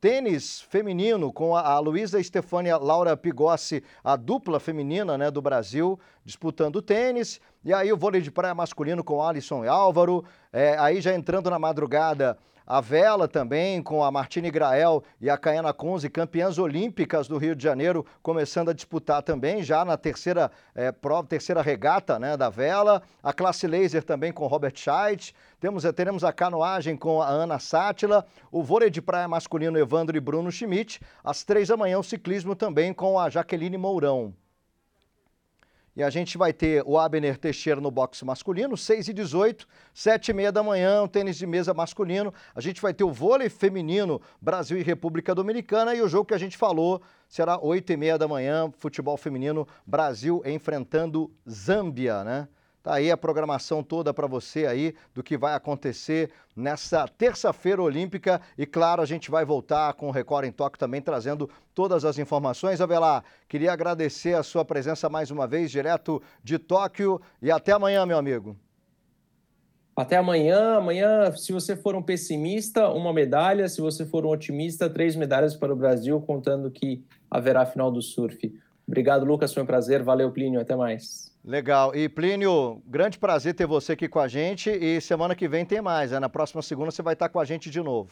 Tênis 0.00 0.60
feminino 0.60 1.32
com 1.32 1.56
a, 1.56 1.62
a 1.62 1.78
Luísa 1.78 2.20
Estefânia 2.20 2.76
Laura 2.76 3.16
Pigossi, 3.16 3.82
a 4.02 4.16
dupla 4.16 4.60
feminina 4.60 5.16
né, 5.16 5.30
do 5.30 5.40
Brasil, 5.40 5.98
disputando 6.24 6.82
tênis. 6.82 7.40
E 7.64 7.72
aí 7.72 7.90
o 7.90 7.96
vôlei 7.96 8.20
de 8.20 8.30
praia 8.30 8.54
masculino 8.54 9.02
com 9.02 9.22
Alisson 9.22 9.64
e 9.64 9.68
Álvaro. 9.68 10.22
É, 10.52 10.76
aí 10.78 11.00
já 11.00 11.14
entrando 11.14 11.48
na 11.48 11.58
madrugada, 11.58 12.36
a 12.66 12.80
vela 12.80 13.28
também, 13.28 13.82
com 13.82 14.02
a 14.02 14.10
Martine 14.10 14.50
Grael 14.50 15.02
e 15.20 15.28
a 15.28 15.36
Caiana 15.36 15.72
Conze, 15.72 16.08
campeãs 16.08 16.58
olímpicas 16.58 17.28
do 17.28 17.36
Rio 17.36 17.54
de 17.54 17.62
Janeiro, 17.62 18.06
começando 18.22 18.70
a 18.70 18.72
disputar 18.72 19.22
também, 19.22 19.62
já 19.62 19.84
na 19.84 19.96
terceira 19.96 20.50
é, 20.74 20.90
prova, 20.90 21.28
terceira 21.28 21.60
regata 21.60 22.18
né, 22.18 22.36
da 22.36 22.48
vela. 22.48 23.02
A 23.22 23.32
classe 23.32 23.66
laser 23.66 24.02
também 24.02 24.32
com 24.32 24.46
Robert 24.46 24.74
Scheidt. 24.76 25.34
Temos, 25.60 25.84
eh, 25.84 25.92
teremos 25.92 26.24
a 26.24 26.32
canoagem 26.32 26.96
com 26.96 27.20
a 27.20 27.28
Ana 27.28 27.58
Sátila, 27.58 28.26
o 28.50 28.62
vôlei 28.62 28.90
de 28.90 29.00
praia 29.00 29.28
masculino 29.28 29.78
Evandro 29.78 30.16
e 30.16 30.20
Bruno 30.20 30.50
Schmidt. 30.50 31.00
Às 31.22 31.44
três 31.44 31.68
da 31.68 31.76
manhã, 31.76 31.98
o 31.98 32.04
ciclismo 32.04 32.54
também 32.54 32.92
com 32.92 33.18
a 33.18 33.28
Jaqueline 33.30 33.78
Mourão. 33.78 34.34
E 35.96 36.02
a 36.02 36.10
gente 36.10 36.36
vai 36.36 36.52
ter 36.52 36.82
o 36.84 36.98
Abner 36.98 37.38
Teixeira 37.38 37.80
no 37.80 37.90
boxe 37.90 38.24
masculino, 38.24 38.76
6 38.76 39.08
e 39.08 39.12
18, 39.12 39.66
7 39.92 40.28
e 40.28 40.34
meia 40.34 40.50
da 40.50 40.60
manhã, 40.60 41.02
o 41.02 41.08
tênis 41.08 41.36
de 41.36 41.46
mesa 41.46 41.72
masculino. 41.72 42.34
A 42.52 42.60
gente 42.60 42.82
vai 42.82 42.92
ter 42.92 43.04
o 43.04 43.12
vôlei 43.12 43.48
feminino, 43.48 44.20
Brasil 44.40 44.76
e 44.76 44.82
República 44.82 45.32
Dominicana. 45.34 45.94
E 45.94 46.02
o 46.02 46.08
jogo 46.08 46.26
que 46.26 46.34
a 46.34 46.38
gente 46.38 46.56
falou 46.56 47.00
será 47.28 47.58
8 47.62 47.92
e 47.92 47.96
meia 47.96 48.18
da 48.18 48.26
manhã, 48.26 48.72
futebol 48.76 49.16
feminino, 49.16 49.68
Brasil 49.86 50.42
enfrentando 50.44 51.30
Zâmbia, 51.48 52.24
né? 52.24 52.48
Tá 52.84 52.96
aí 52.96 53.10
a 53.10 53.16
programação 53.16 53.82
toda 53.82 54.12
para 54.12 54.26
você 54.26 54.66
aí 54.66 54.94
do 55.14 55.22
que 55.22 55.38
vai 55.38 55.54
acontecer 55.54 56.30
nessa 56.54 57.08
terça-feira 57.08 57.82
olímpica 57.82 58.42
e 58.58 58.66
claro, 58.66 59.00
a 59.00 59.06
gente 59.06 59.30
vai 59.30 59.42
voltar 59.42 59.94
com 59.94 60.06
o 60.06 60.10
Record 60.10 60.44
em 60.44 60.52
Toque 60.52 60.78
também 60.78 61.00
trazendo 61.00 61.48
todas 61.74 62.04
as 62.04 62.18
informações. 62.18 62.82
Avelar, 62.82 63.24
queria 63.48 63.72
agradecer 63.72 64.34
a 64.34 64.42
sua 64.42 64.66
presença 64.66 65.08
mais 65.08 65.30
uma 65.30 65.46
vez 65.46 65.70
direto 65.70 66.22
de 66.42 66.58
Tóquio 66.58 67.18
e 67.40 67.50
até 67.50 67.72
amanhã, 67.72 68.04
meu 68.04 68.18
amigo. 68.18 68.54
Até 69.96 70.18
amanhã. 70.18 70.74
Amanhã, 70.74 71.32
se 71.32 71.54
você 71.54 71.74
for 71.74 71.96
um 71.96 72.02
pessimista, 72.02 72.90
uma 72.90 73.14
medalha. 73.14 73.66
Se 73.66 73.80
você 73.80 74.04
for 74.04 74.26
um 74.26 74.28
otimista, 74.28 74.90
três 74.90 75.16
medalhas 75.16 75.56
para 75.56 75.72
o 75.72 75.76
Brasil, 75.76 76.20
contando 76.20 76.70
que 76.70 77.02
haverá 77.30 77.64
final 77.64 77.90
do 77.90 78.02
surf. 78.02 78.54
Obrigado, 78.86 79.24
Lucas. 79.24 79.54
Foi 79.54 79.62
um 79.62 79.66
prazer. 79.66 80.02
Valeu, 80.02 80.30
Plínio. 80.30 80.60
Até 80.60 80.76
mais. 80.76 81.33
Legal. 81.44 81.94
E 81.94 82.08
Plínio, 82.08 82.82
grande 82.86 83.18
prazer 83.18 83.54
ter 83.54 83.66
você 83.66 83.92
aqui 83.92 84.08
com 84.08 84.18
a 84.18 84.26
gente. 84.26 84.70
E 84.70 84.98
semana 85.00 85.34
que 85.34 85.46
vem 85.46 85.64
tem 85.64 85.82
mais. 85.82 86.10
Né? 86.10 86.18
Na 86.18 86.28
próxima 86.28 86.62
segunda 86.62 86.90
você 86.90 87.02
vai 87.02 87.12
estar 87.12 87.28
com 87.28 87.38
a 87.38 87.44
gente 87.44 87.68
de 87.68 87.80
novo. 87.82 88.10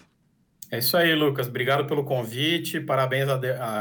É 0.71 0.79
isso 0.79 0.97
aí, 0.97 1.15
Lucas. 1.15 1.47
Obrigado 1.47 1.87
pelo 1.87 2.05
convite. 2.05 2.79
Parabéns 2.81 3.29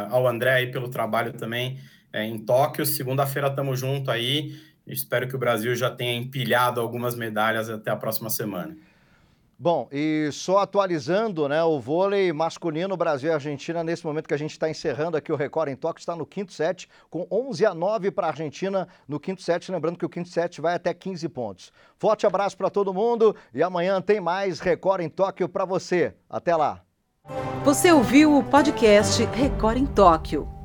ao 0.09 0.27
André 0.27 0.53
aí 0.53 0.71
pelo 0.71 0.89
trabalho 0.89 1.33
também 1.33 1.79
é, 2.13 2.25
em 2.25 2.37
Tóquio. 2.37 2.85
Segunda-feira 2.85 3.49
estamos 3.49 3.79
junto 3.79 4.09
aí. 4.09 4.55
Espero 4.87 5.27
que 5.27 5.35
o 5.35 5.39
Brasil 5.39 5.75
já 5.75 5.89
tenha 5.89 6.15
empilhado 6.15 6.79
algumas 6.79 7.15
medalhas 7.15 7.69
até 7.69 7.91
a 7.91 7.95
próxima 7.95 8.29
semana. 8.29 8.75
Bom, 9.63 9.87
e 9.91 10.27
só 10.31 10.57
atualizando, 10.57 11.47
né, 11.47 11.63
o 11.63 11.79
vôlei 11.79 12.33
masculino 12.33 12.97
Brasil 12.97 13.29
e 13.29 13.33
Argentina, 13.35 13.83
nesse 13.83 14.03
momento 14.03 14.27
que 14.27 14.33
a 14.33 14.37
gente 14.37 14.49
está 14.49 14.67
encerrando 14.67 15.15
aqui 15.15 15.31
o 15.31 15.35
Record 15.35 15.69
em 15.69 15.75
Tóquio, 15.75 15.99
está 16.01 16.15
no 16.15 16.25
quinto 16.25 16.51
set, 16.51 16.89
com 17.11 17.27
11 17.29 17.67
a 17.67 17.73
9 17.75 18.09
para 18.09 18.25
a 18.25 18.29
Argentina 18.31 18.87
no 19.07 19.19
quinto 19.19 19.39
set, 19.43 19.71
lembrando 19.71 19.99
que 19.99 20.05
o 20.05 20.09
quinto 20.09 20.29
set 20.29 20.59
vai 20.59 20.73
até 20.73 20.95
15 20.95 21.29
pontos. 21.29 21.71
Forte 21.95 22.25
abraço 22.25 22.57
para 22.57 22.71
todo 22.71 22.91
mundo 22.91 23.35
e 23.53 23.61
amanhã 23.61 24.01
tem 24.01 24.19
mais 24.19 24.59
Record 24.59 25.01
em 25.01 25.09
Tóquio 25.09 25.47
para 25.47 25.63
você. 25.63 26.15
Até 26.27 26.55
lá. 26.55 26.81
Você 27.63 27.91
ouviu 27.91 28.35
o 28.35 28.43
podcast 28.43 29.23
Record 29.25 29.77
em 29.77 29.85
Tóquio. 29.85 30.60